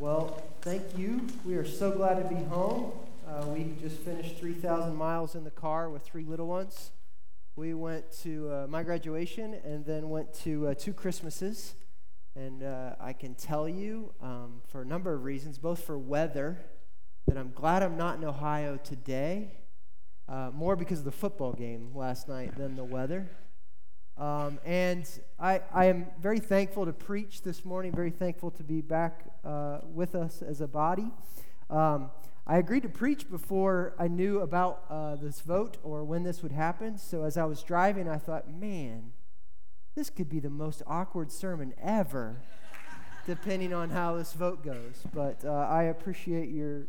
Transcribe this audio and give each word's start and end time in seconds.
Well, 0.00 0.42
thank 0.62 0.98
you. 0.98 1.24
We 1.44 1.54
are 1.54 1.64
so 1.64 1.92
glad 1.92 2.20
to 2.20 2.28
be 2.28 2.42
home. 2.46 2.90
Uh, 3.28 3.46
we 3.46 3.76
just 3.80 3.98
finished 3.98 4.36
3,000 4.38 4.92
miles 4.96 5.36
in 5.36 5.44
the 5.44 5.52
car 5.52 5.88
with 5.88 6.02
three 6.02 6.24
little 6.24 6.48
ones. 6.48 6.90
We 7.54 7.74
went 7.74 8.10
to 8.22 8.50
uh, 8.50 8.66
my 8.68 8.82
graduation 8.82 9.54
and 9.64 9.86
then 9.86 10.10
went 10.10 10.34
to 10.42 10.66
uh, 10.66 10.74
two 10.74 10.92
Christmases. 10.92 11.74
And 12.34 12.64
uh, 12.64 12.96
I 13.00 13.12
can 13.12 13.36
tell 13.36 13.68
you, 13.68 14.12
um, 14.20 14.62
for 14.66 14.82
a 14.82 14.84
number 14.84 15.14
of 15.14 15.22
reasons, 15.22 15.58
both 15.58 15.84
for 15.84 15.96
weather, 15.96 16.58
that 17.28 17.38
I'm 17.38 17.52
glad 17.54 17.84
I'm 17.84 17.96
not 17.96 18.18
in 18.18 18.24
Ohio 18.24 18.76
today, 18.82 19.52
uh, 20.28 20.50
more 20.52 20.74
because 20.74 20.98
of 20.98 21.04
the 21.04 21.12
football 21.12 21.52
game 21.52 21.92
last 21.94 22.28
night 22.28 22.58
than 22.58 22.74
the 22.74 22.82
weather. 22.82 23.30
Um, 24.16 24.60
and 24.64 25.08
I, 25.40 25.60
I 25.72 25.86
am 25.86 26.06
very 26.20 26.38
thankful 26.38 26.86
to 26.86 26.92
preach 26.92 27.42
this 27.42 27.64
morning, 27.64 27.92
very 27.92 28.10
thankful 28.10 28.50
to 28.52 28.62
be 28.62 28.80
back 28.80 29.24
uh, 29.44 29.80
with 29.92 30.14
us 30.14 30.40
as 30.40 30.60
a 30.60 30.68
body. 30.68 31.10
Um, 31.68 32.10
I 32.46 32.58
agreed 32.58 32.82
to 32.82 32.88
preach 32.88 33.28
before 33.28 33.94
I 33.98 34.06
knew 34.06 34.40
about 34.40 34.84
uh, 34.88 35.16
this 35.16 35.40
vote 35.40 35.78
or 35.82 36.04
when 36.04 36.22
this 36.22 36.42
would 36.42 36.52
happen. 36.52 36.98
So 36.98 37.24
as 37.24 37.36
I 37.36 37.44
was 37.44 37.62
driving, 37.62 38.08
I 38.08 38.18
thought, 38.18 38.48
man, 38.48 39.12
this 39.96 40.10
could 40.10 40.28
be 40.28 40.38
the 40.38 40.50
most 40.50 40.82
awkward 40.86 41.32
sermon 41.32 41.74
ever, 41.82 42.36
depending 43.26 43.72
on 43.72 43.90
how 43.90 44.16
this 44.16 44.32
vote 44.34 44.62
goes. 44.62 45.02
But 45.12 45.44
uh, 45.44 45.52
I 45.52 45.84
appreciate 45.84 46.50
your, 46.50 46.86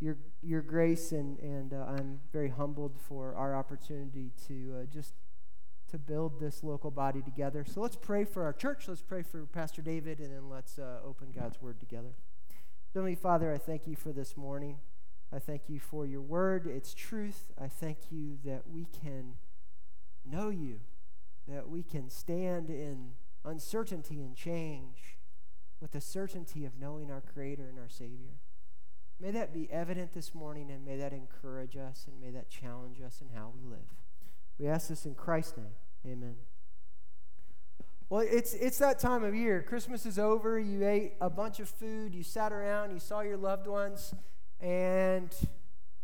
your, 0.00 0.16
your 0.42 0.62
grace, 0.62 1.12
and, 1.12 1.38
and 1.40 1.74
uh, 1.74 1.84
I'm 1.88 2.20
very 2.32 2.48
humbled 2.48 2.96
for 3.08 3.34
our 3.36 3.54
opportunity 3.54 4.30
to 4.48 4.80
uh, 4.80 4.84
just 4.92 5.12
to 5.90 5.98
build 5.98 6.40
this 6.40 6.62
local 6.62 6.90
body 6.90 7.22
together. 7.22 7.64
So 7.64 7.80
let's 7.80 7.96
pray 7.96 8.24
for 8.24 8.44
our 8.44 8.52
church. 8.52 8.88
Let's 8.88 9.02
pray 9.02 9.22
for 9.22 9.46
Pastor 9.46 9.82
David, 9.82 10.18
and 10.18 10.32
then 10.32 10.48
let's 10.50 10.78
uh, 10.78 10.98
open 11.04 11.28
God's 11.34 11.60
word 11.60 11.78
together. 11.78 12.14
Heavenly 12.92 13.14
Father, 13.14 13.52
I 13.52 13.58
thank 13.58 13.86
you 13.86 13.94
for 13.94 14.12
this 14.12 14.36
morning. 14.36 14.78
I 15.32 15.38
thank 15.38 15.68
you 15.68 15.80
for 15.80 16.06
your 16.06 16.22
word, 16.22 16.66
its 16.66 16.94
truth. 16.94 17.52
I 17.60 17.68
thank 17.68 18.10
you 18.10 18.38
that 18.44 18.62
we 18.68 18.86
can 18.86 19.34
know 20.24 20.48
you, 20.48 20.80
that 21.46 21.68
we 21.68 21.82
can 21.82 22.08
stand 22.08 22.70
in 22.70 23.12
uncertainty 23.44 24.22
and 24.22 24.34
change 24.34 25.18
with 25.80 25.92
the 25.92 26.00
certainty 26.00 26.64
of 26.64 26.78
knowing 26.80 27.10
our 27.10 27.20
Creator 27.20 27.68
and 27.68 27.78
our 27.78 27.88
Savior. 27.88 28.38
May 29.20 29.30
that 29.30 29.52
be 29.52 29.70
evident 29.70 30.12
this 30.14 30.34
morning, 30.34 30.70
and 30.70 30.84
may 30.84 30.96
that 30.96 31.12
encourage 31.12 31.76
us, 31.76 32.06
and 32.06 32.20
may 32.20 32.30
that 32.30 32.50
challenge 32.50 33.00
us 33.00 33.20
in 33.20 33.36
how 33.36 33.52
we 33.54 33.62
live. 33.62 33.94
We 34.58 34.66
ask 34.66 34.88
this 34.88 35.04
in 35.04 35.14
Christ's 35.14 35.56
name. 35.56 35.74
Amen. 36.06 36.36
Well, 38.08 38.24
it's, 38.28 38.54
it's 38.54 38.78
that 38.78 39.00
time 39.00 39.24
of 39.24 39.34
year. 39.34 39.62
Christmas 39.62 40.06
is 40.06 40.18
over. 40.18 40.58
You 40.58 40.86
ate 40.86 41.14
a 41.20 41.28
bunch 41.28 41.58
of 41.58 41.68
food. 41.68 42.14
You 42.14 42.22
sat 42.22 42.52
around. 42.52 42.92
You 42.92 43.00
saw 43.00 43.20
your 43.20 43.36
loved 43.36 43.66
ones. 43.66 44.14
And 44.60 45.34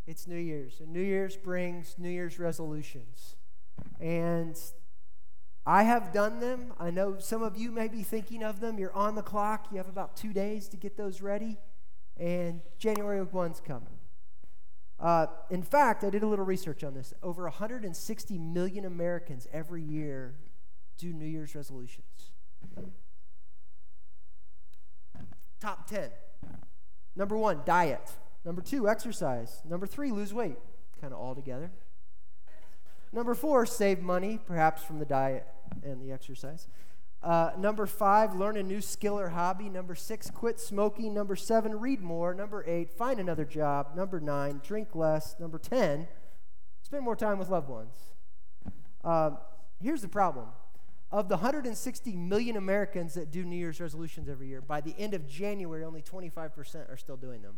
it's 0.06 0.26
New 0.26 0.36
Year's. 0.36 0.80
And 0.80 0.92
New 0.92 1.00
Year's 1.02 1.36
brings 1.36 1.94
New 1.98 2.10
Year's 2.10 2.40
resolutions. 2.40 3.36
And 4.00 4.58
I 5.64 5.84
have 5.84 6.12
done 6.12 6.40
them. 6.40 6.72
I 6.78 6.90
know 6.90 7.18
some 7.18 7.42
of 7.42 7.56
you 7.56 7.70
may 7.70 7.86
be 7.86 8.02
thinking 8.02 8.42
of 8.42 8.58
them. 8.58 8.78
You're 8.78 8.94
on 8.94 9.14
the 9.14 9.22
clock. 9.22 9.68
You 9.70 9.76
have 9.76 9.88
about 9.88 10.16
two 10.16 10.32
days 10.32 10.68
to 10.70 10.76
get 10.76 10.96
those 10.96 11.22
ready. 11.22 11.56
And 12.18 12.62
January 12.78 13.24
1's 13.24 13.60
coming. 13.60 14.01
Uh, 15.02 15.26
in 15.50 15.64
fact, 15.64 16.04
I 16.04 16.10
did 16.10 16.22
a 16.22 16.26
little 16.28 16.44
research 16.44 16.84
on 16.84 16.94
this. 16.94 17.12
Over 17.24 17.42
160 17.44 18.38
million 18.38 18.84
Americans 18.84 19.48
every 19.52 19.82
year 19.82 20.36
do 20.96 21.12
New 21.12 21.26
Year's 21.26 21.56
resolutions. 21.56 22.30
Top 25.60 25.88
10. 25.88 26.10
Number 27.16 27.36
one, 27.36 27.62
diet. 27.64 28.12
Number 28.44 28.62
two, 28.62 28.88
exercise. 28.88 29.60
Number 29.68 29.86
three, 29.86 30.12
lose 30.12 30.32
weight. 30.32 30.58
Kind 31.00 31.12
of 31.12 31.18
all 31.18 31.34
together. 31.34 31.72
Number 33.12 33.34
four, 33.34 33.66
save 33.66 34.00
money, 34.00 34.38
perhaps 34.46 34.82
from 34.82 35.00
the 35.00 35.04
diet 35.04 35.46
and 35.82 36.00
the 36.00 36.12
exercise. 36.12 36.68
Uh, 37.22 37.50
number 37.56 37.86
five, 37.86 38.34
learn 38.34 38.56
a 38.56 38.62
new 38.62 38.80
skill 38.80 39.18
or 39.18 39.28
hobby. 39.28 39.68
Number 39.68 39.94
six, 39.94 40.30
quit 40.30 40.58
smoking. 40.58 41.14
Number 41.14 41.36
seven, 41.36 41.78
read 41.78 42.00
more. 42.00 42.34
Number 42.34 42.64
eight, 42.66 42.90
find 42.90 43.20
another 43.20 43.44
job. 43.44 43.94
Number 43.94 44.18
nine, 44.18 44.60
drink 44.64 44.94
less. 44.94 45.36
Number 45.38 45.58
10, 45.58 46.08
spend 46.82 47.04
more 47.04 47.14
time 47.14 47.38
with 47.38 47.48
loved 47.48 47.68
ones. 47.68 47.94
Uh, 49.04 49.30
here's 49.80 50.02
the 50.02 50.08
problem 50.08 50.48
of 51.12 51.28
the 51.28 51.36
160 51.36 52.16
million 52.16 52.56
Americans 52.56 53.14
that 53.14 53.30
do 53.30 53.44
New 53.44 53.56
Year's 53.56 53.80
resolutions 53.80 54.30
every 54.30 54.48
year, 54.48 54.62
by 54.62 54.80
the 54.80 54.94
end 54.98 55.12
of 55.12 55.28
January, 55.28 55.84
only 55.84 56.00
25% 56.00 56.90
are 56.90 56.96
still 56.96 57.18
doing 57.18 57.42
them. 57.42 57.56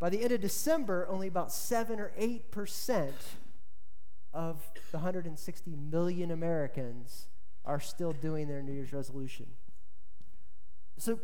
By 0.00 0.08
the 0.08 0.22
end 0.22 0.32
of 0.32 0.40
December, 0.40 1.06
only 1.10 1.28
about 1.28 1.52
7 1.52 2.00
or 2.00 2.12
8% 2.18 3.12
of 4.32 4.70
the 4.90 4.98
160 4.98 5.76
million 5.76 6.30
Americans 6.30 7.28
are 7.64 7.80
still 7.80 8.12
doing 8.12 8.48
their 8.48 8.62
New 8.62 8.72
Year's 8.72 8.92
resolution. 8.92 9.46
So 10.98 11.18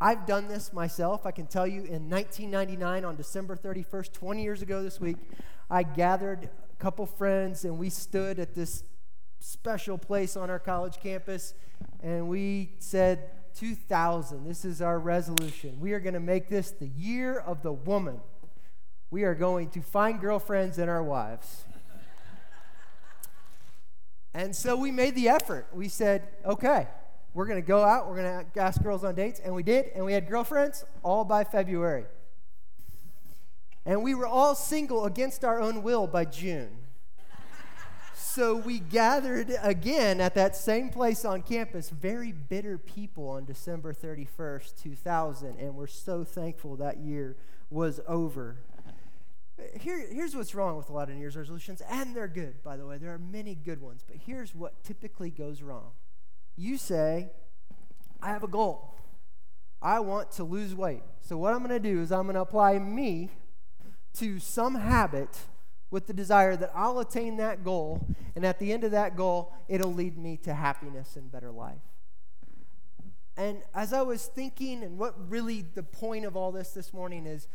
I've 0.00 0.26
done 0.26 0.48
this 0.48 0.72
myself. 0.72 1.26
I 1.26 1.30
can 1.30 1.46
tell 1.46 1.66
you 1.66 1.84
in 1.84 2.08
1999, 2.08 3.04
on 3.04 3.16
December 3.16 3.56
31st, 3.56 4.12
20 4.12 4.42
years 4.42 4.62
ago 4.62 4.82
this 4.82 4.98
week, 4.98 5.16
I 5.70 5.82
gathered 5.82 6.44
a 6.44 6.76
couple 6.82 7.04
friends 7.06 7.64
and 7.64 7.78
we 7.78 7.90
stood 7.90 8.38
at 8.38 8.54
this 8.54 8.82
special 9.40 9.98
place 9.98 10.36
on 10.36 10.50
our 10.50 10.58
college 10.58 11.00
campus 11.00 11.54
and 12.02 12.28
we 12.28 12.72
said, 12.78 13.30
2000, 13.54 14.46
this 14.46 14.64
is 14.64 14.80
our 14.80 14.98
resolution. 14.98 15.78
We 15.80 15.92
are 15.92 16.00
going 16.00 16.14
to 16.14 16.20
make 16.20 16.48
this 16.48 16.70
the 16.70 16.86
year 16.86 17.38
of 17.38 17.62
the 17.62 17.72
woman. 17.72 18.20
We 19.10 19.24
are 19.24 19.34
going 19.34 19.70
to 19.70 19.82
find 19.82 20.20
girlfriends 20.20 20.78
and 20.78 20.88
our 20.88 21.02
wives. 21.02 21.64
And 24.32 24.54
so 24.54 24.76
we 24.76 24.90
made 24.90 25.14
the 25.14 25.28
effort. 25.28 25.66
We 25.72 25.88
said, 25.88 26.28
okay, 26.44 26.86
we're 27.34 27.46
going 27.46 27.60
to 27.60 27.66
go 27.66 27.82
out, 27.82 28.08
we're 28.08 28.16
going 28.16 28.46
to 28.52 28.60
ask 28.60 28.82
girls 28.82 29.04
on 29.04 29.14
dates. 29.14 29.40
And 29.40 29.54
we 29.54 29.62
did, 29.62 29.86
and 29.94 30.04
we 30.04 30.12
had 30.12 30.28
girlfriends 30.28 30.84
all 31.02 31.24
by 31.24 31.44
February. 31.44 32.04
And 33.86 34.02
we 34.02 34.14
were 34.14 34.26
all 34.26 34.54
single 34.54 35.04
against 35.04 35.44
our 35.44 35.60
own 35.60 35.82
will 35.82 36.06
by 36.06 36.24
June. 36.24 36.70
so 38.14 38.56
we 38.56 38.78
gathered 38.78 39.52
again 39.62 40.20
at 40.20 40.34
that 40.34 40.54
same 40.54 40.90
place 40.90 41.24
on 41.24 41.42
campus, 41.42 41.90
very 41.90 42.30
bitter 42.30 42.78
people 42.78 43.30
on 43.30 43.44
December 43.44 43.92
31st, 43.92 44.80
2000. 44.82 45.56
And 45.58 45.74
we're 45.74 45.86
so 45.86 46.24
thankful 46.24 46.76
that 46.76 46.98
year 46.98 47.36
was 47.70 48.00
over. 48.06 48.58
Here, 49.80 50.06
here's 50.10 50.34
what's 50.34 50.54
wrong 50.54 50.76
with 50.76 50.88
a 50.88 50.92
lot 50.92 51.08
of 51.08 51.14
New 51.14 51.20
Year's 51.20 51.36
resolutions, 51.36 51.82
and 51.88 52.14
they're 52.14 52.28
good, 52.28 52.62
by 52.62 52.76
the 52.76 52.86
way. 52.86 52.98
There 52.98 53.12
are 53.12 53.18
many 53.18 53.54
good 53.54 53.80
ones, 53.80 54.04
but 54.06 54.16
here's 54.26 54.54
what 54.54 54.82
typically 54.84 55.30
goes 55.30 55.62
wrong. 55.62 55.92
You 56.56 56.76
say, 56.76 57.30
I 58.22 58.28
have 58.28 58.42
a 58.42 58.48
goal. 58.48 58.94
I 59.82 60.00
want 60.00 60.30
to 60.32 60.44
lose 60.44 60.74
weight. 60.74 61.02
So, 61.20 61.38
what 61.38 61.54
I'm 61.54 61.60
going 61.60 61.70
to 61.70 61.80
do 61.80 62.00
is 62.00 62.12
I'm 62.12 62.24
going 62.24 62.34
to 62.34 62.42
apply 62.42 62.78
me 62.78 63.30
to 64.14 64.38
some 64.38 64.74
habit 64.74 65.38
with 65.90 66.06
the 66.06 66.12
desire 66.12 66.56
that 66.56 66.70
I'll 66.74 66.98
attain 66.98 67.36
that 67.38 67.64
goal, 67.64 68.06
and 68.36 68.44
at 68.44 68.58
the 68.58 68.72
end 68.72 68.84
of 68.84 68.90
that 68.92 69.16
goal, 69.16 69.52
it'll 69.68 69.92
lead 69.92 70.16
me 70.18 70.36
to 70.38 70.54
happiness 70.54 71.16
and 71.16 71.30
better 71.32 71.50
life. 71.50 71.80
And 73.36 73.62
as 73.74 73.92
I 73.92 74.02
was 74.02 74.26
thinking, 74.26 74.82
and 74.82 74.98
what 74.98 75.14
really 75.30 75.64
the 75.74 75.82
point 75.82 76.24
of 76.24 76.36
all 76.36 76.52
this 76.52 76.72
this 76.72 76.92
morning 76.92 77.26
is, 77.26 77.48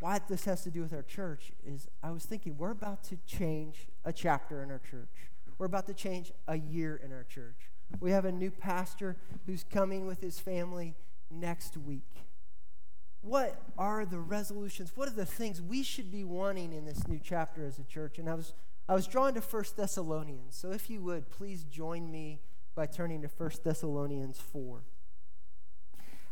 why 0.00 0.18
this 0.28 0.46
has 0.46 0.62
to 0.64 0.70
do 0.70 0.80
with 0.82 0.92
our 0.92 1.02
church 1.02 1.52
is 1.64 1.86
I 2.02 2.10
was 2.10 2.24
thinking 2.24 2.56
we're 2.56 2.70
about 2.70 3.04
to 3.04 3.18
change 3.26 3.86
a 4.04 4.12
chapter 4.12 4.62
in 4.62 4.70
our 4.70 4.80
church. 4.80 5.30
We're 5.58 5.66
about 5.66 5.86
to 5.86 5.94
change 5.94 6.32
a 6.48 6.56
year 6.56 7.00
in 7.04 7.12
our 7.12 7.24
church. 7.24 7.70
We 8.00 8.12
have 8.12 8.24
a 8.24 8.32
new 8.32 8.50
pastor 8.50 9.16
who's 9.46 9.64
coming 9.64 10.06
with 10.06 10.20
his 10.22 10.40
family 10.40 10.94
next 11.30 11.76
week. 11.76 12.24
What 13.20 13.60
are 13.76 14.06
the 14.06 14.20
resolutions? 14.20 14.92
What 14.94 15.08
are 15.08 15.14
the 15.14 15.26
things 15.26 15.60
we 15.60 15.82
should 15.82 16.10
be 16.10 16.24
wanting 16.24 16.72
in 16.72 16.86
this 16.86 17.06
new 17.06 17.20
chapter 17.22 17.66
as 17.66 17.78
a 17.78 17.84
church? 17.84 18.18
And 18.18 18.28
I 18.28 18.34
was 18.34 18.54
I 18.88 18.94
was 18.94 19.06
drawn 19.06 19.34
to 19.34 19.40
1 19.40 19.64
Thessalonians. 19.76 20.56
So 20.56 20.72
if 20.72 20.90
you 20.90 21.00
would, 21.02 21.30
please 21.30 21.62
join 21.62 22.10
me 22.10 22.40
by 22.74 22.86
turning 22.86 23.22
to 23.22 23.28
1 23.28 23.50
Thessalonians 23.62 24.40
4. 24.40 24.82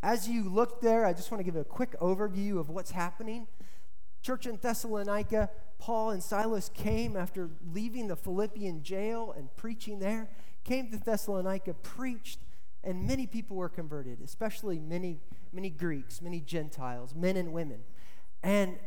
As 0.02 0.28
you 0.28 0.48
look 0.48 0.80
there, 0.80 1.04
I 1.04 1.12
just 1.12 1.30
want 1.30 1.38
to 1.38 1.44
give 1.44 1.54
a 1.54 1.62
quick 1.62 1.98
overview 2.00 2.58
of 2.58 2.68
what's 2.68 2.90
happening. 2.90 3.46
Church 4.22 4.46
in 4.46 4.58
Thessalonica, 4.60 5.50
Paul 5.78 6.10
and 6.10 6.22
Silas 6.22 6.70
came 6.74 7.16
after 7.16 7.50
leaving 7.72 8.08
the 8.08 8.16
Philippian 8.16 8.82
jail 8.82 9.34
and 9.36 9.48
preaching 9.56 9.98
there, 9.98 10.28
came 10.64 10.90
to 10.90 10.98
Thessalonica, 10.98 11.74
preached, 11.74 12.40
and 12.84 13.06
many 13.06 13.26
people 13.26 13.56
were 13.56 13.68
converted, 13.68 14.20
especially 14.22 14.78
many, 14.78 15.20
many 15.52 15.70
Greeks, 15.70 16.20
many 16.20 16.40
Gentiles, 16.40 17.14
men 17.14 17.36
and 17.36 17.52
women. 17.52 17.80
And 18.42 18.78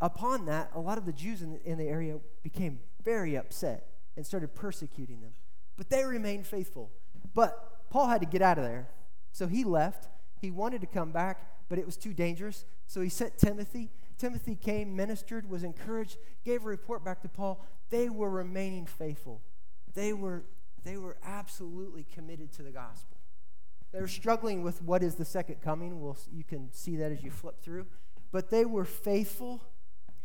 upon 0.00 0.46
that, 0.46 0.70
a 0.74 0.80
lot 0.80 0.98
of 0.98 1.06
the 1.06 1.12
Jews 1.12 1.42
in 1.42 1.52
the, 1.52 1.62
in 1.64 1.78
the 1.78 1.88
area 1.88 2.18
became 2.42 2.80
very 3.04 3.36
upset 3.36 3.88
and 4.16 4.26
started 4.26 4.54
persecuting 4.54 5.20
them. 5.20 5.32
But 5.76 5.90
they 5.90 6.04
remained 6.04 6.46
faithful. 6.46 6.90
But 7.34 7.90
Paul 7.90 8.08
had 8.08 8.20
to 8.20 8.26
get 8.26 8.42
out 8.42 8.58
of 8.58 8.64
there 8.64 8.88
So 9.32 9.46
he 9.46 9.64
left. 9.64 10.08
He 10.40 10.50
wanted 10.50 10.80
to 10.82 10.86
come 10.86 11.12
back, 11.12 11.68
but 11.68 11.78
it 11.78 11.86
was 11.86 11.96
too 11.96 12.12
dangerous. 12.12 12.64
So 12.86 13.00
he 13.00 13.08
sent 13.08 13.38
Timothy. 13.38 13.90
Timothy 14.22 14.54
came, 14.54 14.94
ministered, 14.94 15.50
was 15.50 15.64
encouraged, 15.64 16.16
gave 16.44 16.62
a 16.62 16.68
report 16.68 17.04
back 17.04 17.22
to 17.22 17.28
Paul. 17.28 17.60
They 17.90 18.08
were 18.08 18.30
remaining 18.30 18.86
faithful. 18.86 19.42
They 19.94 20.12
were, 20.12 20.44
they 20.84 20.96
were 20.96 21.16
absolutely 21.24 22.04
committed 22.04 22.52
to 22.52 22.62
the 22.62 22.70
gospel. 22.70 23.16
They 23.90 24.00
were 24.00 24.06
struggling 24.06 24.62
with 24.62 24.80
what 24.80 25.02
is 25.02 25.16
the 25.16 25.24
second 25.24 25.56
coming. 25.60 26.00
Well, 26.00 26.16
you 26.32 26.44
can 26.44 26.72
see 26.72 26.94
that 26.98 27.10
as 27.10 27.24
you 27.24 27.32
flip 27.32 27.60
through. 27.60 27.86
But 28.30 28.48
they 28.48 28.64
were 28.64 28.84
faithful. 28.84 29.60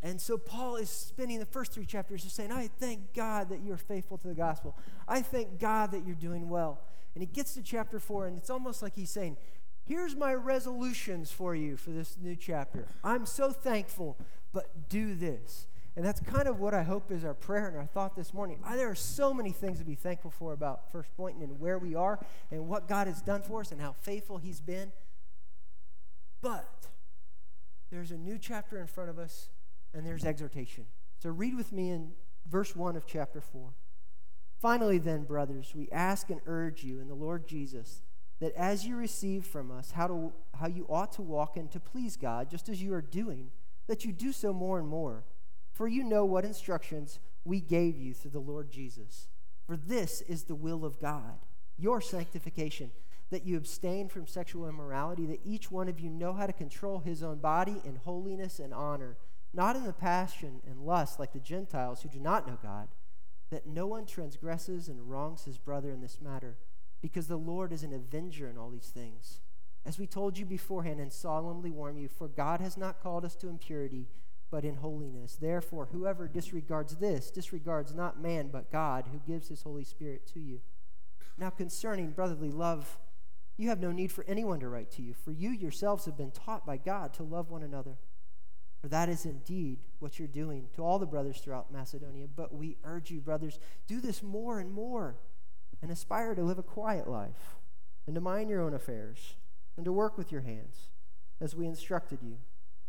And 0.04 0.22
so 0.22 0.38
Paul 0.38 0.76
is 0.76 0.92
spending 0.92 1.40
the 1.40 1.46
first 1.48 1.72
three 1.72 1.88
chapters 1.88 2.22
just 2.22 2.36
saying, 2.36 2.52
I 2.52 2.70
thank 2.80 3.16
God 3.16 3.50
that 3.50 3.64
you're 3.64 3.78
faithful 3.78 4.20
to 4.20 4.28
the 4.28 4.36
gospel. 4.36 4.78
I 5.08 5.24
thank 5.24 5.58
God 5.58 5.90
that 5.94 6.06
you're 6.06 6.14
doing 6.14 6.50
well. 6.50 6.82
And 7.16 7.24
he 7.24 7.26
gets 7.26 7.56
to 7.56 7.64
chapter 7.64 8.00
four, 8.00 8.28
and 8.28 8.38
it's 8.38 8.52
almost 8.52 8.84
like 8.84 8.94
he's 8.94 9.10
saying, 9.10 9.38
Here's 9.88 10.16
my 10.16 10.34
resolutions 10.34 11.32
for 11.32 11.56
you 11.56 11.78
for 11.78 11.92
this 11.92 12.18
new 12.22 12.36
chapter. 12.36 12.86
I'm 13.04 13.26
so 13.26 13.52
thankful, 13.52 14.18
but 14.52 14.90
do 14.90 15.16
this. 15.16 15.68
And 15.96 16.06
that's 16.06 16.20
kind 16.20 16.48
of 16.48 16.60
what 16.60 16.74
I 16.74 16.84
hope 16.84 17.10
is 17.10 17.24
our 17.24 17.34
prayer 17.34 17.68
and 17.68 17.78
our 17.78 17.86
thought 17.86 18.16
this 18.16 18.34
morning. 18.34 18.60
There 18.76 18.90
are 18.90 18.96
so 18.96 19.34
many 19.34 19.52
things 19.52 19.80
to 19.80 19.86
be 19.86 19.96
thankful 19.96 20.30
for 20.30 20.52
about 20.52 20.92
First 20.92 21.16
Point 21.16 21.38
and 21.38 21.60
where 21.60 21.80
we 21.80 21.96
are 21.96 22.20
and 22.52 22.68
what 22.68 22.88
God 22.88 23.08
has 23.08 23.22
done 23.22 23.42
for 23.42 23.62
us 23.62 23.72
and 23.72 23.82
how 23.82 23.94
faithful 23.94 24.38
He's 24.38 24.60
been. 24.60 24.92
But 26.42 26.88
there's 27.90 28.12
a 28.12 28.18
new 28.18 28.38
chapter 28.38 28.80
in 28.80 28.88
front 28.88 29.10
of 29.10 29.18
us, 29.18 29.50
and 29.94 30.06
there's 30.06 30.26
exhortation. 30.26 30.86
So 31.18 31.30
read 31.30 31.56
with 31.56 31.72
me 31.72 31.90
in 31.90 32.12
verse 32.46 32.76
1 32.76 32.96
of 32.98 33.08
chapter 33.08 33.42
4. 33.42 33.74
Finally, 34.60 34.98
then, 34.98 35.24
brothers, 35.24 35.74
we 35.74 35.90
ask 35.92 36.30
and 36.30 36.42
urge 36.46 36.84
you 36.84 37.00
in 37.00 37.08
the 37.08 37.16
Lord 37.16 37.48
Jesus 37.48 38.02
that 38.40 38.54
as 38.56 38.86
you 38.86 38.96
receive 38.96 39.46
from 39.46 39.72
us 39.72 39.92
how, 39.92 40.08
to, 40.08 40.34
how 40.60 40.68
you 40.68 40.86
ought 40.90 41.12
to 41.14 41.22
walk 41.22 41.58
and 41.58 41.72
to 41.72 41.80
please 41.80 42.16
God, 42.16 42.50
just 42.50 42.70
as 42.70 42.82
you 42.82 42.94
are 42.94 43.02
doing, 43.02 43.52
that 43.88 44.06
you 44.06 44.12
do 44.12 44.32
so 44.32 44.54
more 44.54 44.80
and 44.80 44.88
more 44.88 45.24
for 45.74 45.88
you 45.88 46.04
know 46.04 46.26
what 46.26 46.44
instructions 46.44 47.20
we 47.46 47.60
gave 47.60 47.98
you 47.98 48.14
through 48.14 48.32
the 48.32 48.40
Lord 48.40 48.72
Jesus. 48.72 49.28
For 49.66 49.78
this 49.78 50.22
is 50.22 50.44
the 50.44 50.56
will 50.56 50.84
of 50.86 51.00
God, 51.00 51.40
your 51.78 52.02
sanctification, 52.02 52.92
that 53.30 53.46
you 53.46 53.58
abstain 53.58 54.08
from 54.08 54.26
sexual 54.26 54.68
immorality, 54.68 55.26
that 55.26 55.42
each 55.44 55.70
one 55.70 55.88
of 55.88 56.00
you 56.00 56.10
know 56.10 56.34
how 56.34 56.48
to 56.48 56.54
control 56.54 57.00
his 57.00 57.22
own 57.22 57.40
body 57.40 57.82
in 57.84 57.98
holiness 57.98 58.60
and 58.60 58.74
honor, 58.74 59.18
not 59.54 59.76
in 59.76 59.84
the 59.84 59.94
passion 59.94 60.62
and 60.66 60.86
lust 60.86 61.20
like 61.20 61.34
the 61.34 61.40
Gentiles 61.40 62.02
who 62.02 62.10
do 62.10 62.20
not 62.20 62.48
know 62.48 62.58
God, 62.62 62.88
that 63.50 63.68
no 63.68 63.86
one 63.86 64.06
transgresses 64.06 64.88
and 64.88 65.10
wrongs 65.10 65.44
his 65.44 65.58
brother 65.58 65.92
in 65.92 66.02
this 66.02 66.20
matter, 66.22 66.58
because 67.02 67.28
the 67.28 67.38
Lord 67.38 67.72
is 67.72 67.84
an 67.84 67.94
avenger 67.94 68.50
in 68.50 68.58
all 68.58 68.70
these 68.70 68.92
things. 68.94 69.40
As 69.86 69.98
we 69.98 70.08
told 70.08 70.38
you 70.38 70.46
beforehand 70.46 71.00
and 71.00 71.14
solemnly 71.14 71.72
warn 71.72 71.98
you, 71.98 72.08
for 72.10 72.28
God 72.28 72.60
has 72.60 72.78
not 72.78 73.02
called 73.02 73.24
us 73.24 73.36
to 73.38 73.48
impurity 73.48 74.08
but 74.50 74.64
in 74.64 74.76
holiness. 74.76 75.38
Therefore, 75.40 75.90
whoever 75.92 76.28
disregards 76.28 76.96
this 76.96 77.32
disregards 77.32 77.94
not 77.94 78.22
man, 78.22 78.50
but 78.52 78.72
God, 78.72 79.10
who 79.12 79.20
gives 79.32 79.50
his 79.50 79.62
Holy 79.62 79.84
Spirit 79.84 80.26
to 80.34 80.40
you. 80.40 80.62
Now, 81.38 81.50
concerning 81.50 82.12
brotherly 82.12 82.52
love, 82.52 82.98
you 83.58 83.70
have 83.70 83.82
no 83.82 83.92
need 83.92 84.12
for 84.12 84.24
anyone 84.28 84.60
to 84.62 84.70
write 84.70 84.92
to 84.92 85.02
you, 85.02 85.14
for 85.14 85.32
you 85.32 85.50
yourselves 85.50 86.06
have 86.06 86.18
been 86.18 86.32
taught 86.32 86.66
by 86.66 86.78
God 86.78 87.14
to 87.16 87.24
love 87.24 87.50
one 87.50 87.64
another. 87.64 87.98
For 88.80 88.88
that 88.90 89.10
is 89.10 89.26
indeed 89.26 89.80
what 90.00 90.20
you're 90.20 90.28
doing 90.28 90.68
to 90.76 90.84
all 90.84 91.00
the 91.00 91.06
brothers 91.08 91.40
throughout 91.40 91.72
Macedonia. 91.72 92.28
But 92.34 92.54
we 92.54 92.78
urge 92.84 93.10
you, 93.10 93.20
brothers, 93.20 93.60
do 93.88 94.00
this 94.00 94.22
more 94.22 94.60
and 94.60 94.72
more, 94.72 95.16
and 95.82 95.92
aspire 95.92 96.36
to 96.36 96.44
live 96.44 96.58
a 96.58 96.64
quiet 96.64 97.10
life, 97.10 97.56
and 98.06 98.16
to 98.16 98.22
mind 98.22 98.50
your 98.50 98.62
own 98.62 98.74
affairs, 98.74 99.36
and 99.76 99.86
to 99.86 99.92
work 99.92 100.18
with 100.18 100.32
your 100.32 100.42
hands, 100.42 100.90
as 101.40 101.56
we 101.56 101.68
instructed 101.68 102.20
you 102.22 102.38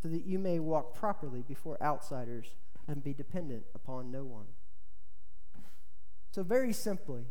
so 0.02 0.08
that 0.08 0.24
you 0.24 0.38
may 0.38 0.58
walk 0.58 0.94
properly 0.94 1.42
before 1.46 1.82
outsiders 1.82 2.54
and 2.86 3.02
be 3.02 3.12
dependent 3.12 3.64
upon 3.74 4.10
no 4.10 4.24
one. 4.24 4.46
So, 6.30 6.42
very 6.42 6.72
simply, 6.72 7.24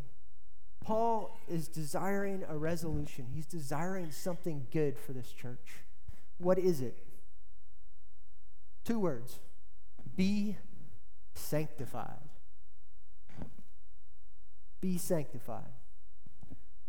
Paul 0.83 1.39
is 1.47 1.67
desiring 1.67 2.43
a 2.47 2.57
resolution. 2.57 3.27
He's 3.33 3.45
desiring 3.45 4.11
something 4.11 4.67
good 4.71 4.97
for 4.97 5.13
this 5.13 5.31
church. 5.31 5.83
What 6.37 6.59
is 6.59 6.81
it? 6.81 6.97
Two 8.83 8.99
words 8.99 9.39
be 10.15 10.57
sanctified. 11.33 12.26
Be 14.81 14.97
sanctified. 14.97 15.71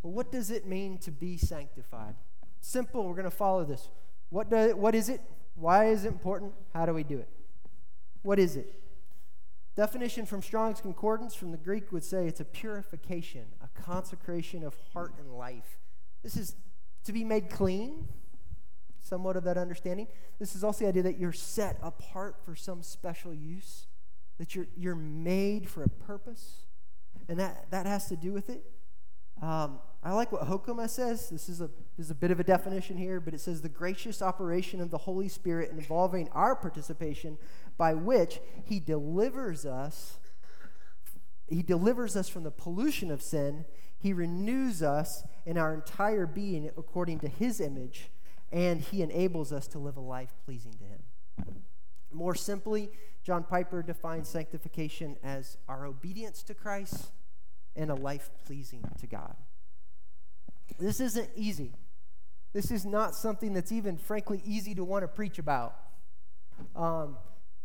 Well, 0.03 0.13
what 0.13 0.31
does 0.31 0.51
it 0.51 0.67
mean 0.67 0.99
to 0.99 1.11
be 1.11 1.37
sanctified? 1.37 2.15
Simple, 2.61 3.05
we're 3.05 3.15
going 3.15 3.25
to 3.25 3.31
follow 3.31 3.65
this. 3.65 3.89
What, 4.31 4.51
do, 4.51 4.77
what 4.77 4.95
is 4.95 5.09
it? 5.09 5.21
Why 5.55 5.87
is 5.87 6.05
it 6.05 6.09
important? 6.09 6.53
How 6.73 6.87
do 6.87 6.95
we 6.95 7.03
do 7.03 7.19
it? 7.19 7.29
What 8.23 8.39
is 8.39 8.57
it? 8.57 8.75
Definition 9.77 10.27
from 10.27 10.43
Strong's 10.43 10.81
Concordance 10.81 11.35
from 11.35 11.51
the 11.51 11.57
Greek 11.57 11.93
would 11.93 12.05
say 12.05 12.27
it's 12.27 12.41
a 12.41 12.45
purification, 12.45 13.47
a 13.63 13.81
consecration 13.81 14.65
of 14.65 14.75
heart 14.93 15.15
and 15.19 15.33
life. 15.33 15.79
This 16.23 16.37
is 16.37 16.57
to 17.05 17.13
be 17.13 17.25
made 17.25 17.49
clean, 17.49 18.09
somewhat 19.01 19.37
of 19.37 19.45
that 19.45 19.57
understanding. 19.57 20.09
This 20.39 20.55
is 20.55 20.63
also 20.63 20.85
the 20.85 20.89
idea 20.89 21.03
that 21.05 21.19
you're 21.19 21.33
set 21.33 21.79
apart 21.83 22.37
for 22.45 22.55
some 22.55 22.83
special 22.83 23.33
use, 23.33 23.87
that 24.39 24.55
you're, 24.55 24.67
you're 24.77 24.95
made 24.95 25.69
for 25.69 25.83
a 25.83 25.89
purpose, 25.89 26.65
and 27.29 27.39
that, 27.39 27.71
that 27.71 27.87
has 27.87 28.09
to 28.09 28.17
do 28.17 28.33
with 28.33 28.51
it. 28.51 28.63
Um, 29.43 29.79
I 30.03 30.13
like 30.13 30.33
what 30.33 30.43
Hoekema 30.43 30.89
says. 30.89 31.29
This 31.29 31.49
is, 31.49 31.61
a, 31.61 31.69
this 31.97 32.07
is 32.07 32.11
a 32.11 32.15
bit 32.15 32.31
of 32.31 32.41
a 32.41 32.45
definition 32.45 32.97
here, 32.97 33.21
but 33.21 33.35
it 33.35 33.41
says 33.41 33.63
the 33.63 33.69
gracious 33.69 34.23
operation 34.23 34.81
of 34.81 34.91
the 34.91 34.99
Holy 34.99 35.29
Spirit 35.29 35.71
involving 35.71 36.29
our 36.31 36.57
participation 36.57 37.39
by 37.77 37.95
which 37.95 38.41
he 38.65 38.81
delivers 38.81 39.65
us 39.65 40.19
he 41.51 41.63
delivers 41.63 42.15
us 42.15 42.29
from 42.29 42.43
the 42.43 42.51
pollution 42.51 43.11
of 43.11 43.23
sin 43.23 43.65
he 44.01 44.13
renews 44.13 44.83
us 44.83 45.23
in 45.47 45.57
our 45.57 45.73
entire 45.73 46.27
being 46.27 46.71
according 46.77 47.19
to 47.21 47.29
his 47.29 47.61
image 47.61 48.11
and 48.53 48.81
he 48.81 49.03
enables 49.03 49.53
us 49.53 49.67
to 49.67 49.79
live 49.79 49.97
a 49.97 50.01
life 50.01 50.35
pleasing 50.45 50.75
to 50.75 50.85
him 50.85 51.63
more 52.13 52.35
simply 52.35 52.91
john 53.23 53.43
piper 53.43 53.83
defines 53.83 54.29
sanctification 54.29 55.17
as 55.23 55.57
our 55.69 55.87
obedience 55.87 56.43
to 56.43 56.53
christ 56.53 57.13
and 57.79 57.91
a 57.91 57.95
life 57.95 58.29
pleasing 58.45 58.85
to 59.01 59.07
God. 59.07 59.37
This 60.79 61.01
isn't 61.01 61.31
easy. 61.37 61.73
This 62.53 62.71
is 62.71 62.85
not 62.85 63.15
something 63.15 63.55
that's 63.55 63.73
even, 63.73 63.97
frankly, 63.97 64.43
easy 64.45 64.75
to 64.75 64.85
want 64.85 65.05
to 65.05 65.09
preach 65.09 65.39
about. 65.39 65.77
Um, 66.75 67.17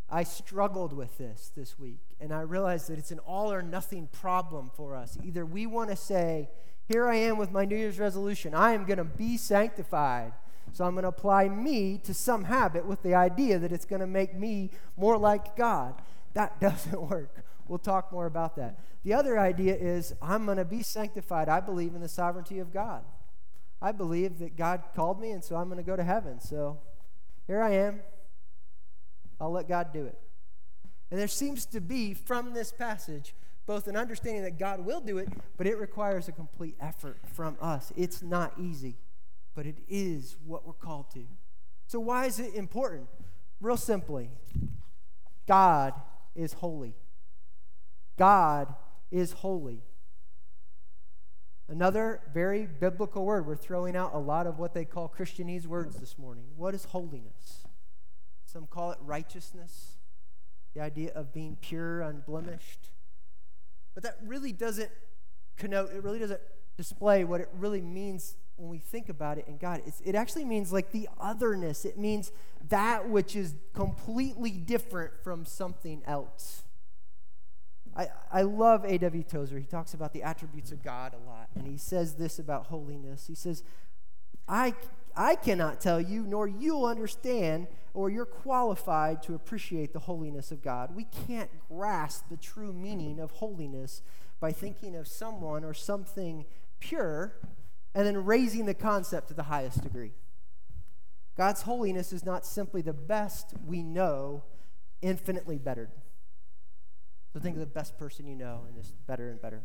I 0.10 0.24
struggled 0.24 0.94
with 0.94 1.18
this 1.18 1.52
this 1.56 1.80
week, 1.80 2.02
and 2.20 2.34
I 2.34 2.42
realized 2.42 2.90
that 2.90 3.00
it's 3.00 3.12
an 3.12 3.20
all 3.20 3.52
or 3.52 3.62
nothing 3.62 4.08
problem 4.12 4.70
for 4.76 4.96
us. 4.96 5.18
Either 5.24 5.46
we 5.46 5.66
want 5.66 5.90
to 5.90 5.96
say, 5.96 6.50
Here 6.88 7.08
I 7.08 7.16
am 7.16 7.38
with 7.38 7.52
my 7.52 7.66
New 7.66 7.76
Year's 7.76 8.00
resolution, 8.00 8.54
I 8.54 8.74
am 8.74 8.86
going 8.86 8.98
to 8.98 9.04
be 9.04 9.38
sanctified. 9.38 10.34
So 10.72 10.86
I'm 10.86 10.94
going 10.94 11.04
to 11.04 11.10
apply 11.10 11.50
me 11.50 12.00
to 12.04 12.14
some 12.14 12.46
habit 12.46 12.86
with 12.86 13.04
the 13.04 13.16
idea 13.16 13.60
that 13.60 13.72
it's 13.72 13.86
going 13.86 14.00
to 14.00 14.08
make 14.08 14.34
me 14.36 14.72
more 14.98 15.18
like 15.18 15.56
God. 15.56 15.96
That 16.34 16.60
doesn't 16.62 17.02
work. 17.02 17.44
We'll 17.68 17.80
talk 17.80 18.12
more 18.12 18.26
about 18.26 18.56
that. 18.58 18.80
The 19.04 19.14
other 19.14 19.40
idea 19.40 19.76
is 19.76 20.14
I'm 20.22 20.46
going 20.46 20.58
to 20.58 20.66
be 20.66 20.84
sanctified. 20.84 21.50
I 21.50 21.60
believe 21.60 21.96
in 21.96 22.02
the 22.02 22.08
sovereignty 22.08 22.60
of 22.60 22.74
God. 22.74 23.04
I 23.82 23.92
believe 23.92 24.40
that 24.40 24.56
God 24.56 24.84
called 24.96 25.20
me, 25.20 25.32
and 25.32 25.44
so 25.44 25.58
I'm 25.58 25.66
going 25.66 25.78
to 25.78 25.84
go 25.84 25.96
to 25.96 26.04
heaven. 26.04 26.40
So 26.40 26.80
here 27.48 27.62
I 27.62 27.72
am. 27.72 28.00
I'll 29.42 29.52
let 29.52 29.68
God 29.68 29.92
do 29.92 30.06
it. 30.06 30.18
And 31.12 31.20
there 31.20 31.28
seems 31.28 31.66
to 31.68 31.82
be, 31.82 32.14
from 32.14 32.54
this 32.54 32.72
passage, 32.72 33.36
both 33.66 33.88
an 33.88 33.96
understanding 33.96 34.44
that 34.44 34.58
God 34.58 34.86
will 34.86 35.02
do 35.02 35.18
it, 35.18 35.30
but 35.58 35.68
it 35.68 35.78
requires 35.78 36.28
a 36.28 36.32
complete 36.32 36.76
effort 36.80 37.20
from 37.26 37.58
us. 37.62 37.92
It's 37.96 38.22
not 38.22 38.54
easy, 38.58 38.98
but 39.54 39.66
it 39.66 39.78
is 39.88 40.38
what 40.46 40.66
we're 40.66 40.74
called 40.74 41.12
to. 41.12 41.26
So, 41.88 42.00
why 42.00 42.26
is 42.26 42.40
it 42.40 42.56
important? 42.56 43.08
Real 43.62 43.78
simply, 43.78 44.30
God 45.48 45.94
is 46.36 46.54
holy. 46.54 46.96
God 48.18 48.74
is 49.12 49.34
holy. 49.34 49.84
Another 51.68 52.22
very 52.34 52.68
biblical 52.68 53.26
word. 53.26 53.48
We're 53.48 53.56
throwing 53.56 53.96
out 53.96 54.14
a 54.14 54.20
lot 54.20 54.48
of 54.48 54.60
what 54.60 54.74
they 54.74 54.86
call 54.86 55.14
Christianese 55.18 55.66
words 55.66 55.96
this 55.96 56.18
morning. 56.18 56.46
What 56.56 56.76
is 56.76 56.86
holiness? 56.86 57.66
Some 58.46 58.68
call 58.68 58.92
it 58.92 59.00
righteousness, 59.02 59.98
the 60.76 60.82
idea 60.82 61.12
of 61.16 61.34
being 61.34 61.58
pure, 61.60 62.02
unblemished. 62.02 62.90
But 63.94 64.04
that 64.04 64.18
really 64.24 64.52
doesn't 64.52 64.92
connote, 65.58 65.92
it 65.92 66.04
really 66.04 66.20
doesn't 66.20 66.42
display 66.78 67.24
what 67.24 67.42
it 67.42 67.50
really 67.54 67.82
means 67.82 68.36
when 68.58 68.70
we 68.70 68.80
think 68.80 69.10
about 69.10 69.38
it 69.38 69.48
in 69.48 69.58
God. 69.58 69.82
It's, 69.86 70.02
it 70.02 70.16
actually 70.16 70.46
means 70.46 70.72
like 70.72 70.92
the 70.92 71.10
otherness, 71.20 71.86
it 71.86 71.98
means 71.98 72.32
that 72.70 73.10
which 73.10 73.36
is 73.36 73.56
completely 73.74 74.52
different 74.52 75.14
from 75.24 75.46
something 75.46 76.04
else. 76.06 76.64
I, 77.96 78.08
I 78.32 78.42
love 78.42 78.86
A.W. 78.86 79.24
Tozer. 79.24 79.60
He 79.60 79.66
talks 79.66 79.94
about 79.94 80.14
the 80.14 80.24
attributes 80.24 80.72
of 80.72 80.84
God 80.84 81.14
a 81.14 81.30
lot. 81.30 81.50
And 81.56 81.68
he 81.68 81.78
says 81.78 82.16
this 82.16 82.40
about 82.40 82.68
holiness. 82.68 83.28
He 83.28 83.36
says, 83.36 83.64
I, 84.48 84.74
I 85.16 85.36
cannot 85.36 85.80
tell 85.80 86.02
you, 86.02 86.24
nor 86.24 86.48
you'll 86.48 86.86
understand, 86.86 87.68
or 87.94 88.10
you're 88.10 88.26
qualified 88.26 89.22
to 89.24 89.36
appreciate 89.36 89.94
the 89.94 90.00
holiness 90.00 90.52
of 90.52 90.64
God. 90.64 90.96
We 90.96 91.06
can't 91.28 91.52
grasp 91.70 92.26
the 92.30 92.38
true 92.38 92.74
meaning 92.74 93.20
of 93.20 93.32
holiness 93.32 94.02
by 94.40 94.52
thinking 94.52 94.96
of 94.96 95.08
someone 95.08 95.64
or 95.64 95.74
something 95.74 96.46
pure 96.80 97.36
and 97.96 98.06
then 98.06 98.26
raising 98.26 98.66
the 98.66 98.74
concept 98.74 99.28
to 99.28 99.34
the 99.34 99.44
highest 99.44 99.84
degree. 99.84 100.14
God's 101.38 101.64
holiness 101.64 102.12
is 102.12 102.26
not 102.26 102.46
simply 102.46 102.82
the 102.82 102.94
best 102.94 103.54
we 103.66 103.82
know, 103.82 104.44
infinitely 105.02 105.58
bettered. 105.58 105.92
So 107.34 107.40
think 107.40 107.56
of 107.56 107.60
the 107.60 107.66
best 107.66 107.98
person 107.98 108.28
you 108.28 108.36
know, 108.36 108.62
and 108.68 108.76
just 108.76 108.94
better 109.08 109.30
and 109.30 109.42
better. 109.42 109.64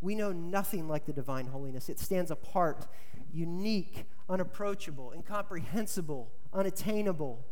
We 0.00 0.14
know 0.14 0.32
nothing 0.32 0.88
like 0.88 1.04
the 1.04 1.12
divine 1.12 1.46
holiness. 1.46 1.88
It 1.90 2.00
stands 2.00 2.30
apart, 2.30 2.86
unique, 3.32 4.06
unapproachable, 4.28 5.12
incomprehensible, 5.14 6.32
unattainable. 6.52 7.44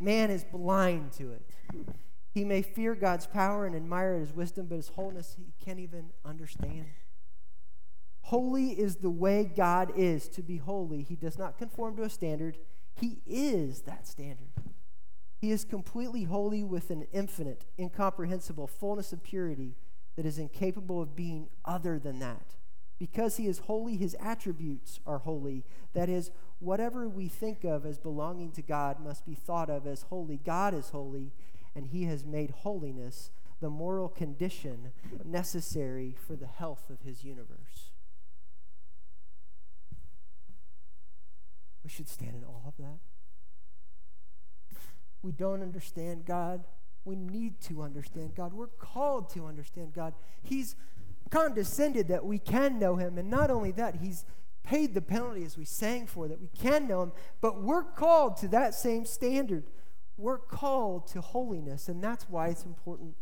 Man 0.00 0.30
is 0.30 0.44
blind 0.44 1.12
to 1.12 1.32
it. 1.32 1.48
He 2.32 2.44
may 2.44 2.62
fear 2.62 2.94
God's 2.94 3.26
power 3.26 3.66
and 3.66 3.76
admire 3.76 4.18
his 4.18 4.32
wisdom, 4.32 4.66
but 4.66 4.76
his 4.76 4.88
holiness 4.88 5.36
he 5.36 5.52
can't 5.64 5.78
even 5.78 6.10
understand. 6.24 6.86
Holy 8.22 8.70
is 8.70 8.96
the 8.96 9.10
way 9.10 9.44
God 9.44 9.92
is 9.96 10.28
to 10.30 10.42
be 10.42 10.56
holy. 10.56 11.02
He 11.02 11.16
does 11.16 11.38
not 11.38 11.58
conform 11.58 11.96
to 11.96 12.02
a 12.02 12.10
standard, 12.10 12.56
He 12.94 13.20
is 13.26 13.82
that 13.82 14.06
standard. 14.06 14.48
He 15.42 15.50
is 15.50 15.64
completely 15.64 16.22
holy 16.22 16.62
with 16.62 16.90
an 16.90 17.08
infinite, 17.12 17.64
incomprehensible 17.76 18.68
fullness 18.68 19.12
of 19.12 19.24
purity 19.24 19.74
that 20.14 20.24
is 20.24 20.38
incapable 20.38 21.02
of 21.02 21.16
being 21.16 21.48
other 21.64 21.98
than 21.98 22.20
that. 22.20 22.54
Because 23.00 23.38
he 23.38 23.48
is 23.48 23.58
holy, 23.58 23.96
his 23.96 24.14
attributes 24.20 25.00
are 25.04 25.18
holy. 25.18 25.64
That 25.94 26.08
is, 26.08 26.30
whatever 26.60 27.08
we 27.08 27.26
think 27.26 27.64
of 27.64 27.84
as 27.84 27.98
belonging 27.98 28.52
to 28.52 28.62
God 28.62 29.00
must 29.04 29.26
be 29.26 29.34
thought 29.34 29.68
of 29.68 29.84
as 29.84 30.02
holy. 30.02 30.36
God 30.36 30.74
is 30.74 30.90
holy, 30.90 31.32
and 31.74 31.88
he 31.88 32.04
has 32.04 32.24
made 32.24 32.50
holiness 32.50 33.32
the 33.60 33.68
moral 33.68 34.08
condition 34.08 34.92
necessary 35.24 36.14
for 36.24 36.36
the 36.36 36.46
health 36.46 36.88
of 36.88 37.00
his 37.00 37.24
universe. 37.24 37.90
We 41.82 41.90
should 41.90 42.08
stand 42.08 42.36
in 42.36 42.44
awe 42.44 42.68
of 42.68 42.76
that. 42.78 43.00
We 45.22 45.32
don't 45.32 45.62
understand 45.62 46.24
God. 46.24 46.64
We 47.04 47.16
need 47.16 47.60
to 47.62 47.82
understand 47.82 48.34
God. 48.34 48.52
We're 48.52 48.66
called 48.66 49.30
to 49.30 49.46
understand 49.46 49.92
God. 49.92 50.14
He's 50.42 50.76
condescended 51.30 52.08
that 52.08 52.24
we 52.24 52.38
can 52.38 52.78
know 52.78 52.96
Him. 52.96 53.18
And 53.18 53.30
not 53.30 53.50
only 53.50 53.72
that, 53.72 53.96
He's 53.96 54.24
paid 54.62 54.94
the 54.94 55.00
penalty 55.00 55.44
as 55.44 55.58
we 55.58 55.64
sang 55.64 56.06
for 56.06 56.28
that 56.28 56.40
we 56.40 56.48
can 56.48 56.86
know 56.86 57.02
Him, 57.02 57.12
but 57.40 57.62
we're 57.62 57.82
called 57.82 58.36
to 58.38 58.48
that 58.48 58.74
same 58.74 59.04
standard. 59.04 59.64
We're 60.16 60.38
called 60.38 61.08
to 61.08 61.20
holiness, 61.20 61.88
and 61.88 62.02
that's 62.02 62.28
why 62.28 62.48
it's 62.48 62.64
important. 62.64 63.16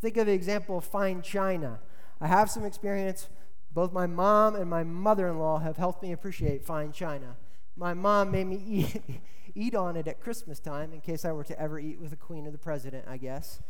Think 0.00 0.16
of 0.16 0.26
the 0.26 0.32
example 0.32 0.78
of 0.78 0.84
fine 0.84 1.22
china. 1.22 1.80
I 2.20 2.26
have 2.26 2.50
some 2.50 2.64
experience 2.64 3.28
both 3.72 3.92
my 3.92 4.06
mom 4.06 4.56
and 4.56 4.68
my 4.68 4.82
mother 4.82 5.28
in 5.28 5.38
law 5.38 5.58
have 5.58 5.76
helped 5.76 6.02
me 6.02 6.12
appreciate 6.12 6.64
fine 6.64 6.92
china. 6.92 7.36
My 7.78 7.94
mom 7.94 8.32
made 8.32 8.48
me 8.48 8.60
eat, 8.66 9.20
eat 9.54 9.74
on 9.74 9.96
it 9.96 10.08
at 10.08 10.20
Christmas 10.20 10.58
time 10.58 10.92
in 10.92 11.00
case 11.00 11.24
I 11.24 11.32
were 11.32 11.44
to 11.44 11.58
ever 11.58 11.78
eat 11.78 12.00
with 12.00 12.10
the 12.10 12.16
queen 12.16 12.46
or 12.46 12.50
the 12.50 12.58
president, 12.58 13.06
I 13.08 13.16
guess. 13.16 13.60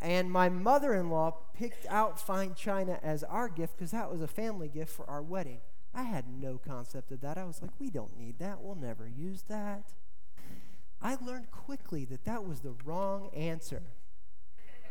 And 0.00 0.30
my 0.30 0.48
mother 0.48 0.94
in 0.94 1.10
law 1.10 1.36
picked 1.54 1.86
out 1.86 2.20
fine 2.20 2.54
china 2.56 2.98
as 3.02 3.22
our 3.22 3.48
gift 3.48 3.76
because 3.76 3.92
that 3.92 4.10
was 4.10 4.20
a 4.20 4.26
family 4.26 4.68
gift 4.68 4.90
for 4.92 5.08
our 5.08 5.22
wedding. 5.22 5.60
I 5.94 6.02
had 6.02 6.24
no 6.28 6.58
concept 6.58 7.12
of 7.12 7.20
that. 7.20 7.38
I 7.38 7.44
was 7.44 7.62
like, 7.62 7.70
we 7.78 7.88
don't 7.88 8.18
need 8.18 8.40
that. 8.40 8.60
We'll 8.60 8.74
never 8.74 9.06
use 9.06 9.42
that. 9.42 9.92
I 11.00 11.16
learned 11.24 11.52
quickly 11.52 12.04
that 12.06 12.24
that 12.24 12.44
was 12.44 12.60
the 12.60 12.74
wrong 12.84 13.30
answer. 13.34 13.82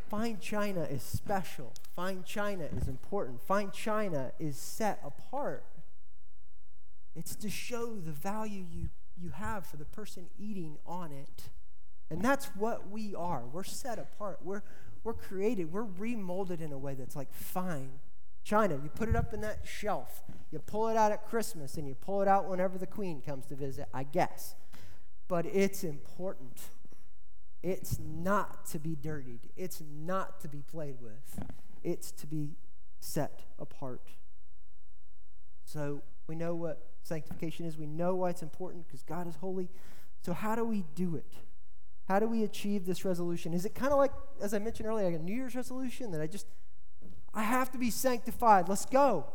Fine 0.09 0.39
china 0.39 0.83
is 0.83 1.03
special. 1.03 1.73
Fine 1.95 2.23
china 2.25 2.67
is 2.75 2.87
important. 2.87 3.41
Fine 3.41 3.71
china 3.71 4.31
is 4.39 4.57
set 4.57 4.99
apart. 5.03 5.65
It's 7.15 7.35
to 7.37 7.49
show 7.49 7.95
the 7.95 8.11
value 8.11 8.65
you, 8.71 8.89
you 9.17 9.29
have 9.29 9.65
for 9.65 9.77
the 9.77 9.85
person 9.85 10.27
eating 10.39 10.77
on 10.85 11.11
it. 11.11 11.49
And 12.09 12.21
that's 12.21 12.47
what 12.55 12.89
we 12.89 13.15
are. 13.15 13.43
We're 13.45 13.63
set 13.63 13.99
apart. 13.99 14.39
We're, 14.43 14.63
we're 15.03 15.13
created. 15.13 15.71
We're 15.71 15.85
remolded 15.85 16.61
in 16.61 16.71
a 16.71 16.77
way 16.77 16.93
that's 16.93 17.15
like 17.15 17.33
fine 17.33 17.99
china. 18.43 18.79
You 18.81 18.89
put 18.89 19.09
it 19.09 19.15
up 19.15 19.33
in 19.33 19.41
that 19.41 19.59
shelf. 19.65 20.23
You 20.51 20.59
pull 20.59 20.87
it 20.89 20.97
out 20.97 21.11
at 21.11 21.27
Christmas 21.27 21.75
and 21.75 21.87
you 21.87 21.95
pull 21.95 22.21
it 22.21 22.27
out 22.27 22.47
whenever 22.49 22.77
the 22.77 22.87
queen 22.87 23.21
comes 23.21 23.45
to 23.47 23.55
visit, 23.55 23.87
I 23.93 24.03
guess. 24.03 24.55
But 25.27 25.45
it's 25.45 25.83
important. 25.83 26.59
It's 27.63 27.99
not 27.99 28.65
to 28.67 28.79
be 28.79 28.95
dirtied, 28.95 29.49
it's 29.55 29.83
not 29.87 30.39
to 30.41 30.47
be 30.47 30.63
played 30.63 30.95
with, 30.99 31.39
it's 31.83 32.11
to 32.13 32.25
be 32.25 32.55
set 32.99 33.43
apart. 33.59 34.01
So 35.63 36.01
we 36.27 36.35
know 36.35 36.55
what 36.55 36.89
sanctification 37.03 37.65
is, 37.65 37.77
we 37.77 37.87
know 37.87 38.15
why 38.15 38.29
it's 38.29 38.41
important 38.41 38.87
because 38.87 39.03
God 39.03 39.27
is 39.27 39.35
holy. 39.35 39.69
So, 40.21 40.33
how 40.33 40.55
do 40.55 40.63
we 40.63 40.85
do 40.95 41.15
it? 41.15 41.33
How 42.07 42.19
do 42.19 42.27
we 42.27 42.43
achieve 42.43 42.85
this 42.85 43.05
resolution? 43.05 43.53
Is 43.53 43.65
it 43.65 43.73
kind 43.73 43.91
of 43.91 43.97
like, 43.97 44.11
as 44.41 44.53
I 44.53 44.59
mentioned 44.59 44.87
earlier, 44.87 45.05
like 45.05 45.19
a 45.19 45.23
New 45.23 45.35
Year's 45.35 45.55
resolution 45.55 46.11
that 46.11 46.21
I 46.21 46.27
just, 46.27 46.45
I 47.33 47.43
have 47.43 47.71
to 47.71 47.77
be 47.77 47.89
sanctified, 47.89 48.69
let's 48.69 48.85
go? 48.85 49.25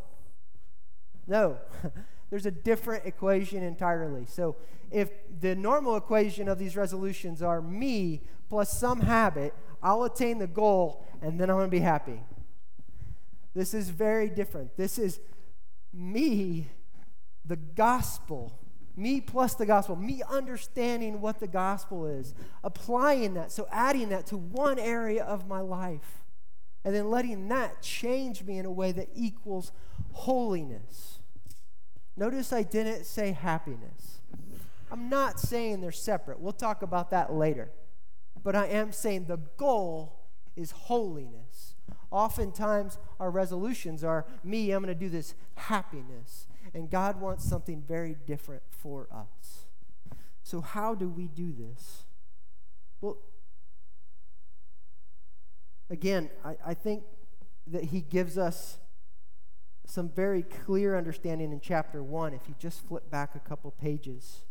No. 1.26 1.58
There's 2.30 2.46
a 2.46 2.50
different 2.50 3.06
equation 3.06 3.62
entirely. 3.62 4.26
So, 4.26 4.56
if 4.90 5.10
the 5.40 5.54
normal 5.54 5.96
equation 5.96 6.48
of 6.48 6.58
these 6.58 6.76
resolutions 6.76 7.42
are 7.42 7.60
me 7.60 8.22
plus 8.48 8.78
some 8.78 9.00
habit, 9.00 9.54
I'll 9.82 10.04
attain 10.04 10.38
the 10.38 10.46
goal 10.46 11.04
and 11.22 11.40
then 11.40 11.50
I'm 11.50 11.56
going 11.56 11.68
to 11.68 11.70
be 11.70 11.80
happy. 11.80 12.20
This 13.54 13.74
is 13.74 13.88
very 13.88 14.28
different. 14.28 14.76
This 14.76 14.98
is 14.98 15.20
me, 15.96 16.68
the 17.44 17.56
gospel, 17.56 18.58
me 18.96 19.20
plus 19.20 19.54
the 19.54 19.66
gospel, 19.66 19.96
me 19.96 20.22
understanding 20.28 21.20
what 21.20 21.40
the 21.40 21.46
gospel 21.46 22.06
is, 22.06 22.34
applying 22.62 23.34
that, 23.34 23.50
so 23.52 23.66
adding 23.70 24.10
that 24.10 24.26
to 24.26 24.36
one 24.36 24.78
area 24.78 25.24
of 25.24 25.46
my 25.46 25.60
life, 25.60 26.24
and 26.84 26.94
then 26.94 27.10
letting 27.10 27.48
that 27.48 27.82
change 27.82 28.44
me 28.44 28.58
in 28.58 28.66
a 28.66 28.70
way 28.70 28.92
that 28.92 29.08
equals 29.14 29.72
holiness. 30.12 31.18
Notice 32.16 32.52
I 32.52 32.62
didn't 32.62 33.04
say 33.04 33.32
happiness. 33.32 34.20
I'm 34.90 35.08
not 35.08 35.40
saying 35.40 35.80
they're 35.80 35.92
separate. 35.92 36.40
We'll 36.40 36.52
talk 36.52 36.82
about 36.82 37.10
that 37.10 37.32
later. 37.32 37.70
But 38.42 38.54
I 38.54 38.66
am 38.66 38.92
saying 38.92 39.26
the 39.26 39.40
goal 39.56 40.20
is 40.54 40.70
holiness. 40.70 41.45
Oftentimes, 42.10 42.98
our 43.18 43.30
resolutions 43.30 44.04
are 44.04 44.26
me, 44.44 44.70
I'm 44.70 44.82
going 44.82 44.94
to 44.94 44.98
do 44.98 45.08
this 45.08 45.34
happiness. 45.56 46.46
And 46.74 46.90
God 46.90 47.20
wants 47.20 47.44
something 47.44 47.82
very 47.86 48.16
different 48.26 48.62
for 48.70 49.08
us. 49.12 49.66
So, 50.42 50.60
how 50.60 50.94
do 50.94 51.08
we 51.08 51.26
do 51.26 51.52
this? 51.52 52.04
Well, 53.00 53.18
again, 55.90 56.30
I, 56.44 56.56
I 56.64 56.74
think 56.74 57.02
that 57.66 57.84
He 57.84 58.00
gives 58.00 58.38
us 58.38 58.78
some 59.84 60.08
very 60.08 60.42
clear 60.42 60.96
understanding 60.96 61.52
in 61.52 61.60
chapter 61.60 62.02
1 62.02 62.34
if 62.34 62.48
you 62.48 62.54
just 62.58 62.86
flip 62.86 63.10
back 63.10 63.34
a 63.34 63.40
couple 63.40 63.70
pages. 63.70 64.42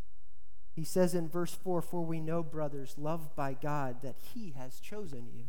He 0.74 0.84
says 0.84 1.16
in 1.16 1.30
verse 1.30 1.54
4 1.54 1.82
For 1.82 2.02
we 2.02 2.20
know, 2.20 2.44
brothers, 2.44 2.96
loved 2.98 3.36
by 3.36 3.54
God, 3.54 4.02
that 4.02 4.16
He 4.34 4.54
has 4.58 4.80
chosen 4.80 5.28
you. 5.34 5.46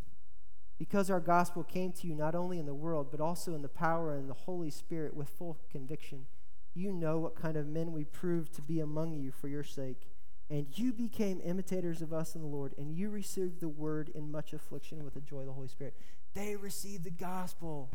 Because 0.78 1.10
our 1.10 1.20
gospel 1.20 1.62
came 1.62 1.92
to 1.92 2.06
you 2.06 2.14
not 2.14 2.34
only 2.34 2.58
in 2.58 2.66
the 2.66 2.74
world, 2.74 3.08
but 3.10 3.20
also 3.20 3.54
in 3.54 3.62
the 3.62 3.68
power 3.68 4.14
and 4.14 4.28
the 4.28 4.34
Holy 4.34 4.70
Spirit 4.70 5.14
with 5.14 5.30
full 5.30 5.58
conviction. 5.70 6.26
You 6.74 6.92
know 6.92 7.18
what 7.18 7.34
kind 7.34 7.56
of 7.56 7.66
men 7.66 7.92
we 7.92 8.04
proved 8.04 8.54
to 8.54 8.62
be 8.62 8.80
among 8.80 9.14
you 9.14 9.32
for 9.32 9.48
your 9.48 9.64
sake. 9.64 10.08
And 10.50 10.66
you 10.74 10.92
became 10.92 11.40
imitators 11.42 12.02
of 12.02 12.12
us 12.12 12.34
in 12.34 12.42
the 12.42 12.46
Lord, 12.46 12.74
and 12.78 12.94
you 12.94 13.08
received 13.08 13.60
the 13.60 13.68
word 13.68 14.10
in 14.14 14.30
much 14.30 14.52
affliction 14.52 15.02
with 15.02 15.14
the 15.14 15.20
joy 15.20 15.40
of 15.40 15.46
the 15.46 15.52
Holy 15.52 15.68
Spirit. 15.68 15.94
They 16.34 16.54
received 16.54 17.04
the 17.04 17.10
gospel. 17.10 17.90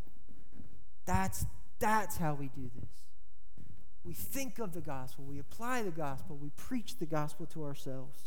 That's 1.05 1.45
that's 1.79 2.17
how 2.17 2.33
we 2.33 2.47
do 2.47 2.69
this. 2.75 2.89
We 4.03 4.13
think 4.13 4.59
of 4.59 4.73
the 4.73 4.81
gospel, 4.81 5.25
we 5.25 5.39
apply 5.39 5.83
the 5.83 5.91
gospel, 5.91 6.37
we 6.37 6.49
preach 6.49 6.97
the 6.97 7.05
gospel 7.05 7.45
to 7.47 7.63
ourselves. 7.63 8.19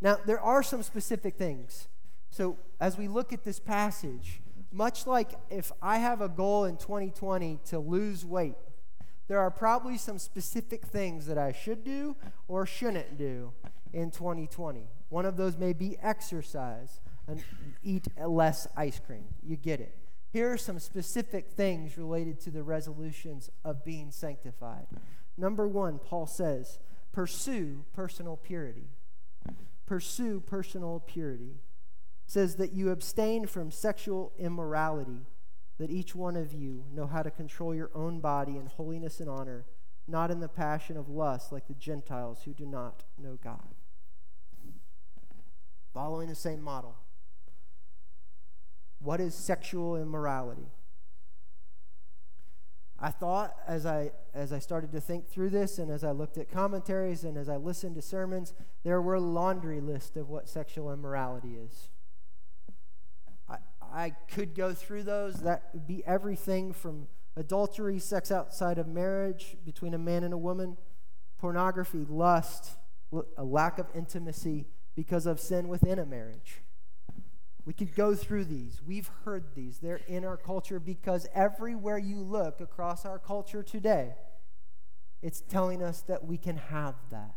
Now, 0.00 0.18
there 0.26 0.40
are 0.40 0.62
some 0.62 0.82
specific 0.82 1.36
things. 1.36 1.88
So, 2.30 2.58
as 2.80 2.98
we 2.98 3.08
look 3.08 3.32
at 3.32 3.44
this 3.44 3.58
passage, 3.58 4.40
much 4.70 5.06
like 5.06 5.30
if 5.48 5.72
I 5.80 5.98
have 5.98 6.20
a 6.20 6.28
goal 6.28 6.64
in 6.64 6.76
2020 6.76 7.60
to 7.66 7.78
lose 7.78 8.24
weight, 8.24 8.56
there 9.28 9.40
are 9.40 9.50
probably 9.50 9.96
some 9.96 10.18
specific 10.18 10.84
things 10.86 11.26
that 11.26 11.38
I 11.38 11.52
should 11.52 11.82
do 11.82 12.16
or 12.46 12.66
shouldn't 12.66 13.18
do 13.18 13.52
in 13.92 14.10
2020. 14.10 14.82
One 15.08 15.24
of 15.24 15.36
those 15.36 15.56
may 15.56 15.72
be 15.72 15.96
exercise 16.02 17.00
and 17.26 17.42
eat 17.82 18.06
less 18.18 18.68
ice 18.76 19.00
cream. 19.04 19.24
You 19.42 19.56
get 19.56 19.80
it. 19.80 19.96
here 20.32 20.52
are 20.52 20.58
some 20.58 20.78
specific 20.78 21.50
things 21.50 21.96
related 21.96 22.38
to 22.40 22.50
the 22.50 22.62
resolutions 22.62 23.50
of 23.64 23.84
being 23.84 24.10
sanctified. 24.10 24.86
Number 25.36 25.66
one, 25.66 25.98
Paul 25.98 26.26
says, 26.26 26.78
pursue 27.12 27.84
personal 27.94 28.36
purity. 28.36 28.90
Pursue 29.86 30.40
personal 30.40 31.02
purity. 31.06 31.56
Says 32.26 32.56
that 32.56 32.72
you 32.72 32.90
abstain 32.90 33.46
from 33.46 33.70
sexual 33.70 34.32
immorality, 34.38 35.26
that 35.78 35.90
each 35.90 36.14
one 36.14 36.36
of 36.36 36.52
you 36.52 36.84
know 36.92 37.06
how 37.06 37.22
to 37.22 37.30
control 37.30 37.74
your 37.74 37.90
own 37.94 38.20
body 38.20 38.56
in 38.56 38.66
holiness 38.66 39.20
and 39.20 39.30
honor, 39.30 39.64
not 40.08 40.30
in 40.30 40.40
the 40.40 40.48
passion 40.48 40.96
of 40.96 41.08
lust 41.08 41.52
like 41.52 41.68
the 41.68 41.74
Gentiles 41.74 42.42
who 42.44 42.52
do 42.52 42.66
not 42.66 43.04
know 43.16 43.38
God. 43.42 43.74
Following 45.94 46.28
the 46.28 46.34
same 46.34 46.60
model. 46.60 46.96
What 48.98 49.20
is 49.20 49.34
sexual 49.34 49.96
immorality? 49.96 50.68
I 52.98 53.10
thought 53.10 53.54
as 53.66 53.84
I 53.84 54.12
as 54.32 54.52
I 54.52 54.58
started 54.58 54.90
to 54.92 55.00
think 55.00 55.28
through 55.28 55.50
this 55.50 55.78
and 55.78 55.90
as 55.90 56.02
I 56.02 56.12
looked 56.12 56.38
at 56.38 56.50
commentaries 56.50 57.24
and 57.24 57.36
as 57.36 57.48
I 57.48 57.56
listened 57.56 57.94
to 57.96 58.02
sermons, 58.02 58.54
there 58.84 59.02
were 59.02 59.14
a 59.14 59.20
laundry 59.20 59.80
list 59.80 60.16
of 60.16 60.30
what 60.30 60.48
sexual 60.48 60.90
immorality 60.92 61.56
is. 61.56 61.90
I, 63.96 64.10
could 64.28 64.54
go 64.54 64.74
through 64.74 65.04
those. 65.04 65.36
That 65.36 65.70
would 65.72 65.86
be 65.86 66.04
everything 66.04 66.72
from 66.72 67.08
adultery, 67.36 67.98
sex 67.98 68.30
outside 68.30 68.78
of 68.78 68.86
marriage 68.86 69.56
between 69.64 69.94
a 69.94 69.98
man 69.98 70.22
and 70.22 70.34
a 70.34 70.38
woman, 70.38 70.76
pornography, 71.38 72.04
lust, 72.08 72.76
a 73.36 73.44
lack 73.44 73.78
of 73.78 73.86
intimacy 73.94 74.66
because 74.94 75.26
of 75.26 75.40
sin 75.40 75.68
within 75.68 75.98
a 75.98 76.04
marriage. 76.04 76.62
We 77.64 77.72
could 77.72 77.94
go 77.94 78.14
through 78.14 78.44
these. 78.44 78.80
We've 78.86 79.10
heard 79.24 79.54
these. 79.54 79.78
They're 79.78 80.00
in 80.06 80.24
our 80.24 80.36
culture 80.36 80.78
because 80.78 81.26
everywhere 81.34 81.98
you 81.98 82.20
look 82.20 82.60
across 82.60 83.04
our 83.04 83.18
culture 83.18 83.62
today, 83.62 84.14
it's 85.22 85.40
telling 85.40 85.82
us 85.82 86.02
that 86.02 86.24
we 86.24 86.38
can 86.38 86.56
have 86.56 86.94
that. 87.10 87.34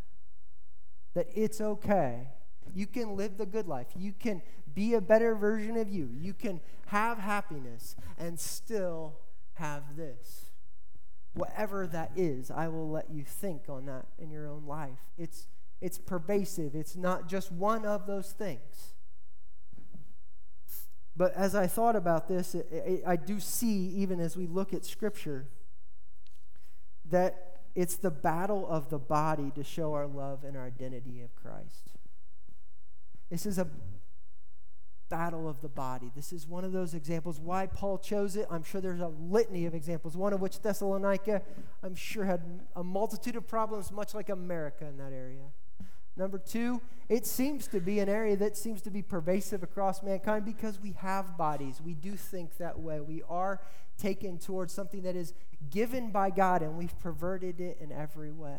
That 1.16 1.28
it's 1.34 1.60
okay. 1.60 2.28
You 2.74 2.88
can 2.88 3.16
live 3.16 3.38
the 3.38 3.46
good 3.46 3.68
life. 3.68 3.88
You 3.96 4.14
can 4.18 4.42
be 4.74 4.94
a 4.94 5.02
better 5.02 5.36
version 5.36 5.78
of 5.78 5.90
you. 5.90 6.10
You 6.20 6.34
can 6.34 6.62
have 6.88 7.18
happiness 7.18 7.96
and 8.18 8.40
still 8.40 9.16
have 9.54 9.96
this. 9.96 10.52
Whatever 11.34 11.88
that 11.88 12.12
is, 12.16 12.50
I 12.50 12.68
will 12.68 12.90
let 12.90 13.12
you 13.12 13.24
think 13.24 13.64
on 13.70 13.86
that 13.86 14.08
in 14.18 14.32
your 14.32 14.48
own 14.48 14.66
life. 14.66 15.00
It's, 15.18 15.48
it's 15.82 15.98
pervasive, 15.98 16.76
it's 16.76 16.96
not 16.96 17.28
just 17.28 17.52
one 17.52 17.86
of 17.86 18.08
those 18.08 18.32
things. 18.32 18.96
But 21.16 21.34
as 21.36 21.54
I 21.54 21.68
thought 21.68 21.96
about 21.96 22.28
this, 22.28 22.56
it, 22.56 22.68
it, 22.72 23.04
I 23.06 23.18
do 23.18 23.40
see, 23.40 23.90
even 23.98 24.20
as 24.20 24.38
we 24.38 24.48
look 24.48 24.74
at 24.74 24.86
Scripture, 24.86 25.50
that 27.10 27.62
it's 27.76 27.98
the 27.98 28.12
battle 28.12 28.66
of 28.68 28.90
the 28.90 29.00
body 29.00 29.52
to 29.56 29.64
show 29.64 29.94
our 29.94 30.08
love 30.08 30.44
and 30.44 30.56
our 30.56 30.66
identity 30.66 31.22
of 31.22 31.36
Christ. 31.36 31.99
This 33.30 33.46
is 33.46 33.58
a 33.58 33.68
battle 35.10 35.50
of 35.50 35.62
the 35.62 35.70
body. 35.70 36.12
This 36.16 36.32
is 36.32 36.48
one 36.48 36.64
of 36.64 36.72
those 36.72 36.94
examples. 36.94 37.40
Why 37.40 37.66
Paul 37.66 37.98
chose 37.98 38.36
it, 38.36 38.48
I'm 38.50 38.64
sure 38.64 38.80
there's 38.80 39.02
a 39.02 39.08
litany 39.08 39.66
of 39.66 39.74
examples, 39.74 40.16
one 40.16 40.34
of 40.34 40.42
which 40.42 40.62
Thessalonica, 40.62 41.42
I'm 41.84 41.96
sure, 41.96 42.26
had 42.26 42.42
a 42.76 42.84
multitude 42.84 43.36
of 43.36 43.48
problems, 43.48 43.92
much 43.92 44.14
like 44.14 44.30
America 44.30 44.86
in 44.86 44.98
that 44.98 45.12
area. 45.12 45.46
Number 46.16 46.38
two, 46.38 46.82
it 47.08 47.26
seems 47.26 47.68
to 47.68 47.80
be 47.80 48.00
an 48.00 48.10
area 48.10 48.36
that 48.38 48.58
seems 48.58 48.82
to 48.84 48.92
be 48.92 49.02
pervasive 49.02 49.64
across 49.64 50.04
mankind 50.04 50.46
because 50.46 50.80
we 50.80 50.92
have 51.00 51.38
bodies. 51.38 51.82
We 51.84 51.94
do 51.94 52.16
think 52.16 52.58
that 52.58 52.78
way. 52.80 53.00
We 53.00 53.24
are 53.30 53.62
taken 53.98 54.38
towards 54.38 54.74
something 54.74 55.02
that 55.04 55.16
is 55.16 55.34
given 55.70 56.12
by 56.12 56.30
God, 56.30 56.62
and 56.62 56.78
we've 56.78 56.98
perverted 57.00 57.62
it 57.62 57.78
in 57.80 57.92
every 57.92 58.32
way. 58.32 58.58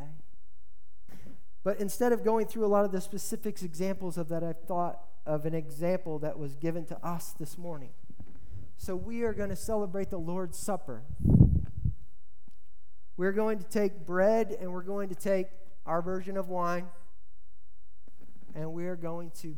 But 1.62 1.78
instead 1.78 2.12
of 2.12 2.24
going 2.24 2.46
through 2.46 2.64
a 2.64 2.68
lot 2.68 2.84
of 2.84 2.92
the 2.92 3.00
specifics 3.00 3.62
examples 3.62 4.16
of 4.16 4.28
that, 4.28 4.42
I've 4.42 4.60
thought 4.60 5.00
of 5.26 5.44
an 5.44 5.54
example 5.54 6.18
that 6.20 6.38
was 6.38 6.56
given 6.56 6.86
to 6.86 7.06
us 7.06 7.34
this 7.38 7.58
morning. 7.58 7.90
So 8.78 8.96
we 8.96 9.22
are 9.22 9.34
going 9.34 9.50
to 9.50 9.56
celebrate 9.56 10.08
the 10.08 10.18
Lord's 10.18 10.58
Supper. 10.58 11.02
We're 13.16 13.32
going 13.32 13.58
to 13.58 13.64
take 13.64 14.06
bread 14.06 14.56
and 14.58 14.72
we're 14.72 14.82
going 14.82 15.10
to 15.10 15.14
take 15.14 15.48
our 15.84 16.00
version 16.00 16.38
of 16.38 16.48
wine 16.48 16.86
and 18.54 18.72
we're 18.72 18.96
going 18.96 19.30
to 19.42 19.56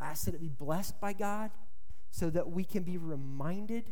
ask 0.00 0.26
that 0.26 0.34
it 0.34 0.40
be 0.40 0.48
blessed 0.48 1.00
by 1.00 1.12
God 1.12 1.50
so 2.10 2.30
that 2.30 2.50
we 2.50 2.62
can 2.62 2.84
be 2.84 2.96
reminded 2.96 3.90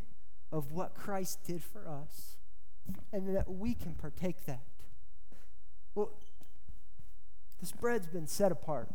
of 0.53 0.71
what 0.71 0.95
Christ 0.95 1.41
did 1.45 1.63
for 1.63 1.89
us 1.89 2.37
and 3.13 3.35
that 3.35 3.51
we 3.51 3.75
can 3.75 3.95
partake 3.95 4.47
that. 4.47 4.63
Well, 5.97 6.13
this 7.63 7.71
bread's 7.71 8.09
been 8.09 8.27
set 8.27 8.51
apart. 8.51 8.89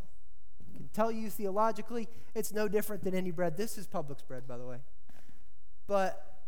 I 0.59 0.77
can 0.77 0.89
tell 0.89 1.09
you 1.09 1.29
theologically, 1.29 2.09
it's 2.35 2.51
no 2.51 2.67
different 2.67 3.01
than 3.05 3.15
any 3.15 3.31
bread. 3.31 3.55
This 3.55 3.77
is 3.77 3.87
Publix 3.87 4.27
bread, 4.27 4.45
by 4.45 4.57
the 4.57 4.65
way. 4.65 4.79
But 5.87 6.41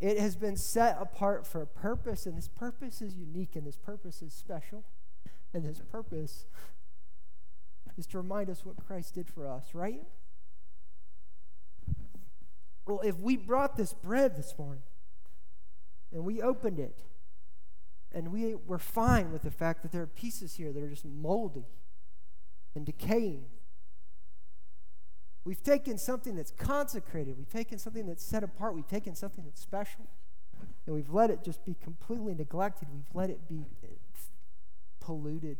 it 0.00 0.18
has 0.18 0.34
been 0.34 0.56
set 0.56 0.98
apart 1.00 1.46
for 1.46 1.62
a 1.62 1.68
purpose, 1.68 2.26
and 2.26 2.36
this 2.36 2.48
purpose 2.48 3.00
is 3.00 3.14
unique, 3.14 3.54
and 3.54 3.64
this 3.64 3.76
purpose 3.76 4.22
is 4.22 4.32
special, 4.32 4.82
and 5.54 5.64
this 5.64 5.80
purpose 5.92 6.46
is 7.96 8.08
to 8.08 8.18
remind 8.18 8.50
us 8.50 8.64
what 8.64 8.84
Christ 8.84 9.14
did 9.14 9.28
for 9.28 9.46
us, 9.46 9.66
right? 9.72 10.02
Well, 12.86 13.00
if 13.04 13.20
we 13.20 13.36
brought 13.36 13.76
this 13.76 13.92
bread 13.92 14.36
this 14.36 14.52
morning 14.58 14.82
and 16.12 16.24
we 16.24 16.42
opened 16.42 16.80
it 16.80 17.04
and 18.12 18.32
we're 18.32 18.78
fine 18.78 19.32
with 19.32 19.42
the 19.42 19.50
fact 19.50 19.82
that 19.82 19.92
there 19.92 20.02
are 20.02 20.06
pieces 20.06 20.54
here 20.54 20.72
that 20.72 20.82
are 20.82 20.88
just 20.88 21.04
moldy 21.04 21.66
and 22.74 22.84
decaying, 22.86 23.44
we've 25.44 25.62
taken 25.62 25.98
something 25.98 26.36
that's 26.36 26.50
consecrated, 26.50 27.36
we've 27.36 27.48
taken 27.48 27.78
something 27.78 28.06
that's 28.06 28.24
set 28.24 28.42
apart, 28.42 28.74
we've 28.74 28.88
taken 28.88 29.14
something 29.14 29.44
that's 29.44 29.60
special, 29.60 30.06
and 30.86 30.94
we've 30.94 31.10
let 31.10 31.30
it 31.30 31.42
just 31.44 31.64
be 31.64 31.74
completely 31.82 32.34
neglected, 32.34 32.88
we've 32.92 33.14
let 33.14 33.30
it 33.30 33.48
be 33.48 33.64
polluted. 35.00 35.58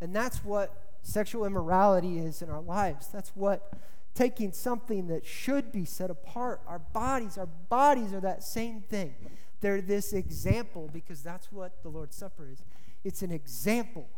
And 0.00 0.14
that's 0.14 0.44
what 0.44 0.98
sexual 1.02 1.44
immorality 1.46 2.18
is 2.18 2.42
in 2.42 2.50
our 2.50 2.60
lives. 2.60 3.08
That's 3.08 3.30
what 3.30 3.72
taking 4.14 4.52
something 4.52 5.06
that 5.08 5.24
should 5.24 5.70
be 5.70 5.84
set 5.84 6.10
apart, 6.10 6.60
our 6.66 6.78
bodies, 6.78 7.38
our 7.38 7.46
bodies 7.46 8.12
are 8.12 8.20
that 8.20 8.42
same 8.42 8.80
thing. 8.80 9.14
They're 9.60 9.80
this 9.80 10.12
example 10.12 10.90
because 10.92 11.22
that's 11.22 11.50
what 11.50 11.82
the 11.82 11.88
Lord's 11.88 12.16
Supper 12.16 12.48
is. 12.50 12.62
It's 13.04 13.22
an 13.22 13.30
example 13.30 14.08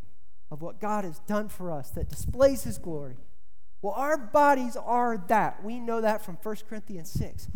of 0.51 0.61
what 0.61 0.79
God 0.81 1.03
has 1.05 1.19
done 1.19 1.47
for 1.47 1.71
us 1.71 1.89
that 1.91 2.09
displays 2.09 2.63
His 2.63 2.77
glory. 2.77 3.17
Well, 3.81 3.93
our 3.93 4.17
bodies 4.17 4.75
are 4.75 5.17
that. 5.27 5.63
We 5.63 5.79
know 5.79 6.01
that 6.01 6.23
from 6.23 6.37
1 6.41 6.55
Corinthians 6.67 7.11
6. 7.11 7.47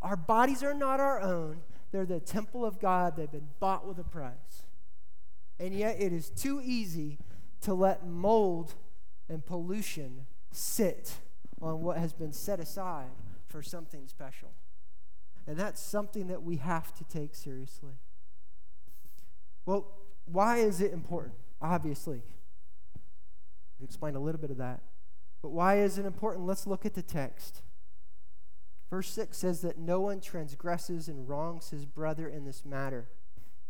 Our 0.00 0.16
bodies 0.16 0.62
are 0.62 0.74
not 0.74 1.00
our 1.00 1.20
own, 1.20 1.60
they're 1.90 2.06
the 2.06 2.20
temple 2.20 2.64
of 2.64 2.78
God. 2.78 3.16
They've 3.16 3.30
been 3.30 3.48
bought 3.60 3.86
with 3.86 3.98
a 3.98 4.04
price. 4.04 4.64
And 5.58 5.74
yet, 5.74 6.00
it 6.00 6.12
is 6.12 6.30
too 6.30 6.60
easy 6.62 7.18
to 7.62 7.74
let 7.74 8.06
mold 8.06 8.74
and 9.28 9.44
pollution 9.44 10.26
sit 10.52 11.14
on 11.60 11.82
what 11.82 11.98
has 11.98 12.12
been 12.12 12.32
set 12.32 12.60
aside 12.60 13.10
for 13.48 13.62
something 13.62 14.06
special. 14.06 14.50
And 15.48 15.56
that's 15.56 15.80
something 15.80 16.26
that 16.26 16.42
we 16.42 16.56
have 16.56 16.94
to 16.94 17.04
take 17.04 17.34
seriously. 17.34 17.94
Well, 19.64 19.86
why 20.26 20.58
is 20.58 20.82
it 20.82 20.92
important? 20.92 21.36
Obviously. 21.62 22.22
We 23.80 23.84
explained 23.84 24.16
a 24.16 24.20
little 24.20 24.40
bit 24.40 24.50
of 24.50 24.58
that. 24.58 24.82
But 25.40 25.50
why 25.50 25.78
is 25.78 25.96
it 25.96 26.04
important? 26.04 26.46
Let's 26.46 26.66
look 26.66 26.84
at 26.84 26.92
the 26.92 27.02
text. 27.02 27.62
Verse 28.90 29.08
6 29.08 29.38
says 29.38 29.62
that 29.62 29.78
no 29.78 30.00
one 30.00 30.20
transgresses 30.20 31.08
and 31.08 31.26
wrongs 31.26 31.70
his 31.70 31.86
brother 31.86 32.28
in 32.28 32.44
this 32.44 32.66
matter 32.66 33.08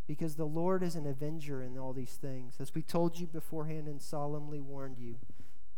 because 0.08 0.34
the 0.34 0.46
Lord 0.46 0.82
is 0.82 0.96
an 0.96 1.06
avenger 1.06 1.62
in 1.62 1.78
all 1.78 1.92
these 1.92 2.18
things. 2.20 2.56
As 2.58 2.74
we 2.74 2.82
told 2.82 3.20
you 3.20 3.26
beforehand 3.28 3.86
and 3.86 4.02
solemnly 4.02 4.60
warned 4.60 4.98
you, 4.98 5.16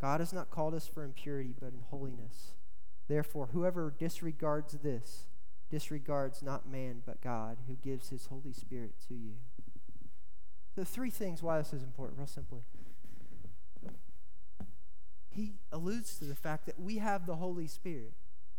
God 0.00 0.20
has 0.20 0.32
not 0.32 0.50
called 0.50 0.72
us 0.72 0.86
for 0.86 1.04
impurity, 1.04 1.54
but 1.58 1.74
in 1.74 1.82
holiness. 1.90 2.52
Therefore, 3.06 3.50
whoever 3.52 3.92
disregards 3.98 4.72
this 4.82 5.26
disregards 5.70 6.42
not 6.42 6.68
man, 6.68 7.02
but 7.06 7.20
God, 7.20 7.58
who 7.68 7.76
gives 7.76 8.08
his 8.10 8.26
Holy 8.26 8.52
Spirit 8.52 8.94
to 9.08 9.14
you. 9.14 9.34
So, 10.74 10.84
three 10.84 11.10
things 11.10 11.42
why 11.42 11.58
this 11.58 11.72
is 11.72 11.82
important, 11.82 12.18
real 12.18 12.26
simply. 12.26 12.60
He 15.30 15.54
alludes 15.72 16.18
to 16.18 16.24
the 16.24 16.34
fact 16.34 16.66
that 16.66 16.78
we 16.78 16.98
have 16.98 17.26
the 17.26 17.36
Holy 17.36 17.66
Spirit. 17.66 18.12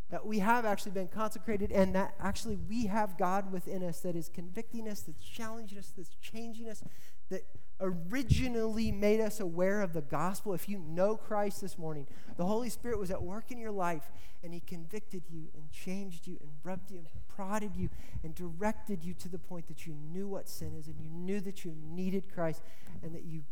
that 0.10 0.26
we 0.26 0.40
have 0.40 0.66
actually 0.66 0.92
been 0.92 1.08
consecrated 1.08 1.72
and 1.72 1.96
that 1.96 2.14
actually 2.20 2.58
we 2.58 2.88
have 2.88 3.18
God 3.18 3.52
within 3.52 3.82
us 3.82 4.02
that 4.02 4.14
is 4.16 4.28
convicting 4.28 4.88
us, 4.88 5.00
that's 5.02 5.24
challenging 5.24 5.78
us, 5.78 5.94
that's 5.96 6.16
changing 6.22 6.70
us, 6.70 6.84
that 7.30 7.46
originally 7.82 8.92
made 8.92 9.20
us 9.20 9.40
aware 9.40 9.82
of 9.82 9.94
the 9.94 10.02
gospel. 10.02 10.54
If 10.54 10.70
you 10.70 10.80
know 10.80 11.18
Christ 11.18 11.62
this 11.62 11.78
morning, 11.78 12.08
the 12.38 12.46
Holy 12.46 12.70
Spirit 12.70 13.00
was 13.00 13.12
at 13.12 13.22
work 13.22 13.52
in 13.52 13.58
your 13.58 13.72
life 13.72 14.12
and 14.44 14.54
He 14.54 14.60
convicted 14.60 15.24
you 15.30 15.48
and 15.54 15.72
changed 15.72 16.28
you 16.28 16.38
and 16.42 16.52
rubbed 16.64 16.92
you 16.92 17.00
and 17.00 17.08
prodded 17.28 17.76
you 17.76 17.90
and 18.24 18.36
directed 18.36 19.04
you 19.04 19.14
to 19.16 19.30
the 19.30 19.40
point 19.40 19.68
that 19.68 19.86
you 19.88 19.94
knew 19.94 20.28
what 20.28 20.48
sin 20.48 20.74
is 20.78 20.88
and 20.88 21.00
you 21.00 21.10
knew 21.10 21.40
that 21.42 21.66
you 21.66 21.76
needed 21.76 22.34
Christ 22.34 22.62
and 23.02 23.14
that 23.16 23.24
you 23.24 23.44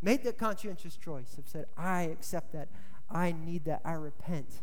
made 0.00 0.22
that 0.24 0.38
conscientious 0.38 0.96
choice 0.96 1.36
of 1.38 1.48
said, 1.48 1.66
I 1.76 2.02
accept 2.02 2.52
that. 2.52 2.68
I 3.10 3.32
need 3.32 3.64
that. 3.64 3.80
I 3.84 3.92
repent. 3.92 4.60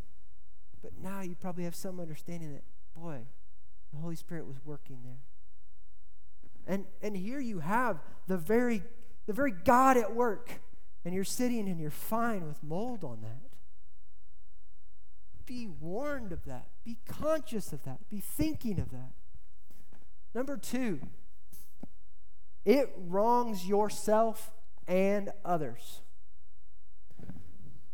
But 0.82 0.94
now 1.02 1.22
you 1.22 1.36
probably 1.36 1.64
have 1.64 1.76
some 1.76 2.00
understanding 2.00 2.54
that, 2.54 2.64
boy, 2.96 3.22
the 3.92 4.00
Holy 4.00 4.16
Spirit 4.16 4.48
was 4.48 4.58
working 4.64 5.00
there. 5.04 5.20
And, 6.68 6.86
and 7.02 7.16
here 7.16 7.40
you 7.40 7.60
have 7.60 8.00
the 8.28 8.38
very, 8.38 8.84
the 9.28 9.34
very 9.34 9.52
God 9.52 9.98
at 9.98 10.14
work, 10.16 10.62
and 11.04 11.14
you're 11.14 11.24
sitting 11.24 11.68
and 11.68 11.80
you're 11.80 11.90
fine 11.90 12.48
with 12.48 12.62
mold 12.64 13.04
on 13.04 13.22
that. 13.22 13.52
Be 15.46 15.68
warned 15.68 16.32
of 16.32 16.46
that. 16.46 16.68
Be 16.86 16.98
conscious 17.08 17.74
of 17.74 17.84
that. 17.84 18.10
Be 18.10 18.20
thinking 18.20 18.80
of 18.80 18.92
that. 18.92 19.12
Number 20.34 20.56
two, 20.56 21.02
it 22.64 22.90
wrongs 22.96 23.68
yourself 23.68 24.52
and 24.88 25.32
others. 25.44 26.02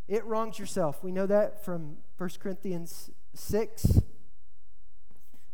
It 0.08 0.24
wrongs 0.26 0.60
yourself. 0.60 1.04
We 1.04 1.12
know 1.12 1.26
that 1.26 1.64
from 1.66 1.98
1 2.18 2.30
Corinthians 2.40 3.10
6, 3.34 4.02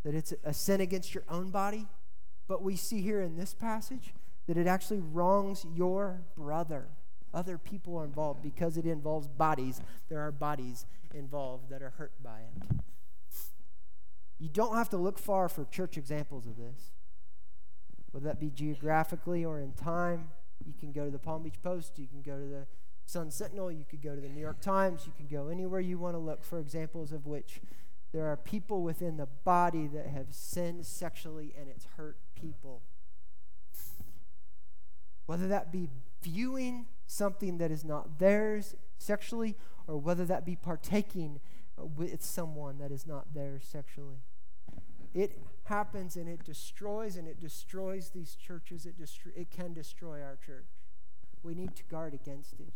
that 0.03 0.13
it's 0.13 0.33
a 0.43 0.53
sin 0.53 0.81
against 0.81 1.13
your 1.13 1.23
own 1.29 1.49
body. 1.49 1.87
But 2.53 2.61
we 2.61 2.75
see 2.75 3.01
here 3.01 3.19
in 3.19 3.35
this 3.35 3.55
passage 3.55 4.13
that 4.45 4.57
it 4.57 4.67
actually 4.67 4.99
wrongs 4.99 5.65
your 5.73 6.21
brother. 6.37 6.85
Other 7.33 7.57
people 7.57 7.97
are 7.97 8.05
involved 8.05 8.43
because 8.43 8.77
it 8.77 8.85
involves 8.85 9.27
bodies. 9.27 9.81
There 10.07 10.19
are 10.19 10.31
bodies 10.31 10.85
involved 11.15 11.71
that 11.71 11.81
are 11.81 11.89
hurt 11.97 12.11
by 12.23 12.41
it. 12.41 12.77
You 14.37 14.49
don't 14.49 14.75
have 14.75 14.87
to 14.89 14.97
look 14.97 15.17
far 15.17 15.49
for 15.49 15.65
church 15.65 15.97
examples 15.97 16.45
of 16.45 16.57
this, 16.57 16.91
whether 18.11 18.27
that 18.27 18.39
be 18.39 18.51
geographically 18.51 19.43
or 19.43 19.59
in 19.59 19.71
time. 19.71 20.29
You 20.63 20.75
can 20.79 20.91
go 20.91 21.05
to 21.05 21.11
the 21.11 21.17
Palm 21.17 21.41
Beach 21.41 21.59
Post, 21.63 21.97
you 21.97 22.05
can 22.05 22.21
go 22.21 22.37
to 22.37 22.45
the 22.45 22.67
Sun 23.07 23.31
Sentinel, 23.31 23.71
you 23.71 23.83
could 23.83 24.03
go 24.03 24.13
to 24.13 24.21
the 24.21 24.29
New 24.29 24.41
York 24.41 24.61
Times, 24.61 25.07
you 25.07 25.13
can 25.17 25.25
go 25.25 25.47
anywhere 25.47 25.79
you 25.79 25.97
want 25.97 26.13
to 26.13 26.19
look 26.19 26.43
for 26.43 26.59
examples 26.59 27.11
of 27.11 27.25
which 27.25 27.61
there 28.13 28.31
are 28.31 28.37
people 28.37 28.83
within 28.83 29.17
the 29.17 29.25
body 29.25 29.87
that 29.87 30.07
have 30.07 30.27
sinned 30.29 30.85
sexually 30.85 31.53
and 31.59 31.67
it's 31.67 31.85
hurt 31.97 32.17
people. 32.35 32.81
Whether 35.25 35.47
that 35.47 35.71
be 35.71 35.89
viewing 36.21 36.85
something 37.07 37.57
that 37.57 37.71
is 37.71 37.83
not 37.83 38.19
theirs 38.19 38.75
sexually, 38.97 39.55
or 39.87 39.97
whether 39.97 40.25
that 40.25 40.45
be 40.45 40.55
partaking 40.55 41.39
with 41.77 42.23
someone 42.23 42.77
that 42.77 42.91
is 42.91 43.05
not 43.05 43.33
theirs 43.33 43.65
sexually. 43.65 44.21
It 45.13 45.39
happens 45.65 46.15
and 46.15 46.27
it 46.27 46.43
destroys 46.43 47.15
and 47.15 47.27
it 47.27 47.39
destroys 47.39 48.09
these 48.09 48.35
churches. 48.35 48.85
It, 48.85 48.99
destro- 48.99 49.35
it 49.35 49.51
can 49.51 49.73
destroy 49.73 50.21
our 50.21 50.37
church. 50.43 50.67
We 51.43 51.53
need 51.53 51.75
to 51.75 51.83
guard 51.83 52.13
against 52.13 52.59
it. 52.59 52.73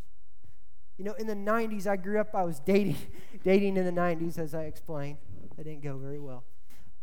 You 0.97 1.05
know, 1.05 1.13
in 1.13 1.27
the 1.27 1.35
90s, 1.35 1.85
I 1.85 1.95
grew 1.95 2.19
up, 2.19 2.33
I 2.33 2.43
was 2.43 2.59
dating, 2.59 2.97
dating 3.43 3.77
in 3.77 3.85
the 3.85 3.91
90s, 3.91 4.39
as 4.39 4.55
I 4.55 4.63
explained. 4.63 5.17
It 5.57 5.63
didn't 5.63 5.83
go 5.83 5.97
very 5.97 6.19
well. 6.19 6.43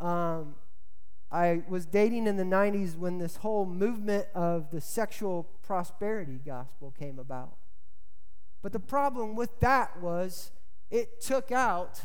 Um, 0.01 0.57
I 1.31 1.63
was 1.69 1.87
dating 1.87 2.27
in 2.27 2.37
the 2.37 2.45
90s 2.45 2.97
when 2.97 3.19
this 3.19 3.37
whole 3.37 3.67
movement 3.67 4.27
of 4.35 4.71
the 4.71 4.81
sexual 4.81 5.49
prosperity 5.63 6.41
gospel 6.45 6.93
came 6.97 7.19
about. 7.19 7.57
But 8.63 8.73
the 8.73 8.81
problem 8.81 9.35
with 9.35 9.61
that 9.61 10.01
was 10.01 10.53
it 10.91 11.21
took 11.21 11.53
out 11.53 12.03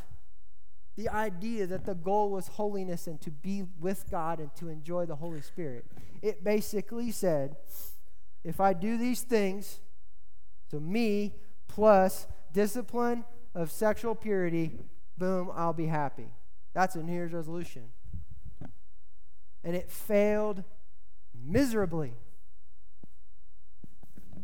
the 0.95 1.09
idea 1.09 1.65
that 1.67 1.85
the 1.85 1.95
goal 1.95 2.29
was 2.29 2.47
holiness 2.47 3.07
and 3.07 3.21
to 3.21 3.31
be 3.31 3.63
with 3.79 4.09
God 4.11 4.39
and 4.39 4.53
to 4.55 4.67
enjoy 4.67 5.05
the 5.05 5.15
Holy 5.15 5.41
Spirit. 5.41 5.85
It 6.21 6.43
basically 6.43 7.11
said, 7.11 7.55
if 8.43 8.59
I 8.59 8.73
do 8.73 8.97
these 8.97 9.21
things, 9.21 9.79
so 10.69 10.79
me 10.79 11.35
plus 11.69 12.27
discipline 12.51 13.23
of 13.55 13.71
sexual 13.71 14.15
purity, 14.15 14.71
boom, 15.17 15.49
I'll 15.55 15.71
be 15.71 15.85
happy. 15.85 16.27
That's 16.73 16.95
a 16.95 17.03
New 17.03 17.13
Year's 17.13 17.31
resolution. 17.31 17.83
And 19.63 19.75
it 19.75 19.89
failed 19.89 20.63
miserably. 21.33 22.13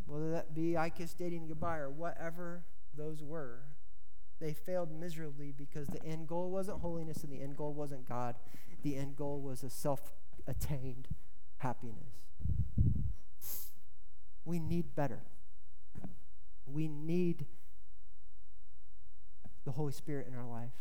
Whether 0.05 0.31
that 0.31 0.53
be 0.53 0.77
I 0.77 0.89
kiss 0.89 1.13
dating 1.13 1.47
goodbye 1.47 1.77
or 1.77 1.89
whatever 1.89 2.63
those 2.95 3.23
were, 3.23 3.63
they 4.39 4.53
failed 4.53 4.91
miserably 4.91 5.51
because 5.51 5.87
the 5.87 6.03
end 6.05 6.27
goal 6.27 6.49
wasn't 6.51 6.81
holiness 6.81 7.23
and 7.23 7.31
the 7.31 7.41
end 7.41 7.57
goal 7.57 7.73
wasn't 7.73 8.07
God. 8.07 8.35
The 8.83 8.95
end 8.95 9.15
goal 9.15 9.41
was 9.41 9.63
a 9.63 9.69
self 9.69 10.13
attained 10.47 11.07
happiness. 11.57 12.21
We 14.43 14.59
need 14.59 14.95
better. 14.95 15.21
We 16.65 16.87
need 16.87 17.45
the 19.65 19.71
Holy 19.71 19.91
Spirit 19.91 20.27
in 20.27 20.35
our 20.35 20.47
life. 20.47 20.73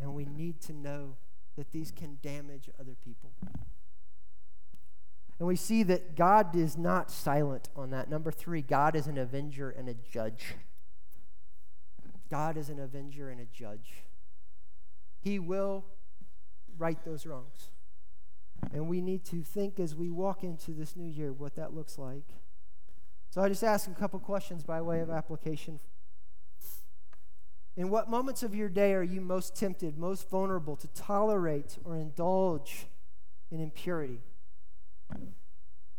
And 0.00 0.14
we 0.14 0.24
need 0.24 0.60
to 0.62 0.72
know 0.72 1.16
that 1.56 1.70
these 1.72 1.90
can 1.90 2.18
damage 2.22 2.68
other 2.80 2.96
people. 3.04 3.30
And 5.38 5.48
we 5.48 5.56
see 5.56 5.82
that 5.84 6.16
God 6.16 6.54
is 6.54 6.76
not 6.76 7.10
silent 7.10 7.68
on 7.74 7.90
that. 7.90 8.08
Number 8.08 8.30
three, 8.30 8.62
God 8.62 8.94
is 8.94 9.06
an 9.06 9.18
avenger 9.18 9.70
and 9.70 9.88
a 9.88 9.94
judge. 9.94 10.54
God 12.30 12.56
is 12.56 12.68
an 12.68 12.78
avenger 12.78 13.28
and 13.28 13.40
a 13.40 13.44
judge. 13.44 14.04
He 15.20 15.38
will 15.38 15.84
right 16.78 16.98
those 17.04 17.26
wrongs. 17.26 17.70
And 18.72 18.88
we 18.88 19.00
need 19.00 19.24
to 19.26 19.42
think 19.42 19.78
as 19.78 19.94
we 19.94 20.10
walk 20.10 20.42
into 20.42 20.70
this 20.72 20.96
new 20.96 21.08
year 21.08 21.32
what 21.32 21.56
that 21.56 21.74
looks 21.74 21.98
like. 21.98 22.24
So 23.32 23.40
I 23.40 23.48
just 23.48 23.64
ask 23.64 23.90
a 23.90 23.94
couple 23.94 24.18
questions 24.18 24.62
by 24.62 24.82
way 24.82 25.00
of 25.00 25.08
application. 25.08 25.80
In 27.78 27.88
what 27.88 28.10
moments 28.10 28.42
of 28.42 28.54
your 28.54 28.68
day 28.68 28.92
are 28.92 29.02
you 29.02 29.22
most 29.22 29.56
tempted, 29.56 29.96
most 29.96 30.28
vulnerable 30.28 30.76
to 30.76 30.86
tolerate 30.88 31.78
or 31.82 31.96
indulge 31.96 32.88
in 33.50 33.58
impurity? 33.58 34.20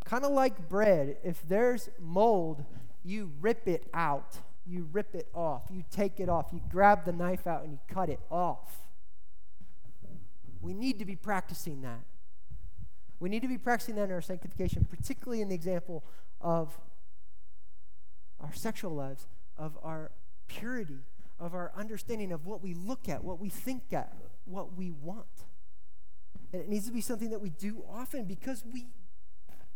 Kind 0.05 0.25
of 0.25 0.31
like 0.31 0.69
bread, 0.69 1.17
if 1.23 1.41
there's 1.47 1.89
mold, 1.99 2.65
you 3.03 3.31
rip 3.41 3.67
it 3.67 3.87
out. 3.95 4.37
You 4.67 4.87
rip 4.91 5.15
it 5.15 5.27
off. 5.33 5.63
You 5.71 5.83
take 5.89 6.19
it 6.19 6.29
off. 6.29 6.49
You 6.53 6.61
grab 6.69 7.03
the 7.03 7.13
knife 7.13 7.47
out 7.47 7.63
and 7.63 7.71
you 7.71 7.79
cut 7.87 8.09
it 8.09 8.19
off. 8.29 8.77
We 10.61 10.75
need 10.75 10.99
to 10.99 11.05
be 11.05 11.15
practicing 11.15 11.81
that. 11.81 12.03
We 13.19 13.29
need 13.29 13.41
to 13.41 13.47
be 13.47 13.57
practicing 13.57 13.95
that 13.95 14.03
in 14.03 14.11
our 14.11 14.21
sanctification, 14.21 14.85
particularly 14.87 15.41
in 15.41 15.49
the 15.49 15.55
example 15.55 16.03
of 16.39 16.77
our 18.43 18.53
sexual 18.53 18.93
lives, 18.93 19.27
of 19.57 19.77
our 19.81 20.11
purity, 20.47 20.99
of 21.39 21.55
our 21.55 21.71
understanding 21.75 22.31
of 22.31 22.45
what 22.45 22.61
we 22.61 22.73
look 22.73 23.09
at, 23.09 23.23
what 23.23 23.39
we 23.39 23.49
think 23.49 23.93
at, 23.93 24.13
what 24.45 24.77
we 24.77 24.91
want. 24.91 25.25
And 26.51 26.61
it 26.61 26.69
needs 26.69 26.85
to 26.87 26.93
be 26.93 27.01
something 27.01 27.29
that 27.31 27.41
we 27.41 27.49
do 27.49 27.83
often 27.89 28.25
because 28.25 28.63
we, 28.71 28.87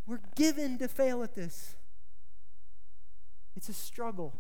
we're 0.06 0.21
given 0.36 0.77
to 0.80 0.88
fail 0.88 1.23
at 1.23 1.34
this. 1.34 1.75
It's 3.56 3.69
a 3.69 3.73
struggle. 3.73 4.34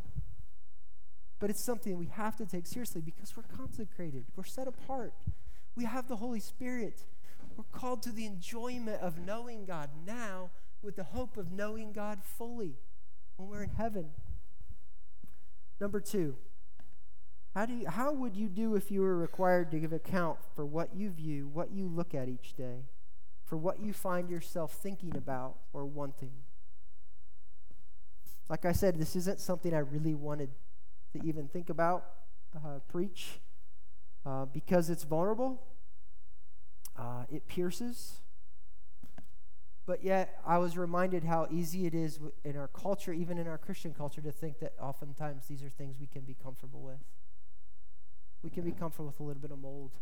But 1.39 1.49
it's 1.49 1.63
something 1.63 1.97
we 1.97 2.07
have 2.07 2.35
to 2.37 2.45
take 2.45 2.67
seriously 2.67 3.01
because 3.01 3.35
we're 3.37 3.43
consecrated, 3.43 4.25
we're 4.35 4.43
set 4.43 4.67
apart, 4.67 5.13
we 5.75 5.85
have 5.85 6.07
the 6.07 6.15
Holy 6.15 6.39
Spirit. 6.39 7.03
We're 7.55 7.63
called 7.71 8.03
to 8.03 8.11
the 8.11 8.25
enjoyment 8.25 9.01
of 9.01 9.19
knowing 9.19 9.65
God 9.65 9.89
now 10.05 10.51
with 10.83 10.95
the 10.95 11.03
hope 11.03 11.37
of 11.37 11.51
knowing 11.51 11.91
God 11.91 12.19
fully 12.23 12.77
when 13.37 13.49
we're 13.49 13.63
in 13.63 13.69
heaven. 13.69 14.09
Number 15.79 15.99
two, 15.99 16.35
how, 17.55 17.65
do 17.65 17.73
you, 17.73 17.87
how 17.87 18.11
would 18.11 18.35
you 18.35 18.49
do 18.49 18.75
if 18.75 18.91
you 18.91 19.01
were 19.01 19.17
required 19.17 19.71
to 19.71 19.79
give 19.79 19.93
account 19.93 20.39
for 20.55 20.65
what 20.65 20.95
you 20.95 21.11
view, 21.11 21.47
what 21.47 21.71
you 21.71 21.87
look 21.87 22.13
at 22.13 22.27
each 22.27 22.55
day, 22.55 22.85
for 23.45 23.57
what 23.57 23.79
you 23.79 23.93
find 23.93 24.29
yourself 24.29 24.73
thinking 24.73 25.15
about 25.15 25.55
or 25.73 25.85
wanting? 25.85 26.31
Like 28.49 28.65
I 28.65 28.71
said, 28.71 28.99
this 28.99 29.15
isn't 29.15 29.39
something 29.39 29.73
I 29.73 29.79
really 29.79 30.15
wanted 30.15 30.49
to 31.13 31.25
even 31.25 31.47
think 31.47 31.69
about, 31.69 32.05
uh, 32.55 32.79
preach, 32.87 33.39
uh, 34.25 34.45
because 34.45 34.89
it's 34.89 35.03
vulnerable, 35.03 35.61
uh, 36.97 37.23
it 37.29 37.47
pierces, 37.47 38.21
but 39.87 40.03
yet, 40.03 40.41
I 40.45 40.57
was 40.57 40.77
reminded 40.77 41.23
how 41.23 41.47
easy 41.49 41.85
it 41.85 41.95
is 41.95 42.19
in 42.43 42.57
our 42.57 42.67
culture, 42.67 43.13
even 43.13 43.37
in 43.37 43.47
our 43.47 43.57
Christian 43.57 43.93
culture, 43.93 44.19
to 44.19 44.33
think 44.33 44.59
that 44.59 44.73
oftentimes 44.81 45.47
these 45.47 45.63
are 45.63 45.69
things 45.69 45.95
we 45.97 46.07
can 46.07 46.23
be 46.23 46.35
comfortable 46.35 46.81
with. 46.81 46.99
we 48.43 48.49
can 48.49 48.65
be 48.65 48.73
comfortable 48.73 49.07
with 49.07 49.19
a 49.21 49.23
little 49.23 49.41
bit 49.41 49.49
of 49.49 49.59
mold. 49.59 49.93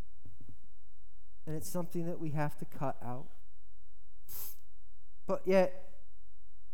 And 1.45 1.55
it's 1.55 1.69
something 1.69 2.07
that 2.07 2.19
we 2.19 2.31
have 2.31 2.57
to 2.57 2.65
cut 2.65 2.97
out. 3.05 3.27
But 5.27 5.43
yet, 5.45 5.91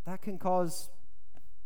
that 0.06 0.22
can 0.22 0.38
cause 0.38 0.90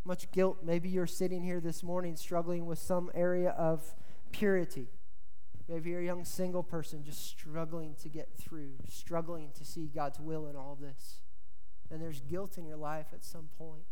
much 0.03 0.31
guilt. 0.31 0.57
Maybe 0.63 0.89
you're 0.89 1.05
sitting 1.05 1.43
here 1.43 1.59
this 1.59 1.83
morning 1.83 2.15
struggling 2.15 2.65
with 2.65 2.79
some 2.79 3.11
area 3.13 3.51
of 3.51 3.93
purity. 4.31 4.87
Maybe 5.69 5.91
you're 5.91 6.01
a 6.01 6.05
young 6.05 6.25
single 6.25 6.63
person 6.63 7.03
just 7.03 7.23
struggling 7.23 7.95
to 8.01 8.09
get 8.09 8.29
through, 8.35 8.73
struggling 8.89 9.51
to 9.57 9.63
see 9.63 9.91
God's 9.93 10.19
will 10.19 10.47
in 10.47 10.55
all 10.55 10.75
this. 10.75 11.19
And 11.91 12.01
there's 12.01 12.21
guilt 12.21 12.57
in 12.57 12.65
your 12.65 12.77
life 12.77 13.07
at 13.13 13.23
some 13.23 13.49
point. 13.57 13.83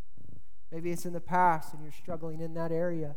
Maybe 0.71 0.91
it's 0.91 1.05
in 1.05 1.13
the 1.13 1.21
past 1.21 1.73
and 1.73 1.83
you're 1.83 1.91
struggling 1.91 2.41
in 2.41 2.53
that 2.55 2.71
area. 2.71 3.15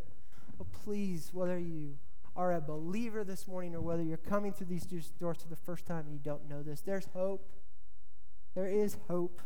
But 0.58 0.70
please, 0.72 1.30
whether 1.32 1.58
you 1.58 1.96
are 2.36 2.52
a 2.52 2.60
believer 2.60 3.24
this 3.24 3.48
morning 3.48 3.74
or 3.74 3.80
whether 3.80 4.02
you're 4.02 4.18
coming 4.18 4.52
through 4.52 4.66
these 4.66 4.84
doors 4.84 5.38
for 5.40 5.48
the 5.48 5.56
first 5.56 5.86
time 5.86 6.04
and 6.06 6.12
you 6.12 6.20
don't 6.22 6.48
know 6.48 6.62
this, 6.62 6.82
there's 6.82 7.08
hope. 7.14 7.50
There 8.54 8.68
is 8.68 8.98
hope. 9.08 9.40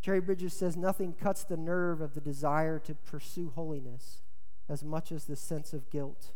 Jerry 0.00 0.20
Bridges 0.20 0.52
says 0.52 0.76
nothing 0.76 1.14
cuts 1.14 1.44
the 1.44 1.56
nerve 1.56 2.00
of 2.00 2.14
the 2.14 2.20
desire 2.20 2.78
to 2.80 2.94
pursue 2.94 3.52
holiness 3.54 4.22
as 4.68 4.84
much 4.84 5.12
as 5.12 5.24
the 5.24 5.36
sense 5.36 5.72
of 5.72 5.90
guilt. 5.90 6.32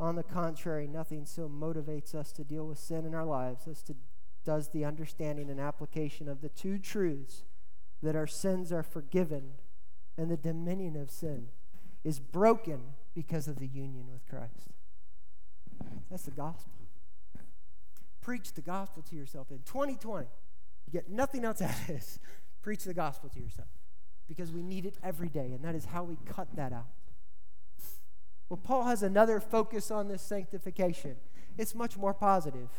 On 0.00 0.14
the 0.14 0.22
contrary, 0.22 0.86
nothing 0.86 1.26
so 1.26 1.48
motivates 1.48 2.14
us 2.14 2.32
to 2.32 2.44
deal 2.44 2.66
with 2.66 2.78
sin 2.78 3.04
in 3.04 3.14
our 3.14 3.24
lives 3.24 3.66
as 3.66 3.82
to, 3.84 3.94
does 4.48 4.70
the 4.70 4.82
understanding 4.82 5.50
and 5.50 5.60
application 5.60 6.26
of 6.26 6.40
the 6.40 6.48
two 6.48 6.78
truths 6.78 7.44
that 8.02 8.16
our 8.16 8.26
sins 8.26 8.72
are 8.72 8.82
forgiven 8.82 9.50
and 10.16 10.30
the 10.30 10.38
dominion 10.38 10.96
of 10.96 11.10
sin 11.10 11.48
is 12.02 12.18
broken 12.18 12.80
because 13.14 13.46
of 13.46 13.58
the 13.58 13.66
union 13.66 14.06
with 14.10 14.26
Christ. 14.26 14.70
That's 16.10 16.22
the 16.22 16.30
gospel. 16.30 16.72
Preach 18.22 18.54
the 18.54 18.62
gospel 18.62 19.02
to 19.10 19.16
yourself 19.16 19.50
in 19.50 19.58
2020. 19.66 20.24
You 20.86 20.92
get 20.94 21.10
nothing 21.10 21.44
else 21.44 21.60
out 21.60 21.68
of 21.68 21.86
this. 21.86 22.18
Preach 22.62 22.84
the 22.84 22.94
gospel 22.94 23.28
to 23.28 23.38
yourself 23.38 23.68
because 24.26 24.50
we 24.50 24.62
need 24.62 24.86
it 24.86 24.96
every 25.04 25.28
day, 25.28 25.52
and 25.52 25.62
that 25.62 25.74
is 25.74 25.84
how 25.84 26.04
we 26.04 26.16
cut 26.24 26.48
that 26.56 26.72
out. 26.72 26.88
Well, 28.48 28.56
Paul 28.56 28.84
has 28.84 29.02
another 29.02 29.40
focus 29.40 29.90
on 29.90 30.08
this 30.08 30.22
sanctification. 30.22 31.16
It's 31.58 31.74
much 31.74 31.98
more 31.98 32.14
positive. 32.14 32.70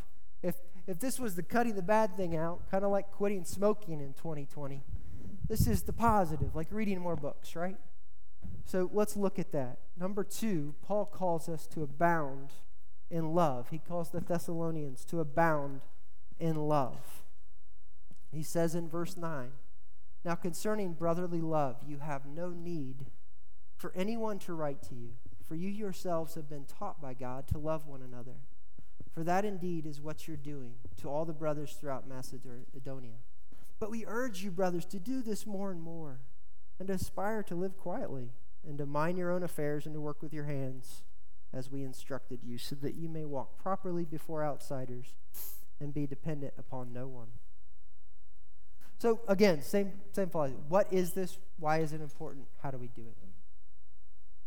If, 0.42 0.56
if 0.90 1.00
this 1.00 1.20
was 1.20 1.36
the 1.36 1.44
cutting 1.44 1.76
the 1.76 1.84
bad 1.84 2.18
thing 2.18 2.36
out, 2.36 2.70
kind 2.72 2.84
of 2.84 2.90
like 2.90 3.12
quitting 3.12 3.44
smoking 3.44 4.02
in 4.02 4.14
2020, 4.14 4.82
this 5.48 5.68
is 5.68 5.84
the 5.84 5.94
positive, 5.94 6.56
like 6.56 6.68
reading 6.72 7.00
more 7.00 7.16
books, 7.16 7.56
right? 7.56 7.76
So 8.66 8.90
let's 8.92 9.16
look 9.16 9.38
at 9.38 9.52
that. 9.52 9.78
Number 10.00 10.24
two, 10.24 10.74
Paul 10.82 11.06
calls 11.06 11.48
us 11.48 11.68
to 11.68 11.84
abound 11.84 12.54
in 13.12 13.36
love. 13.36 13.70
He 13.70 13.78
calls 13.78 14.10
the 14.10 14.20
Thessalonians 14.20 15.06
to 15.06 15.20
abound 15.20 15.82
in 16.40 16.56
love. 16.56 17.24
He 18.32 18.42
says 18.42 18.74
in 18.74 18.90
verse 18.90 19.16
9, 19.16 19.52
now, 20.26 20.36
concerning 20.36 20.94
brotherly 20.94 21.40
love, 21.40 21.78
you 21.88 22.00
have 22.00 22.26
no 22.26 22.50
need 22.50 23.06
for 23.78 23.94
anyone 23.96 24.40
to 24.40 24.54
write 24.54 24.82
to 24.90 24.96
you, 24.96 25.12
for 25.48 25.56
you 25.56 25.70
yourselves 25.70 26.34
have 26.34 26.50
been 26.50 26.66
taught 26.66 27.00
by 27.00 27.14
God 27.14 27.48
to 27.50 27.58
love 27.58 27.88
one 27.88 28.02
another. 28.02 28.36
For 29.20 29.26
that 29.26 29.44
indeed 29.44 29.86
is 29.86 30.00
what 30.00 30.30
you're 30.30 30.38
doing 30.38 30.76
to 31.02 31.10
all 31.10 31.26
the 31.26 31.34
brothers 31.34 31.74
throughout 31.74 32.08
Macedonia. 32.08 33.18
But 33.78 33.92
we 33.92 34.06
urge 34.08 34.46
you, 34.46 34.50
brothers, 34.50 34.86
to 34.86 34.98
do 34.98 35.22
this 35.22 35.46
more 35.46 35.72
and 35.72 35.82
more, 35.82 36.22
and 36.80 36.88
to 36.88 36.94
aspire 36.94 37.44
to 37.44 37.54
live 37.56 37.78
quietly, 37.78 38.30
and 38.66 38.78
to 38.78 38.86
mind 38.86 39.18
your 39.18 39.30
own 39.30 39.44
affairs, 39.44 39.86
and 39.86 39.94
to 39.94 40.00
work 40.00 40.22
with 40.22 40.34
your 40.34 40.46
hands, 40.46 41.04
as 41.52 41.70
we 41.70 41.84
instructed 41.84 42.46
you, 42.46 42.58
so 42.58 42.76
that 42.76 42.96
you 42.96 43.10
may 43.10 43.26
walk 43.26 43.62
properly 43.62 44.06
before 44.06 44.42
outsiders 44.42 45.16
and 45.82 45.94
be 45.94 46.08
dependent 46.08 46.54
upon 46.58 46.94
no 46.94 47.06
one. 47.06 47.28
So 49.00 49.20
again, 49.28 49.62
same 49.62 49.92
same 50.14 50.30
philosophy. 50.30 50.62
What 50.70 50.94
is 50.94 51.12
this? 51.12 51.38
Why 51.58 51.80
is 51.80 51.92
it 51.92 52.00
important? 52.00 52.46
How 52.64 52.72
do 52.72 52.78
we 52.78 52.88
do 52.88 53.02
it? 53.02 53.18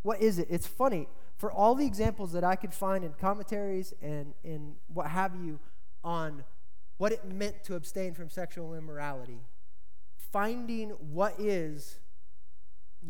What 0.01 0.23
is 0.23 0.39
it? 0.39 0.47
It's 0.49 0.67
funny. 0.67 1.09
For 1.43 1.51
all 1.51 1.75
the 1.75 1.85
examples 1.85 2.31
that 2.35 2.45
I 2.45 2.55
could 2.55 2.73
find 2.73 3.03
in 3.03 3.15
commentaries 3.15 3.93
and 4.01 4.33
in 4.45 4.77
what 4.87 5.09
have 5.09 5.35
you 5.35 5.59
on 6.05 6.45
what 6.99 7.11
it 7.11 7.25
meant 7.25 7.65
to 7.65 7.75
abstain 7.75 8.15
from 8.15 8.31
sexual 8.31 8.75
immorality, 8.75 9.41
finding 10.17 10.91
what 10.91 11.35
is 11.41 11.99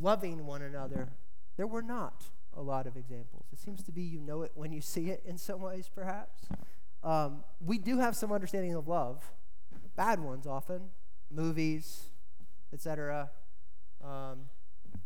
loving 0.01 0.47
one 0.47 0.62
another, 0.62 1.11
there 1.59 1.66
were 1.66 1.83
not 1.83 2.25
a 2.57 2.62
lot 2.62 2.87
of 2.87 2.97
examples. 2.97 3.45
It 3.53 3.59
seems 3.59 3.83
to 3.83 3.92
be 3.92 4.01
you 4.01 4.18
know 4.18 4.40
it 4.40 4.53
when 4.55 4.73
you 4.73 4.81
see 4.81 5.11
it 5.11 5.23
in 5.27 5.37
some 5.37 5.61
ways, 5.61 5.90
perhaps. 5.95 6.47
Um, 7.05 7.45
we 7.61 7.77
do 7.77 7.99
have 7.99 8.16
some 8.16 8.33
understanding 8.33 8.75
of 8.75 8.88
love, 8.88 9.31
bad 9.95 10.21
ones 10.21 10.47
often, 10.47 10.85
movies, 11.31 12.05
etc. 12.73 13.31
Um, 14.03 14.47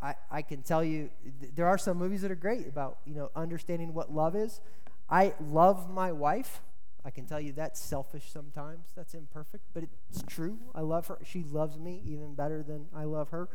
I, 0.02 0.14
I 0.30 0.42
can 0.42 0.62
tell 0.62 0.84
you 0.84 1.10
th- 1.40 1.52
there 1.54 1.66
are 1.66 1.78
some 1.78 1.96
movies 1.96 2.22
that 2.22 2.30
are 2.30 2.36
great 2.36 2.68
about 2.68 2.98
you 3.06 3.14
know 3.14 3.30
understanding 3.34 3.94
what 3.94 4.12
love 4.12 4.36
is. 4.36 4.60
I 5.08 5.34
love 5.40 5.90
my 5.90 6.12
wife. 6.12 6.60
I 7.04 7.10
can 7.10 7.24
tell 7.24 7.40
you 7.40 7.52
that's 7.52 7.80
selfish 7.80 8.30
sometimes. 8.32 8.88
That's 8.96 9.14
imperfect, 9.14 9.64
but 9.72 9.84
it's 10.10 10.22
true. 10.26 10.58
I 10.74 10.80
love 10.80 11.06
her. 11.06 11.18
She 11.24 11.44
loves 11.44 11.78
me 11.78 12.02
even 12.04 12.34
better 12.34 12.64
than 12.64 12.86
I 12.94 13.04
love 13.04 13.30
her. 13.30 13.48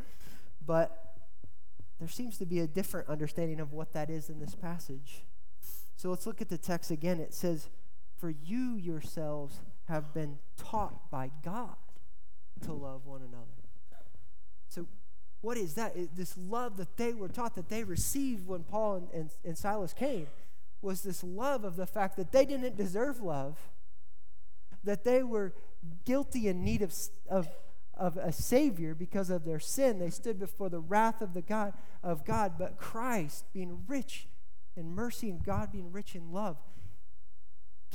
But 0.64 1.16
there 1.98 2.08
seems 2.08 2.38
to 2.38 2.46
be 2.46 2.60
a 2.60 2.66
different 2.66 3.08
understanding 3.08 3.60
of 3.60 3.72
what 3.72 3.92
that 3.92 4.08
is 4.08 4.30
in 4.30 4.40
this 4.40 4.54
passage. 4.54 5.24
So 5.96 6.10
let's 6.10 6.26
look 6.26 6.40
at 6.40 6.48
the 6.48 6.58
text 6.58 6.90
again. 6.90 7.20
It 7.20 7.34
says, 7.34 7.68
For 8.18 8.30
you 8.30 8.76
yourselves 8.76 9.60
have 9.88 10.14
been 10.14 10.38
taught 10.56 11.10
by 11.10 11.30
God 11.44 11.76
to 12.62 12.72
love 12.72 13.06
one 13.06 13.20
another. 13.20 13.46
So, 14.68 14.86
what 15.42 15.56
is 15.56 15.74
that? 15.74 15.94
This 16.16 16.34
love 16.38 16.76
that 16.78 16.96
they 16.96 17.12
were 17.12 17.28
taught, 17.28 17.56
that 17.56 17.68
they 17.68 17.84
received 17.84 18.46
when 18.46 18.62
Paul 18.62 18.96
and, 18.96 19.08
and, 19.12 19.30
and 19.44 19.58
Silas 19.58 19.92
came, 19.92 20.28
was 20.80 21.02
this 21.02 21.22
love 21.22 21.64
of 21.64 21.76
the 21.76 21.86
fact 21.86 22.16
that 22.16 22.32
they 22.32 22.44
didn't 22.44 22.76
deserve 22.76 23.20
love, 23.20 23.58
that 24.84 25.04
they 25.04 25.22
were 25.22 25.52
guilty 26.04 26.48
in 26.48 26.64
need 26.64 26.80
of, 26.80 26.94
of, 27.28 27.48
of 27.94 28.16
a 28.16 28.32
Savior 28.32 28.94
because 28.94 29.30
of 29.30 29.44
their 29.44 29.60
sin. 29.60 29.98
They 29.98 30.10
stood 30.10 30.38
before 30.38 30.68
the 30.68 30.80
wrath 30.80 31.20
of, 31.20 31.34
the 31.34 31.42
God, 31.42 31.72
of 32.02 32.24
God, 32.24 32.54
but 32.56 32.78
Christ, 32.78 33.44
being 33.52 33.82
rich 33.88 34.28
in 34.76 34.94
mercy 34.94 35.28
and 35.28 35.44
God 35.44 35.72
being 35.72 35.92
rich 35.92 36.14
in 36.14 36.32
love, 36.32 36.56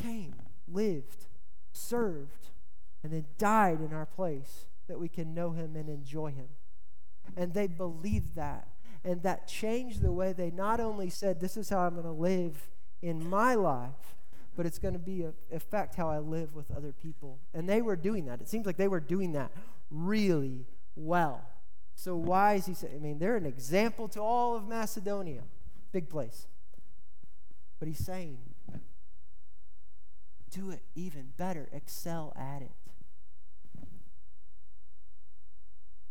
came, 0.02 0.36
lived, 0.68 1.28
served, 1.72 2.50
and 3.04 3.14
then 3.14 3.26
died 3.38 3.80
in 3.80 3.94
our 3.94 4.06
place 4.06 4.66
that 4.88 5.00
we 5.00 5.08
can 5.08 5.34
know 5.34 5.52
him 5.52 5.76
and 5.76 5.90
enjoy 5.90 6.32
him. 6.32 6.48
And 7.36 7.54
they 7.54 7.68
believed 7.68 8.36
that. 8.36 8.68
And 9.04 9.24
that 9.24 9.48
changed 9.48 10.02
the 10.02 10.12
way 10.12 10.34
they 10.34 10.52
not 10.52 10.80
only 10.80 11.10
said, 11.10 11.40
This 11.40 11.58
is 11.58 11.70
how 11.70 11.80
I'm 11.80 11.94
going 11.94 12.04
to 12.04 12.12
live 12.12 12.70
in 13.02 13.30
my 13.30 13.56
life, 13.56 14.16
but 14.56 14.66
it's 14.66 14.80
going 14.80 14.94
to 14.94 15.00
be 15.00 15.24
a, 15.24 15.34
affect 15.54 15.96
how 15.96 16.10
I 16.10 16.20
live 16.20 16.56
with 16.56 16.72
other 16.76 16.92
people. 16.92 17.40
And 17.54 17.70
they 17.70 17.82
were 17.82 17.96
doing 17.96 18.26
that. 18.26 18.42
It 18.42 18.50
seems 18.50 18.66
like 18.66 18.78
they 18.78 18.88
were 18.88 19.00
doing 19.00 19.34
that 19.34 19.52
really 19.92 20.66
well. 20.96 21.42
So 21.96 22.16
why 22.16 22.56
is 22.56 22.66
he 22.66 22.74
saying? 22.74 22.96
I 22.96 23.00
mean, 23.00 23.20
they're 23.20 23.38
an 23.38 23.46
example 23.46 24.08
to 24.10 24.20
all 24.20 24.56
of 24.56 24.68
Macedonia. 24.68 25.44
Big 25.92 26.10
place. 26.10 26.48
But 27.80 27.88
he's 27.88 28.04
saying, 28.04 28.40
do 30.52 30.72
it 30.72 30.82
even 30.96 31.34
better, 31.38 31.70
excel 31.72 32.34
at 32.36 32.62
it. 32.62 32.72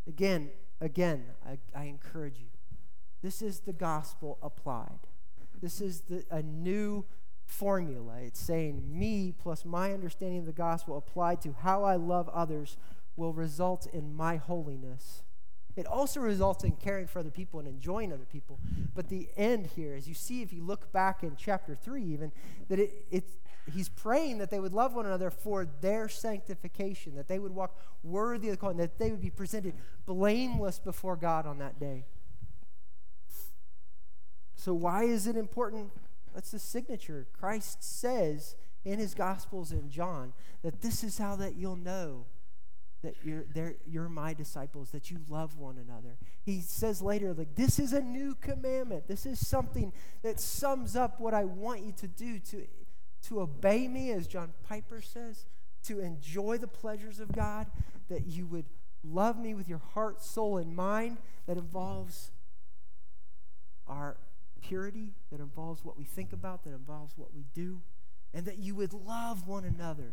Again, 0.06 0.50
again, 0.80 1.24
I, 1.44 1.58
I 1.74 1.84
encourage 1.84 2.38
you. 2.38 2.48
This 3.22 3.42
is 3.42 3.60
the 3.60 3.72
gospel 3.72 4.38
applied. 4.42 5.00
This 5.60 5.80
is 5.80 6.02
the, 6.02 6.24
a 6.30 6.42
new 6.42 7.04
formula. 7.44 8.18
It's 8.20 8.40
saying 8.40 8.82
me 8.86 9.32
plus 9.32 9.64
my 9.64 9.92
understanding 9.92 10.40
of 10.40 10.46
the 10.46 10.52
gospel 10.52 10.96
applied 10.96 11.40
to 11.42 11.54
how 11.60 11.84
I 11.84 11.96
love 11.96 12.28
others 12.28 12.76
will 13.16 13.32
result 13.32 13.86
in 13.92 14.14
my 14.14 14.36
holiness. 14.36 15.22
It 15.76 15.86
also 15.86 16.20
results 16.20 16.64
in 16.64 16.72
caring 16.72 17.06
for 17.06 17.18
other 17.18 17.30
people 17.30 17.60
and 17.60 17.68
enjoying 17.68 18.12
other 18.12 18.24
people. 18.24 18.58
But 18.94 19.10
the 19.10 19.28
end 19.36 19.66
here, 19.76 19.94
as 19.94 20.08
you 20.08 20.14
see, 20.14 20.40
if 20.40 20.52
you 20.52 20.62
look 20.62 20.90
back 20.90 21.22
in 21.22 21.36
chapter 21.36 21.74
3, 21.74 22.02
even, 22.02 22.32
that 22.68 22.78
it, 22.78 23.04
it's, 23.10 23.32
he's 23.70 23.90
praying 23.90 24.38
that 24.38 24.50
they 24.50 24.58
would 24.58 24.72
love 24.72 24.94
one 24.94 25.04
another 25.04 25.30
for 25.30 25.68
their 25.82 26.08
sanctification, 26.08 27.14
that 27.14 27.28
they 27.28 27.38
would 27.38 27.54
walk 27.54 27.78
worthy 28.02 28.48
of 28.48 28.54
the 28.54 28.56
calling, 28.56 28.78
that 28.78 28.98
they 28.98 29.10
would 29.10 29.20
be 29.20 29.30
presented 29.30 29.74
blameless 30.06 30.78
before 30.78 31.14
God 31.14 31.46
on 31.46 31.58
that 31.58 31.78
day. 31.78 32.06
So, 34.54 34.72
why 34.72 35.04
is 35.04 35.26
it 35.26 35.36
important? 35.36 35.90
That's 36.34 36.50
the 36.50 36.58
signature. 36.58 37.26
Christ 37.38 37.84
says 37.84 38.56
in 38.84 38.98
his 38.98 39.14
Gospels 39.14 39.72
in 39.72 39.90
John 39.90 40.32
that 40.62 40.80
this 40.80 41.04
is 41.04 41.18
how 41.18 41.36
that 41.36 41.56
you'll 41.56 41.76
know 41.76 42.24
that 43.06 43.14
you're, 43.24 43.76
you're 43.86 44.08
my 44.08 44.34
disciples, 44.34 44.90
that 44.90 45.12
you 45.12 45.18
love 45.28 45.56
one 45.56 45.78
another. 45.78 46.16
He 46.42 46.60
says 46.60 47.00
later, 47.00 47.32
like, 47.32 47.54
this 47.54 47.78
is 47.78 47.92
a 47.92 48.00
new 48.00 48.34
commandment. 48.34 49.06
This 49.06 49.26
is 49.26 49.46
something 49.46 49.92
that 50.22 50.40
sums 50.40 50.96
up 50.96 51.20
what 51.20 51.32
I 51.32 51.44
want 51.44 51.84
you 51.84 51.92
to 51.92 52.08
do 52.08 52.40
to, 52.40 52.66
to 53.28 53.40
obey 53.42 53.86
me, 53.86 54.10
as 54.10 54.26
John 54.26 54.52
Piper 54.68 55.00
says, 55.00 55.46
to 55.84 56.00
enjoy 56.00 56.58
the 56.58 56.66
pleasures 56.66 57.20
of 57.20 57.30
God, 57.30 57.68
that 58.08 58.26
you 58.26 58.44
would 58.46 58.66
love 59.04 59.38
me 59.38 59.54
with 59.54 59.68
your 59.68 59.82
heart, 59.94 60.20
soul, 60.20 60.58
and 60.58 60.74
mind. 60.74 61.18
That 61.46 61.56
involves 61.56 62.32
our 63.86 64.16
purity, 64.60 65.12
that 65.30 65.38
involves 65.38 65.84
what 65.84 65.96
we 65.96 66.02
think 66.02 66.32
about, 66.32 66.64
that 66.64 66.74
involves 66.74 67.12
what 67.16 67.32
we 67.32 67.44
do, 67.54 67.82
and 68.34 68.44
that 68.46 68.58
you 68.58 68.74
would 68.74 68.92
love 68.92 69.46
one 69.46 69.64
another, 69.64 70.10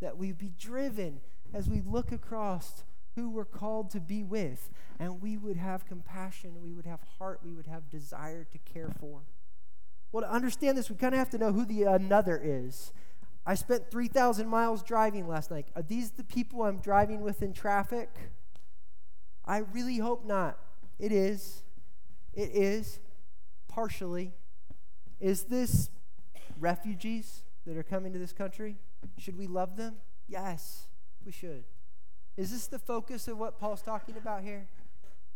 that 0.00 0.16
we 0.16 0.32
be 0.32 0.50
driven 0.58 1.20
as 1.54 1.68
we 1.68 1.80
look 1.80 2.12
across 2.12 2.84
who 3.14 3.30
we're 3.30 3.44
called 3.44 3.90
to 3.90 4.00
be 4.00 4.22
with, 4.22 4.70
and 4.98 5.22
we 5.22 5.36
would 5.36 5.56
have 5.56 5.86
compassion, 5.86 6.62
we 6.62 6.72
would 6.72 6.86
have 6.86 7.00
heart, 7.18 7.40
we 7.44 7.52
would 7.52 7.66
have 7.66 7.88
desire 7.90 8.44
to 8.44 8.58
care 8.58 8.90
for. 9.00 9.22
Well, 10.12 10.22
to 10.22 10.30
understand 10.30 10.76
this, 10.76 10.90
we 10.90 10.96
kind 10.96 11.14
of 11.14 11.18
have 11.18 11.30
to 11.30 11.38
know 11.38 11.52
who 11.52 11.64
the 11.64 11.84
another 11.84 12.40
is. 12.42 12.92
I 13.46 13.54
spent 13.54 13.90
3,000 13.90 14.48
miles 14.48 14.82
driving 14.82 15.28
last 15.28 15.50
night. 15.50 15.66
Are 15.74 15.82
these 15.82 16.10
the 16.10 16.24
people 16.24 16.62
I'm 16.62 16.78
driving 16.78 17.20
with 17.22 17.42
in 17.42 17.52
traffic? 17.52 18.10
I 19.44 19.58
really 19.58 19.98
hope 19.98 20.26
not. 20.26 20.58
It 20.98 21.12
is. 21.12 21.62
It 22.34 22.50
is, 22.52 23.00
partially. 23.68 24.32
Is 25.20 25.44
this 25.44 25.90
refugees 26.58 27.44
that 27.66 27.76
are 27.76 27.82
coming 27.82 28.12
to 28.12 28.18
this 28.18 28.32
country? 28.32 28.76
Should 29.18 29.38
we 29.38 29.46
love 29.46 29.76
them? 29.76 29.96
Yes, 30.28 30.88
we 31.26 31.32
should. 31.32 31.64
Is 32.36 32.52
this 32.52 32.68
the 32.68 32.78
focus 32.78 33.28
of 33.28 33.36
what 33.36 33.58
Paul's 33.58 33.82
talking 33.82 34.16
about 34.16 34.42
here? 34.42 34.68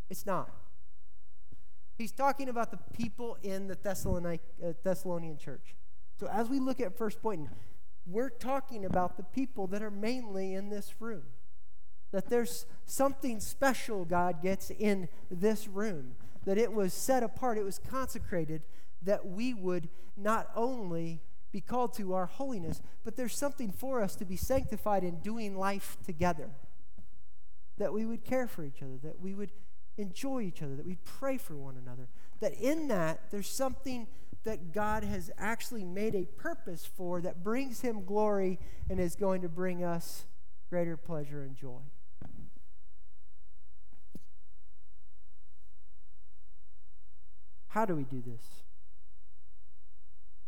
It's 0.09 0.25
not. 0.25 0.51
He's 1.99 2.13
talking 2.13 2.49
about 2.49 2.71
the 2.71 2.79
people 2.95 3.37
in 3.43 3.67
the 3.67 3.75
uh, 3.75 4.73
Thessalonian 4.83 5.37
church. 5.37 5.75
So 6.19 6.29
as 6.29 6.49
we 6.49 6.61
look 6.61 6.81
at 6.81 6.97
First 6.97 7.21
Point, 7.21 7.49
we're 8.07 8.31
talking 8.31 8.85
about 8.85 9.17
the 9.17 9.23
people 9.23 9.67
that 9.69 9.83
are 9.83 9.91
mainly 9.91 10.55
in 10.55 10.71
this 10.71 10.95
room. 11.01 11.25
That 12.13 12.29
there's 12.29 12.67
something 12.87 13.41
special 13.41 14.05
God 14.05 14.43
gets 14.43 14.71
in 14.71 15.09
this 15.31 15.69
room. 15.69 16.13
That 16.45 16.59
it 16.59 16.73
was 16.73 16.95
set 16.95 17.23
apart, 17.23 17.59
it 17.59 17.65
was 17.65 17.79
consecrated, 17.79 18.63
that 19.03 19.27
we 19.27 19.55
would 19.55 19.89
not 20.17 20.51
only 20.57 21.21
be 21.53 21.61
called 21.61 21.95
to 21.95 22.15
our 22.15 22.27
holiness, 22.27 22.81
but 23.05 23.17
there's 23.17 23.37
something 23.37 23.73
for 23.73 24.03
us 24.03 24.15
to 24.17 24.25
be 24.25 24.37
sanctified 24.37 25.03
in 25.03 25.21
doing 25.21 25.57
life 25.57 25.97
together. 26.05 26.51
That 27.79 27.93
we 27.93 28.05
would 28.05 28.25
care 28.25 28.47
for 28.47 28.65
each 28.65 28.83
other, 28.83 28.99
that 29.03 29.21
we 29.21 29.35
would 29.35 29.51
enjoy 29.97 30.43
each 30.43 30.63
other, 30.63 30.77
that 30.77 30.87
we 30.87 30.97
pray 31.05 31.39
for 31.39 31.57
one 31.57 31.77
another. 31.77 32.09
That 32.41 32.55
in 32.55 32.89
that, 32.89 33.31
there's 33.31 33.49
something 33.49 34.07
that 34.45 34.73
God 34.73 35.03
has 35.03 35.31
actually 35.39 35.85
made 35.85 36.15
a 36.15 36.25
purpose 36.25 36.87
for 36.87 37.21
that 37.21 37.45
brings 37.45 37.81
him 37.81 38.05
glory 38.05 38.59
and 38.89 38.99
is 38.99 39.17
going 39.17 39.43
to 39.43 39.49
bring 39.49 39.85
us 39.85 40.25
greater 40.71 40.97
pleasure 40.97 41.43
and 41.43 41.57
joy. 41.57 41.81
How 47.69 47.85
do 47.85 47.95
we 47.95 48.05
do 48.05 48.21
this? 48.21 48.43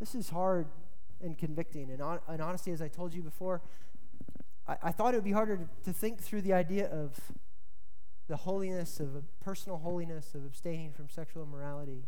This 0.01 0.15
is 0.15 0.31
hard 0.31 0.67
and 1.23 1.39
convicting. 1.39 1.91
And, 1.91 2.03
on, 2.03 2.21
and 2.29 2.43
honestly, 2.43 2.73
as 2.73 2.83
I 2.83 2.89
told 2.89 3.15
you 3.15 3.23
before, 3.23 3.63
I, 4.67 4.77
I 4.85 4.93
thought 4.93 5.15
it 5.15 5.17
would 5.17 5.25
be 5.25 5.33
harder 5.33 5.57
to, 5.57 5.69
to 5.85 5.93
think 5.93 6.21
through 6.21 6.43
the 6.43 6.53
idea 6.53 6.87
of 6.89 7.19
the 8.29 8.37
holiness 8.37 9.01
of 9.01 9.25
personal 9.41 9.79
holiness, 9.79 10.35
of 10.35 10.45
abstaining 10.45 10.93
from 10.93 11.09
sexual 11.09 11.43
immorality. 11.43 12.05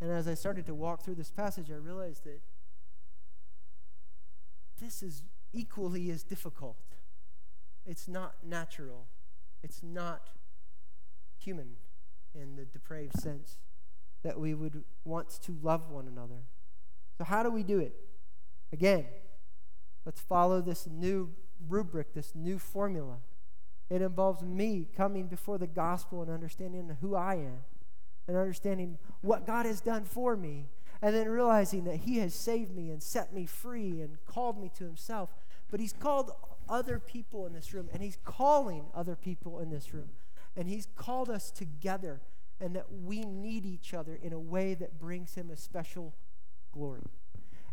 And 0.00 0.10
as 0.10 0.28
I 0.28 0.34
started 0.34 0.66
to 0.66 0.74
walk 0.74 1.04
through 1.04 1.16
this 1.16 1.30
passage, 1.30 1.70
I 1.70 1.74
realized 1.74 2.24
that 2.24 2.40
this 4.80 5.02
is 5.02 5.22
equally 5.52 6.10
as 6.10 6.22
difficult. 6.22 6.76
It's 7.84 8.08
not 8.08 8.34
natural, 8.44 9.06
it's 9.62 9.82
not 9.82 10.28
human 11.38 11.76
in 12.34 12.56
the 12.56 12.64
depraved 12.64 13.18
sense 13.18 13.58
that 14.22 14.38
we 14.38 14.54
would 14.54 14.84
want 15.04 15.30
to 15.42 15.56
love 15.62 15.90
one 15.90 16.06
another. 16.06 16.42
So, 17.16 17.24
how 17.24 17.42
do 17.42 17.50
we 17.50 17.62
do 17.62 17.78
it? 17.78 17.94
Again, 18.72 19.06
let's 20.04 20.20
follow 20.20 20.60
this 20.60 20.86
new 20.86 21.30
rubric, 21.68 22.14
this 22.14 22.34
new 22.34 22.58
formula. 22.58 23.18
It 23.90 24.02
involves 24.02 24.42
me 24.42 24.86
coming 24.96 25.26
before 25.26 25.58
the 25.58 25.66
gospel 25.66 26.22
and 26.22 26.30
understanding 26.30 26.96
who 27.00 27.14
I 27.14 27.34
am 27.36 27.60
and 28.26 28.36
understanding 28.36 28.98
what 29.22 29.46
God 29.46 29.64
has 29.64 29.80
done 29.80 30.04
for 30.04 30.36
me 30.36 30.66
and 31.00 31.14
then 31.14 31.28
realizing 31.28 31.84
that 31.84 31.96
He 31.96 32.18
has 32.18 32.34
saved 32.34 32.74
me 32.74 32.90
and 32.90 33.02
set 33.02 33.32
me 33.32 33.46
free 33.46 34.00
and 34.00 34.18
called 34.26 34.60
me 34.60 34.70
to 34.76 34.84
Himself. 34.84 35.30
But 35.70 35.80
He's 35.80 35.92
called 35.92 36.32
other 36.68 36.98
people 36.98 37.46
in 37.46 37.54
this 37.54 37.72
room 37.72 37.88
and 37.92 38.02
He's 38.02 38.18
calling 38.24 38.86
other 38.94 39.16
people 39.16 39.60
in 39.60 39.70
this 39.70 39.94
room. 39.94 40.10
And 40.56 40.68
He's 40.68 40.88
called 40.96 41.30
us 41.30 41.50
together 41.50 42.20
and 42.60 42.74
that 42.76 42.92
we 42.92 43.20
need 43.22 43.64
each 43.64 43.94
other 43.94 44.18
in 44.20 44.32
a 44.32 44.40
way 44.40 44.74
that 44.74 44.98
brings 44.98 45.34
Him 45.34 45.50
a 45.50 45.56
special 45.56 46.14
glory. 46.72 47.06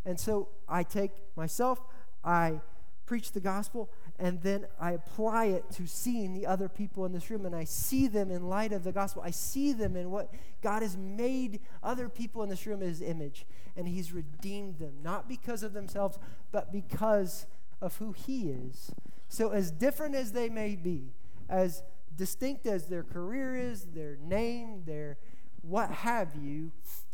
And 0.05 0.19
so 0.19 0.49
I 0.67 0.83
take 0.83 1.11
myself, 1.35 1.81
I 2.23 2.61
preach 3.05 3.31
the 3.31 3.39
gospel, 3.39 3.89
and 4.17 4.41
then 4.41 4.65
I 4.79 4.91
apply 4.91 5.45
it 5.45 5.69
to 5.71 5.87
seeing 5.87 6.33
the 6.33 6.45
other 6.45 6.69
people 6.69 7.05
in 7.05 7.11
this 7.11 7.29
room, 7.29 7.45
and 7.45 7.55
I 7.55 7.65
see 7.65 8.07
them 8.07 8.31
in 8.31 8.47
light 8.47 8.71
of 8.71 8.83
the 8.83 8.91
gospel. 8.91 9.21
I 9.23 9.31
see 9.31 9.73
them 9.73 9.95
in 9.95 10.09
what 10.09 10.33
God 10.61 10.81
has 10.81 10.97
made 10.97 11.59
other 11.83 12.09
people 12.09 12.41
in 12.43 12.49
this 12.49 12.65
room 12.65 12.81
in 12.81 12.87
His 12.87 13.01
image, 13.01 13.45
and 13.75 13.87
He's 13.87 14.13
redeemed 14.13 14.79
them, 14.79 14.93
not 15.03 15.27
because 15.27 15.63
of 15.63 15.73
themselves, 15.73 16.17
but 16.51 16.71
because 16.71 17.45
of 17.81 17.97
who 17.97 18.13
He 18.13 18.49
is. 18.49 18.91
So, 19.27 19.49
as 19.49 19.69
different 19.69 20.15
as 20.15 20.31
they 20.31 20.49
may 20.49 20.75
be, 20.75 21.13
as 21.49 21.83
distinct 22.15 22.65
as 22.65 22.87
their 22.87 23.03
career 23.03 23.55
is, 23.55 23.85
their 23.93 24.17
name, 24.21 24.83
their 24.85 25.17
what 25.61 25.91
have 25.91 26.35
you, 26.35 26.71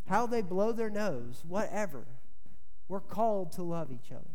how 0.08 0.27
they 0.27 0.41
blow 0.41 0.71
their 0.71 0.89
nose, 0.89 1.43
whatever, 1.47 2.06
we're 2.91 2.99
called 2.99 3.54
to 3.54 3.63
love 3.63 3.89
each 3.89 4.12
other. 4.12 4.25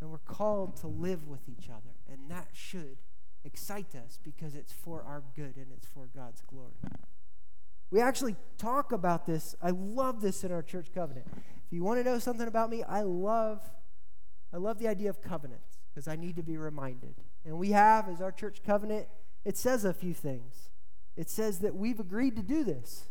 And 0.00 0.10
we're 0.10 0.18
called 0.18 0.74
to 0.78 0.88
live 0.88 1.28
with 1.28 1.48
each 1.48 1.68
other. 1.68 1.94
And 2.10 2.28
that 2.28 2.48
should 2.52 2.98
excite 3.44 3.94
us 3.94 4.18
because 4.24 4.56
it's 4.56 4.72
for 4.72 5.04
our 5.04 5.22
good 5.36 5.56
and 5.56 5.66
it's 5.72 5.86
for 5.86 6.08
God's 6.12 6.42
glory. 6.42 6.72
We 7.92 8.00
actually 8.00 8.34
talk 8.58 8.90
about 8.90 9.24
this. 9.24 9.54
I 9.62 9.70
love 9.70 10.20
this 10.20 10.42
in 10.42 10.50
our 10.50 10.62
church 10.62 10.88
covenant. 10.92 11.26
If 11.32 11.72
you 11.72 11.84
want 11.84 12.00
to 12.00 12.04
know 12.04 12.18
something 12.18 12.48
about 12.48 12.70
me, 12.70 12.82
I 12.82 13.02
love 13.02 13.60
I 14.52 14.56
love 14.56 14.80
the 14.80 14.88
idea 14.88 15.08
of 15.08 15.22
covenants 15.22 15.78
because 15.88 16.08
I 16.08 16.16
need 16.16 16.34
to 16.36 16.42
be 16.42 16.56
reminded. 16.56 17.14
And 17.44 17.56
we 17.56 17.70
have 17.70 18.08
as 18.08 18.20
our 18.20 18.32
church 18.32 18.62
covenant, 18.66 19.06
it 19.44 19.56
says 19.56 19.84
a 19.84 19.94
few 19.94 20.12
things. 20.12 20.70
It 21.16 21.30
says 21.30 21.60
that 21.60 21.76
we've 21.76 22.00
agreed 22.00 22.34
to 22.34 22.42
do 22.42 22.64
this, 22.64 23.06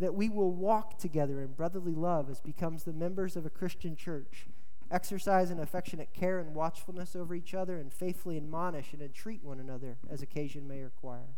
that 0.00 0.14
we 0.14 0.28
will 0.28 0.52
walk 0.52 0.98
together 0.98 1.40
in 1.40 1.52
brotherly 1.52 1.94
love 1.94 2.28
as 2.30 2.40
becomes 2.40 2.84
the 2.84 2.92
members 2.92 3.36
of 3.36 3.46
a 3.46 3.50
Christian 3.50 3.96
church 3.96 4.48
exercise 4.90 5.50
an 5.50 5.58
affectionate 5.58 6.12
care 6.12 6.38
and 6.38 6.54
watchfulness 6.54 7.16
over 7.16 7.34
each 7.34 7.52
other, 7.52 7.78
and 7.78 7.92
faithfully 7.92 8.36
admonish 8.36 8.92
and 8.92 9.02
entreat 9.02 9.42
one 9.42 9.60
another 9.60 9.98
as 10.08 10.22
occasion 10.22 10.68
may 10.68 10.82
require. 10.82 11.34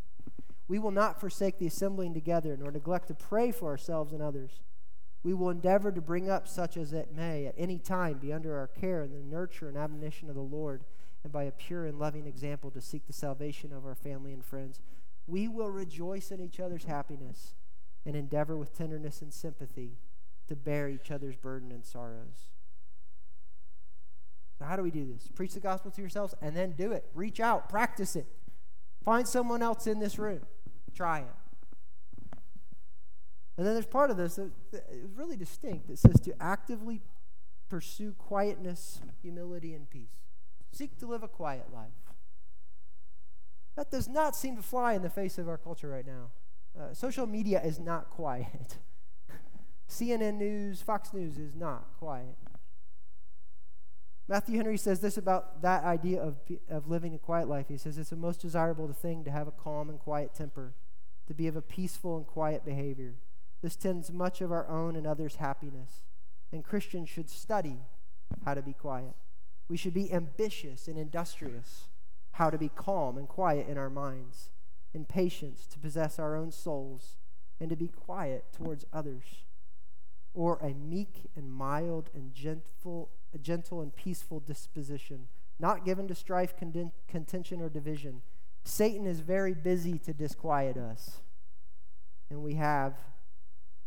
We 0.68 0.78
will 0.78 0.90
not 0.90 1.20
forsake 1.20 1.58
the 1.58 1.66
assembling 1.66 2.12
together, 2.12 2.56
nor 2.56 2.70
neglect 2.70 3.08
to 3.08 3.14
pray 3.14 3.52
for 3.52 3.68
ourselves 3.68 4.12
and 4.12 4.20
others. 4.20 4.60
We 5.22 5.32
will 5.32 5.50
endeavor 5.50 5.90
to 5.92 6.00
bring 6.00 6.28
up 6.28 6.46
such 6.46 6.76
as 6.76 6.92
it 6.92 7.14
may 7.14 7.46
at 7.46 7.54
any 7.56 7.78
time 7.78 8.18
be 8.18 8.32
under 8.32 8.58
our 8.58 8.66
care 8.66 9.02
in 9.02 9.12
the 9.12 9.20
nurture 9.20 9.68
and 9.68 9.76
admonition 9.76 10.28
of 10.28 10.34
the 10.34 10.42
Lord, 10.42 10.84
and 11.24 11.32
by 11.32 11.44
a 11.44 11.52
pure 11.52 11.86
and 11.86 11.98
loving 11.98 12.26
example 12.26 12.70
to 12.72 12.80
seek 12.80 13.06
the 13.06 13.12
salvation 13.12 13.72
of 13.72 13.86
our 13.86 13.94
family 13.94 14.32
and 14.32 14.44
friends. 14.44 14.80
We 15.26 15.48
will 15.48 15.70
rejoice 15.70 16.30
in 16.30 16.40
each 16.40 16.60
other's 16.60 16.84
happiness 16.84 17.54
and 18.06 18.16
endeavor 18.16 18.56
with 18.56 18.76
tenderness 18.76 19.20
and 19.20 19.34
sympathy 19.34 19.98
to 20.46 20.54
bear 20.54 20.88
each 20.88 21.10
other's 21.10 21.36
burden 21.36 21.72
and 21.72 21.84
sorrows. 21.84 22.52
So, 24.58 24.64
how 24.64 24.76
do 24.76 24.82
we 24.82 24.90
do 24.90 25.04
this? 25.04 25.28
Preach 25.34 25.52
the 25.52 25.60
gospel 25.60 25.90
to 25.90 26.00
yourselves 26.00 26.34
and 26.40 26.56
then 26.56 26.72
do 26.72 26.92
it. 26.92 27.04
Reach 27.14 27.40
out, 27.40 27.68
practice 27.68 28.16
it. 28.16 28.26
Find 29.04 29.28
someone 29.28 29.60
else 29.60 29.86
in 29.86 29.98
this 29.98 30.18
room. 30.18 30.40
Try 30.94 31.20
it. 31.20 31.26
And 33.56 33.66
then 33.66 33.74
there's 33.74 33.86
part 33.86 34.10
of 34.10 34.16
this 34.16 34.36
that 34.36 34.52
is 34.90 35.10
really 35.14 35.36
distinct 35.36 35.88
that 35.88 35.98
says 35.98 36.20
to 36.20 36.34
actively 36.40 37.02
pursue 37.68 38.12
quietness, 38.12 39.00
humility, 39.22 39.74
and 39.74 39.88
peace. 39.90 40.22
Seek 40.72 40.98
to 40.98 41.06
live 41.06 41.22
a 41.22 41.28
quiet 41.28 41.66
life. 41.72 41.90
That 43.76 43.90
does 43.90 44.08
not 44.08 44.36
seem 44.36 44.56
to 44.56 44.62
fly 44.62 44.94
in 44.94 45.02
the 45.02 45.10
face 45.10 45.38
of 45.38 45.48
our 45.48 45.58
culture 45.58 45.88
right 45.88 46.06
now. 46.06 46.30
Uh, 46.78 46.92
social 46.92 47.26
media 47.26 47.60
is 47.62 47.78
not 47.78 48.10
quiet. 48.10 48.76
CNN 49.88 50.34
News, 50.34 50.82
Fox 50.82 51.12
News 51.14 51.38
is 51.38 51.54
not 51.54 51.86
quiet. 51.98 52.36
Matthew 54.28 54.56
Henry 54.56 54.76
says 54.76 55.00
this 55.00 55.16
about 55.16 55.62
that 55.62 55.84
idea 55.84 56.20
of, 56.20 56.38
of 56.68 56.88
living 56.88 57.14
a 57.14 57.18
quiet 57.18 57.48
life. 57.48 57.66
He 57.68 57.76
says 57.76 57.96
it's 57.96 58.10
the 58.10 58.16
most 58.16 58.40
desirable 58.40 58.92
thing 58.92 59.24
to 59.24 59.30
have 59.30 59.46
a 59.46 59.52
calm 59.52 59.88
and 59.88 59.98
quiet 59.98 60.34
temper, 60.34 60.74
to 61.28 61.34
be 61.34 61.46
of 61.46 61.56
a 61.56 61.62
peaceful 61.62 62.16
and 62.16 62.26
quiet 62.26 62.64
behavior. 62.64 63.14
This 63.62 63.76
tends 63.76 64.12
much 64.12 64.40
of 64.40 64.52
our 64.52 64.68
own 64.68 64.96
and 64.96 65.06
others' 65.06 65.36
happiness. 65.36 66.02
And 66.52 66.64
Christians 66.64 67.08
should 67.08 67.30
study 67.30 67.78
how 68.44 68.54
to 68.54 68.62
be 68.62 68.72
quiet. 68.72 69.14
We 69.68 69.76
should 69.76 69.94
be 69.94 70.12
ambitious 70.12 70.88
and 70.88 70.98
industrious, 70.98 71.88
how 72.32 72.50
to 72.50 72.58
be 72.58 72.68
calm 72.68 73.16
and 73.16 73.28
quiet 73.28 73.68
in 73.68 73.78
our 73.78 73.90
minds, 73.90 74.50
in 74.96 75.04
patience 75.04 75.66
to 75.66 75.78
possess 75.78 76.18
our 76.18 76.34
own 76.34 76.50
souls, 76.50 77.18
and 77.60 77.70
to 77.70 77.76
be 77.76 77.86
quiet 77.86 78.46
towards 78.52 78.84
others. 78.92 79.44
Or 80.34 80.58
a 80.58 80.74
meek 80.74 81.30
and 81.36 81.52
mild 81.52 82.10
and 82.14 82.34
gentle, 82.34 83.10
gentle 83.40 83.80
and 83.80 83.94
peaceful 83.94 84.40
disposition, 84.40 85.28
not 85.58 85.84
given 85.84 86.08
to 86.08 86.14
strife, 86.14 86.54
contention, 86.56 87.62
or 87.62 87.68
division. 87.68 88.22
Satan 88.64 89.06
is 89.06 89.20
very 89.20 89.54
busy 89.54 89.98
to 90.00 90.12
disquiet 90.12 90.76
us. 90.76 91.20
And 92.28 92.42
we 92.42 92.54
have 92.54 92.94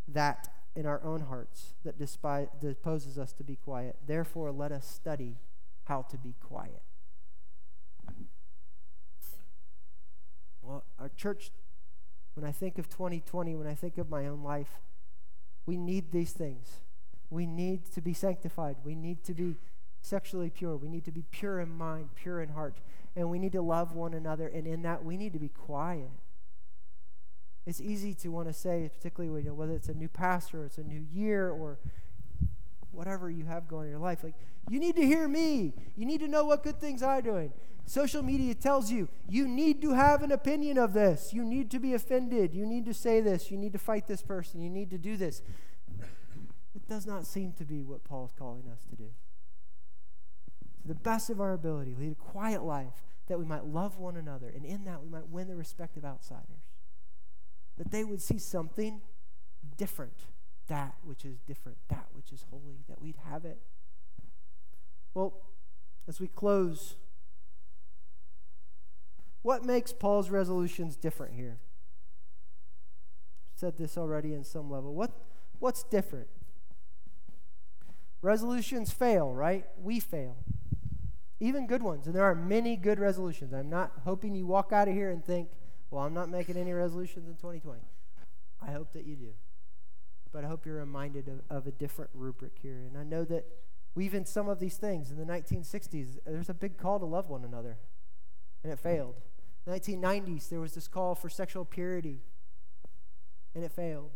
that 0.07 0.47
in 0.75 0.85
our 0.85 1.03
own 1.03 1.21
hearts 1.21 1.73
that 1.83 1.99
disposes 1.99 3.19
us 3.19 3.33
to 3.33 3.43
be 3.43 3.55
quiet. 3.55 3.97
Therefore, 4.07 4.51
let 4.51 4.71
us 4.71 4.87
study 4.87 5.35
how 5.85 6.03
to 6.03 6.17
be 6.17 6.35
quiet. 6.39 6.81
Well, 10.69 10.83
our 10.99 11.09
church, 11.17 11.49
when 12.35 12.45
I 12.45 12.51
think 12.51 12.77
of 12.77 12.87
2020, 12.89 13.55
when 13.55 13.65
I 13.65 13.73
think 13.73 13.97
of 13.97 14.07
my 14.07 14.27
own 14.27 14.43
life, 14.43 14.79
we 15.65 15.77
need 15.77 16.11
these 16.11 16.31
things. 16.31 16.81
We 17.31 17.47
need 17.47 17.91
to 17.93 18.01
be 18.01 18.13
sanctified. 18.13 18.75
We 18.83 18.93
need 18.93 19.23
to 19.23 19.33
be 19.33 19.55
sexually 20.01 20.51
pure. 20.51 20.77
We 20.77 20.87
need 20.87 21.05
to 21.05 21.11
be 21.11 21.23
pure 21.31 21.59
in 21.59 21.75
mind, 21.75 22.09
pure 22.13 22.39
in 22.39 22.49
heart. 22.49 22.81
And 23.15 23.31
we 23.31 23.39
need 23.39 23.53
to 23.53 23.63
love 23.63 23.95
one 23.95 24.13
another. 24.13 24.47
And 24.47 24.67
in 24.67 24.83
that, 24.83 25.03
we 25.03 25.17
need 25.17 25.33
to 25.33 25.39
be 25.39 25.49
quiet. 25.49 26.11
It's 27.65 27.81
easy 27.81 28.13
to 28.13 28.29
want 28.29 28.47
to 28.47 28.53
say, 28.53 28.91
particularly 28.95 29.49
whether 29.49 29.73
it's 29.73 29.89
a 29.89 29.95
new 29.95 30.07
pastor, 30.07 30.61
or 30.61 30.65
it's 30.65 30.77
a 30.77 30.83
new 30.83 31.03
year, 31.11 31.49
or 31.49 31.79
whatever 32.99 33.31
you 33.31 33.45
have 33.45 33.65
going 33.65 33.85
in 33.85 33.91
your 33.91 33.99
life. 34.01 34.25
Like, 34.25 34.35
you 34.69 34.77
need 34.77 34.97
to 34.97 35.05
hear 35.05 35.25
me. 35.25 35.73
You 35.95 36.05
need 36.05 36.19
to 36.19 36.27
know 36.27 36.43
what 36.43 36.63
good 36.63 36.81
things 36.81 37.01
I'm 37.01 37.23
doing. 37.23 37.53
Social 37.85 38.21
media 38.21 38.53
tells 38.53 38.91
you 38.91 39.07
you 39.29 39.47
need 39.47 39.81
to 39.83 39.93
have 39.93 40.21
an 40.21 40.33
opinion 40.33 40.77
of 40.77 40.91
this. 40.91 41.33
You 41.33 41.45
need 41.45 41.71
to 41.71 41.79
be 41.79 41.93
offended. 41.93 42.53
You 42.53 42.65
need 42.65 42.85
to 42.87 42.93
say 42.93 43.21
this. 43.21 43.49
You 43.49 43.57
need 43.57 43.71
to 43.71 43.79
fight 43.79 44.05
this 44.05 44.21
person. 44.21 44.59
You 44.59 44.69
need 44.69 44.89
to 44.89 44.97
do 44.97 45.15
this. 45.15 45.41
It 46.75 46.87
does 46.89 47.07
not 47.07 47.25
seem 47.25 47.53
to 47.53 47.63
be 47.63 47.83
what 47.83 48.03
Paul 48.03 48.25
is 48.25 48.33
calling 48.37 48.65
us 48.69 48.83
to 48.89 48.97
do. 48.97 49.09
To 50.81 50.87
the 50.89 50.93
best 50.93 51.29
of 51.29 51.39
our 51.39 51.53
ability, 51.53 51.95
lead 51.97 52.11
a 52.11 52.15
quiet 52.15 52.63
life 52.63 53.05
that 53.29 53.39
we 53.39 53.45
might 53.45 53.63
love 53.63 53.97
one 53.97 54.17
another, 54.17 54.51
and 54.53 54.65
in 54.65 54.83
that 54.83 55.01
we 55.01 55.09
might 55.09 55.29
win 55.29 55.47
the 55.47 55.55
respect 55.55 55.95
of 55.95 56.03
outsiders. 56.03 56.67
That 57.77 57.91
they 57.91 58.03
would 58.03 58.21
see 58.21 58.39
something 58.39 59.01
different, 59.77 60.25
that 60.69 60.95
which 61.03 61.25
is 61.25 61.39
different, 61.41 61.77
that 61.89 62.05
which 62.13 62.31
is 62.31 62.45
holy, 62.49 62.77
that 62.87 63.01
we'd 63.01 63.17
have 63.29 63.43
it. 63.43 63.59
Well, 65.13 65.33
as 66.07 66.19
we 66.19 66.27
close, 66.27 66.95
what 69.41 69.65
makes 69.65 69.91
Paul's 69.91 70.29
resolutions 70.29 70.95
different 70.95 71.33
here? 71.33 71.57
Said 73.55 73.77
this 73.77 73.97
already 73.97 74.33
in 74.33 74.43
some 74.43 74.71
level. 74.71 74.93
What, 74.93 75.11
what's 75.59 75.83
different? 75.83 76.27
Resolutions 78.21 78.91
fail, 78.91 79.33
right? 79.33 79.65
We 79.81 79.99
fail. 79.99 80.37
Even 81.39 81.67
good 81.67 81.81
ones. 81.81 82.05
And 82.05 82.15
there 82.15 82.23
are 82.23 82.35
many 82.35 82.75
good 82.75 82.99
resolutions. 82.99 83.53
I'm 83.53 83.69
not 83.69 83.91
hoping 84.03 84.35
you 84.35 84.45
walk 84.45 84.71
out 84.71 84.87
of 84.87 84.93
here 84.93 85.09
and 85.09 85.23
think, 85.23 85.49
well, 85.89 86.03
I'm 86.05 86.13
not 86.13 86.29
making 86.29 86.57
any 86.57 86.73
resolutions 86.73 87.27
in 87.27 87.35
2020. 87.35 87.79
I 88.61 88.71
hope 88.71 88.93
that 88.93 89.05
you 89.05 89.15
do. 89.15 89.33
But 90.31 90.45
I 90.45 90.47
hope 90.47 90.65
you're 90.65 90.75
reminded 90.75 91.27
of, 91.27 91.41
of 91.49 91.67
a 91.67 91.71
different 91.71 92.11
rubric 92.13 92.53
here. 92.61 92.83
And 92.87 92.97
I 92.97 93.03
know 93.03 93.23
that 93.25 93.45
we've 93.95 94.13
in 94.13 94.25
some 94.25 94.47
of 94.47 94.59
these 94.59 94.77
things 94.77 95.11
in 95.11 95.17
the 95.17 95.25
1960s, 95.25 96.19
there's 96.25 96.49
a 96.49 96.53
big 96.53 96.77
call 96.77 96.99
to 96.99 97.05
love 97.05 97.29
one 97.29 97.43
another, 97.43 97.77
and 98.63 98.71
it 98.71 98.79
failed. 98.79 99.15
1990s, 99.69 100.49
there 100.49 100.59
was 100.59 100.73
this 100.73 100.87
call 100.87 101.15
for 101.15 101.29
sexual 101.29 101.63
purity, 101.63 102.21
and 103.53 103.63
it 103.63 103.71
failed. 103.71 104.11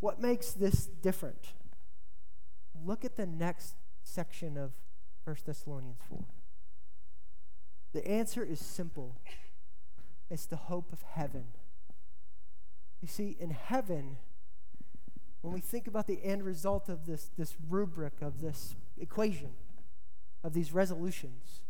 What 0.00 0.20
makes 0.20 0.52
this 0.52 0.86
different? 0.86 1.52
Look 2.84 3.04
at 3.04 3.16
the 3.16 3.26
next 3.26 3.74
section 4.02 4.56
of 4.56 4.72
1 5.24 5.36
Thessalonians 5.44 5.98
4. 6.08 6.24
The 7.92 8.06
answer 8.08 8.44
is 8.44 8.60
simple 8.60 9.16
it's 10.30 10.46
the 10.46 10.56
hope 10.56 10.92
of 10.92 11.02
heaven. 11.02 11.46
You 13.02 13.08
see, 13.08 13.36
in 13.40 13.50
heaven, 13.50 14.18
when 15.42 15.54
we 15.54 15.60
think 15.60 15.86
about 15.86 16.06
the 16.06 16.22
end 16.22 16.44
result 16.44 16.88
of 16.88 17.06
this, 17.06 17.30
this 17.38 17.56
rubric, 17.68 18.14
of 18.20 18.40
this 18.40 18.74
equation, 18.98 19.50
of 20.44 20.52
these 20.52 20.72
resolutions, 20.72 21.62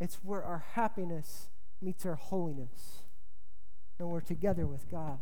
it's 0.00 0.16
where 0.22 0.42
our 0.42 0.64
happiness 0.72 1.48
meets 1.80 2.04
our 2.04 2.16
holiness. 2.16 3.02
And 3.98 4.08
we're 4.08 4.20
together 4.20 4.66
with 4.66 4.90
God. 4.90 5.18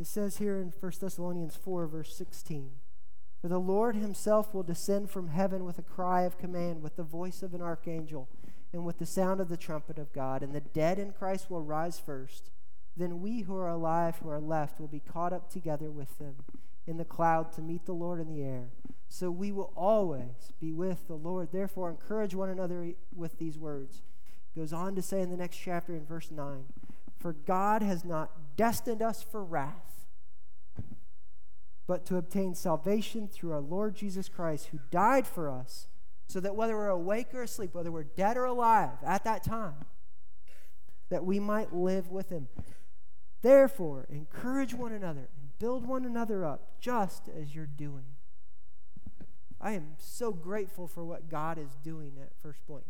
It 0.00 0.06
says 0.06 0.38
here 0.38 0.56
in 0.56 0.72
1 0.78 0.92
Thessalonians 1.00 1.56
4, 1.56 1.86
verse 1.86 2.16
16 2.16 2.70
For 3.40 3.48
the 3.48 3.60
Lord 3.60 3.96
himself 3.96 4.54
will 4.54 4.62
descend 4.62 5.10
from 5.10 5.28
heaven 5.28 5.64
with 5.64 5.78
a 5.78 5.82
cry 5.82 6.22
of 6.22 6.38
command, 6.38 6.82
with 6.82 6.96
the 6.96 7.02
voice 7.02 7.42
of 7.42 7.52
an 7.52 7.62
archangel, 7.62 8.28
and 8.72 8.84
with 8.84 8.98
the 8.98 9.06
sound 9.06 9.40
of 9.40 9.48
the 9.48 9.56
trumpet 9.56 9.98
of 9.98 10.12
God, 10.12 10.42
and 10.42 10.54
the 10.54 10.60
dead 10.60 10.98
in 10.98 11.12
Christ 11.12 11.50
will 11.50 11.62
rise 11.62 11.98
first. 11.98 12.50
Then 12.96 13.20
we 13.20 13.42
who 13.42 13.56
are 13.56 13.68
alive, 13.68 14.16
who 14.22 14.30
are 14.30 14.40
left, 14.40 14.78
will 14.78 14.88
be 14.88 15.00
caught 15.00 15.32
up 15.32 15.50
together 15.50 15.90
with 15.90 16.18
them 16.18 16.36
in 16.86 16.96
the 16.96 17.04
cloud 17.04 17.52
to 17.52 17.62
meet 17.62 17.86
the 17.86 17.92
Lord 17.92 18.20
in 18.20 18.28
the 18.28 18.42
air. 18.42 18.68
So 19.08 19.30
we 19.30 19.52
will 19.52 19.72
always 19.76 20.52
be 20.60 20.72
with 20.72 21.06
the 21.06 21.14
Lord. 21.14 21.50
Therefore, 21.52 21.90
encourage 21.90 22.34
one 22.34 22.48
another 22.48 22.92
with 23.14 23.38
these 23.38 23.58
words 23.58 24.02
It 24.54 24.58
goes 24.58 24.72
on 24.72 24.94
to 24.96 25.02
say 25.02 25.20
in 25.20 25.30
the 25.30 25.36
next 25.36 25.56
chapter 25.56 25.94
in 25.94 26.04
verse 26.04 26.30
9 26.30 26.64
For 27.18 27.32
God 27.32 27.82
has 27.82 28.04
not 28.04 28.56
destined 28.56 29.02
us 29.02 29.22
for 29.22 29.44
wrath, 29.44 30.06
but 31.86 32.06
to 32.06 32.16
obtain 32.16 32.54
salvation 32.54 33.28
through 33.28 33.52
our 33.52 33.60
Lord 33.60 33.94
Jesus 33.94 34.28
Christ, 34.28 34.66
who 34.66 34.78
died 34.90 35.26
for 35.26 35.50
us, 35.50 35.88
so 36.26 36.40
that 36.40 36.56
whether 36.56 36.76
we're 36.76 36.88
awake 36.88 37.34
or 37.34 37.42
asleep, 37.42 37.74
whether 37.74 37.92
we're 37.92 38.04
dead 38.04 38.36
or 38.36 38.44
alive 38.44 38.98
at 39.04 39.24
that 39.24 39.44
time, 39.44 39.74
that 41.10 41.24
we 41.24 41.38
might 41.38 41.74
live 41.74 42.08
with 42.08 42.30
him. 42.30 42.48
Therefore, 43.44 44.06
encourage 44.08 44.72
one 44.72 44.92
another 44.92 45.28
and 45.38 45.58
build 45.58 45.86
one 45.86 46.06
another 46.06 46.46
up, 46.46 46.80
just 46.80 47.28
as 47.28 47.54
you're 47.54 47.66
doing. 47.66 48.06
I 49.60 49.72
am 49.72 49.96
so 49.98 50.32
grateful 50.32 50.88
for 50.88 51.04
what 51.04 51.28
God 51.28 51.58
is 51.58 51.76
doing 51.84 52.12
at 52.18 52.30
First 52.42 52.66
Point. 52.66 52.84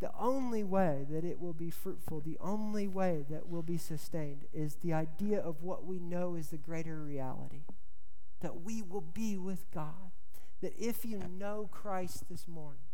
The 0.00 0.10
only 0.18 0.64
way 0.64 1.04
that 1.10 1.24
it 1.24 1.38
will 1.38 1.52
be 1.52 1.68
fruitful, 1.68 2.22
the 2.22 2.38
only 2.40 2.88
way 2.88 3.26
that 3.28 3.50
will 3.50 3.62
be 3.62 3.76
sustained 3.76 4.46
is 4.50 4.76
the 4.76 4.94
idea 4.94 5.38
of 5.38 5.62
what 5.62 5.84
we 5.84 5.98
know 5.98 6.36
is 6.36 6.48
the 6.48 6.56
greater 6.56 7.02
reality 7.02 7.64
that 8.40 8.62
we 8.62 8.80
will 8.80 9.02
be 9.02 9.36
with 9.36 9.70
God. 9.74 10.10
That 10.62 10.72
if 10.78 11.04
you 11.04 11.18
know 11.18 11.68
Christ 11.70 12.30
this 12.30 12.48
morning, 12.48 12.85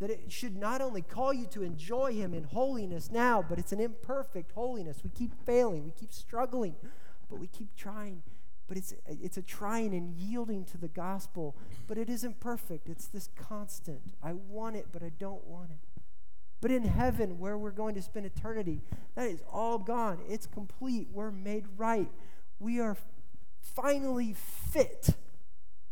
that 0.00 0.10
it 0.10 0.32
should 0.32 0.56
not 0.56 0.80
only 0.80 1.02
call 1.02 1.32
you 1.32 1.46
to 1.46 1.62
enjoy 1.62 2.14
Him 2.14 2.34
in 2.34 2.44
holiness 2.44 3.10
now, 3.10 3.44
but 3.46 3.58
it's 3.58 3.72
an 3.72 3.80
imperfect 3.80 4.52
holiness. 4.52 5.04
We 5.04 5.10
keep 5.10 5.32
failing, 5.44 5.84
we 5.84 5.92
keep 5.92 6.12
struggling, 6.12 6.74
but 7.28 7.38
we 7.38 7.46
keep 7.46 7.76
trying. 7.76 8.22
But 8.66 8.76
it's, 8.76 8.94
it's 9.06 9.36
a 9.36 9.42
trying 9.42 9.94
and 9.94 10.14
yielding 10.14 10.64
to 10.66 10.78
the 10.78 10.88
gospel, 10.88 11.56
but 11.86 11.98
it 11.98 12.08
isn't 12.08 12.40
perfect. 12.40 12.88
It's 12.88 13.08
this 13.08 13.28
constant. 13.36 14.00
I 14.22 14.32
want 14.32 14.76
it, 14.76 14.86
but 14.92 15.02
I 15.02 15.10
don't 15.18 15.44
want 15.44 15.70
it. 15.70 16.02
But 16.60 16.70
in 16.70 16.84
heaven, 16.84 17.38
where 17.38 17.58
we're 17.58 17.70
going 17.70 17.94
to 17.94 18.02
spend 18.02 18.26
eternity, 18.26 18.82
that 19.16 19.28
is 19.28 19.42
all 19.50 19.78
gone. 19.78 20.20
It's 20.28 20.46
complete. 20.46 21.08
We're 21.12 21.30
made 21.30 21.64
right. 21.76 22.10
We 22.58 22.80
are 22.80 22.96
finally 23.60 24.34
fit 24.34 25.10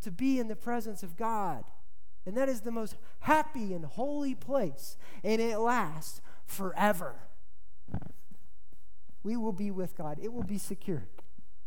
to 0.02 0.10
be 0.10 0.38
in 0.38 0.48
the 0.48 0.56
presence 0.56 1.02
of 1.02 1.16
God. 1.16 1.64
And 2.28 2.36
that 2.36 2.50
is 2.50 2.60
the 2.60 2.70
most 2.70 2.96
happy 3.20 3.72
and 3.72 3.86
holy 3.86 4.34
place. 4.34 4.98
And 5.24 5.40
it 5.40 5.58
lasts 5.58 6.20
forever. 6.44 7.14
We 9.22 9.34
will 9.34 9.54
be 9.54 9.70
with 9.70 9.96
God, 9.96 10.18
it 10.22 10.30
will 10.32 10.42
be 10.42 10.58
secure. 10.58 11.08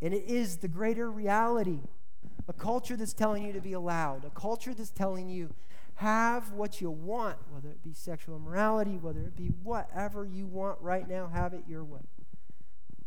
And 0.00 0.14
it 0.14 0.24
is 0.24 0.58
the 0.58 0.68
greater 0.68 1.10
reality. 1.10 1.80
A 2.48 2.52
culture 2.52 2.96
that's 2.96 3.12
telling 3.12 3.44
you 3.44 3.52
to 3.52 3.60
be 3.60 3.72
allowed, 3.72 4.24
a 4.24 4.30
culture 4.30 4.72
that's 4.72 4.90
telling 4.90 5.28
you 5.28 5.52
have 5.96 6.52
what 6.52 6.80
you 6.80 6.90
want, 6.90 7.38
whether 7.50 7.68
it 7.68 7.82
be 7.82 7.92
sexual 7.92 8.36
immorality, 8.36 8.98
whether 8.98 9.20
it 9.20 9.36
be 9.36 9.48
whatever 9.62 10.24
you 10.24 10.46
want 10.46 10.78
right 10.80 11.08
now, 11.08 11.28
have 11.32 11.54
it 11.54 11.64
your 11.68 11.84
way. 11.84 12.00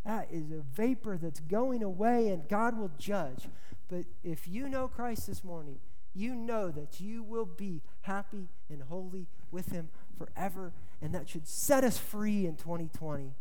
That 0.05 0.27
is 0.29 0.51
a 0.51 0.61
vapor 0.61 1.17
that's 1.17 1.39
going 1.39 1.83
away, 1.83 2.29
and 2.29 2.47
God 2.47 2.77
will 2.77 2.91
judge. 2.97 3.47
But 3.87 4.05
if 4.23 4.47
you 4.47 4.67
know 4.69 4.87
Christ 4.87 5.27
this 5.27 5.43
morning, 5.43 5.79
you 6.15 6.33
know 6.33 6.71
that 6.71 6.99
you 6.99 7.23
will 7.23 7.45
be 7.45 7.81
happy 8.01 8.47
and 8.69 8.83
holy 8.83 9.27
with 9.51 9.71
Him 9.71 9.89
forever. 10.17 10.73
And 11.01 11.13
that 11.13 11.29
should 11.29 11.47
set 11.47 11.83
us 11.83 11.97
free 11.97 12.45
in 12.45 12.55
2020. 12.55 13.33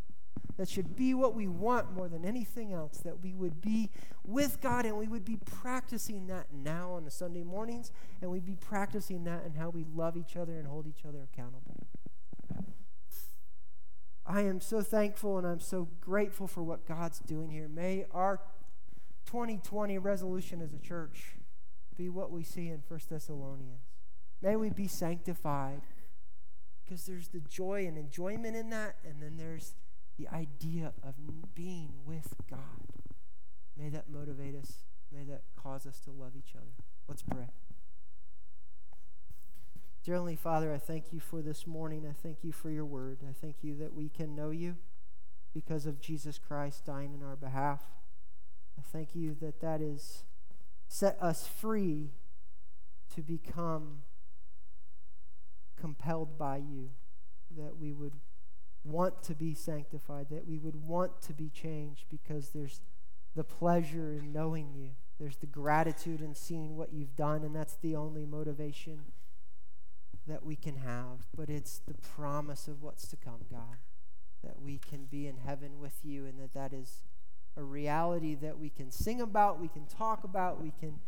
That 0.57 0.69
should 0.69 0.95
be 0.95 1.13
what 1.13 1.33
we 1.33 1.47
want 1.47 1.93
more 1.93 2.07
than 2.07 2.23
anything 2.23 2.73
else. 2.73 2.97
That 2.97 3.21
we 3.23 3.33
would 3.33 3.61
be 3.61 3.89
with 4.23 4.61
God 4.61 4.85
and 4.85 4.97
we 4.97 5.07
would 5.07 5.25
be 5.25 5.37
practicing 5.37 6.27
that 6.27 6.47
now 6.53 6.91
on 6.91 7.05
the 7.05 7.11
Sunday 7.11 7.43
mornings, 7.43 7.91
and 8.21 8.31
we'd 8.31 8.45
be 8.45 8.55
practicing 8.55 9.23
that 9.25 9.45
in 9.45 9.53
how 9.53 9.69
we 9.69 9.85
love 9.95 10.17
each 10.17 10.35
other 10.37 10.57
and 10.57 10.67
hold 10.67 10.87
each 10.87 11.05
other 11.05 11.19
accountable. 11.23 11.87
I 14.27 14.41
am 14.41 14.59
so 14.59 14.81
thankful 14.81 15.37
and 15.37 15.45
I'm 15.45 15.59
so 15.59 15.87
grateful 16.01 16.47
for 16.47 16.63
what 16.63 16.87
God's 16.87 17.19
doing 17.19 17.51
here. 17.51 17.67
May 17.67 18.05
our 18.11 18.39
2020 19.27 19.97
resolution 19.99 20.61
as 20.61 20.73
a 20.73 20.79
church 20.79 21.35
be 21.97 22.09
what 22.09 22.31
we 22.31 22.43
see 22.43 22.69
in 22.69 22.83
1 22.87 22.99
Thessalonians. 23.09 23.81
May 24.41 24.55
we 24.55 24.69
be 24.69 24.87
sanctified 24.87 25.81
because 26.83 27.05
there's 27.05 27.29
the 27.29 27.39
joy 27.39 27.85
and 27.87 27.97
enjoyment 27.97 28.55
in 28.55 28.69
that, 28.69 28.97
and 29.03 29.21
then 29.21 29.37
there's 29.37 29.73
the 30.17 30.27
idea 30.29 30.93
of 31.03 31.15
being 31.55 31.93
with 32.05 32.35
God. 32.49 32.59
May 33.77 33.89
that 33.89 34.09
motivate 34.09 34.55
us. 34.55 34.83
May 35.11 35.23
that 35.25 35.41
cause 35.55 35.85
us 35.85 35.99
to 36.01 36.11
love 36.11 36.33
each 36.37 36.55
other. 36.55 36.71
Let's 37.07 37.23
pray. 37.23 37.49
Dear 40.03 40.15
Heavenly 40.15 40.35
Father, 40.35 40.73
I 40.73 40.77
thank 40.77 41.11
you 41.11 41.19
for 41.19 41.41
this 41.41 41.65
morning. 41.65 42.05
I 42.07 42.13
thank 42.13 42.43
you 42.43 42.51
for 42.51 42.69
your 42.69 42.85
word. 42.85 43.19
I 43.27 43.33
thank 43.33 43.63
you 43.63 43.75
that 43.77 43.93
we 43.93 44.09
can 44.09 44.35
know 44.35 44.51
you 44.51 44.77
because 45.53 45.85
of 45.85 45.99
Jesus 45.99 46.37
Christ 46.37 46.85
dying 46.85 47.13
in 47.13 47.23
our 47.23 47.35
behalf. 47.35 47.81
I 48.77 48.81
thank 48.83 49.15
you 49.15 49.35
that 49.41 49.61
that 49.61 49.81
is 49.81 50.23
set 50.87 51.17
us 51.21 51.47
free 51.47 52.11
to 53.15 53.21
become 53.21 54.03
compelled 55.79 56.37
by 56.37 56.57
you, 56.57 56.89
that 57.57 57.77
we 57.77 57.91
would 57.91 58.13
want 58.83 59.23
to 59.23 59.33
be 59.33 59.53
sanctified, 59.53 60.27
that 60.29 60.47
we 60.47 60.57
would 60.57 60.75
want 60.75 61.21
to 61.21 61.33
be 61.33 61.49
changed 61.49 62.05
because 62.09 62.49
there's 62.49 62.81
the 63.35 63.43
pleasure 63.43 64.13
in 64.13 64.31
knowing 64.31 64.73
you. 64.73 64.91
There's 65.19 65.37
the 65.37 65.45
gratitude 65.45 66.21
in 66.21 66.35
seeing 66.35 66.75
what 66.75 66.93
you've 66.93 67.15
done, 67.15 67.43
and 67.43 67.55
that's 67.55 67.77
the 67.81 67.95
only 67.95 68.25
motivation 68.25 68.99
that 70.27 70.45
we 70.45 70.55
can 70.55 70.77
have. 70.77 71.27
But 71.35 71.49
it's 71.49 71.79
the 71.79 71.93
promise 71.93 72.67
of 72.67 72.81
what's 72.81 73.07
to 73.09 73.15
come, 73.15 73.45
God, 73.49 73.77
that 74.43 74.61
we 74.61 74.77
can 74.77 75.05
be 75.05 75.27
in 75.27 75.37
heaven 75.37 75.79
with 75.79 75.99
you, 76.03 76.25
and 76.25 76.39
that 76.39 76.53
that 76.53 76.73
is 76.73 77.03
a 77.57 77.63
reality 77.63 78.35
that 78.35 78.59
we 78.59 78.69
can 78.69 78.91
sing 78.91 79.21
about, 79.21 79.59
we 79.59 79.67
can 79.67 79.85
talk 79.85 80.23
about, 80.23 80.61
we 80.61 80.71
can 80.79 80.99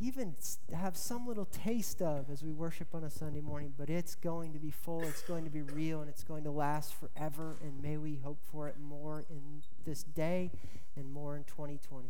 even 0.00 0.34
have 0.74 0.96
some 0.96 1.26
little 1.26 1.44
taste 1.44 2.02
of 2.02 2.28
as 2.28 2.42
we 2.42 2.52
worship 2.52 2.88
on 2.92 3.04
a 3.04 3.10
Sunday 3.10 3.40
morning, 3.40 3.72
but 3.78 3.88
it's 3.88 4.16
going 4.16 4.52
to 4.52 4.58
be 4.58 4.70
full, 4.70 5.02
it's 5.02 5.22
going 5.22 5.44
to 5.44 5.50
be 5.50 5.62
real, 5.62 6.00
and 6.00 6.08
it's 6.08 6.24
going 6.24 6.42
to 6.42 6.50
last 6.50 6.94
forever. 6.94 7.56
And 7.62 7.80
may 7.80 7.96
we 7.96 8.16
hope 8.16 8.38
for 8.50 8.68
it 8.68 8.76
more 8.80 9.24
in 9.30 9.62
this 9.84 10.02
day 10.02 10.50
and 10.96 11.10
more 11.10 11.36
in 11.36 11.44
2020. 11.44 12.08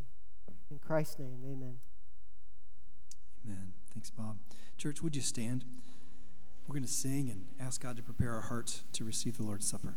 In 0.71 0.79
Christ's 0.79 1.19
name, 1.19 1.41
amen. 1.45 1.77
Amen. 3.45 3.73
Thanks, 3.93 4.11
Bob. 4.11 4.39
Church, 4.79 5.03
would 5.03 5.15
you 5.15 5.23
stand? 5.23 5.65
We're 6.67 6.75
going 6.75 6.85
to 6.85 6.89
sing 6.89 7.29
and 7.29 7.45
ask 7.61 7.83
God 7.83 7.97
to 7.97 8.03
prepare 8.03 8.33
our 8.35 8.43
hearts 8.43 8.85
to 8.95 9.05
receive 9.05 9.37
the 9.37 9.43
Lord's 9.43 9.69
Supper. 9.69 9.97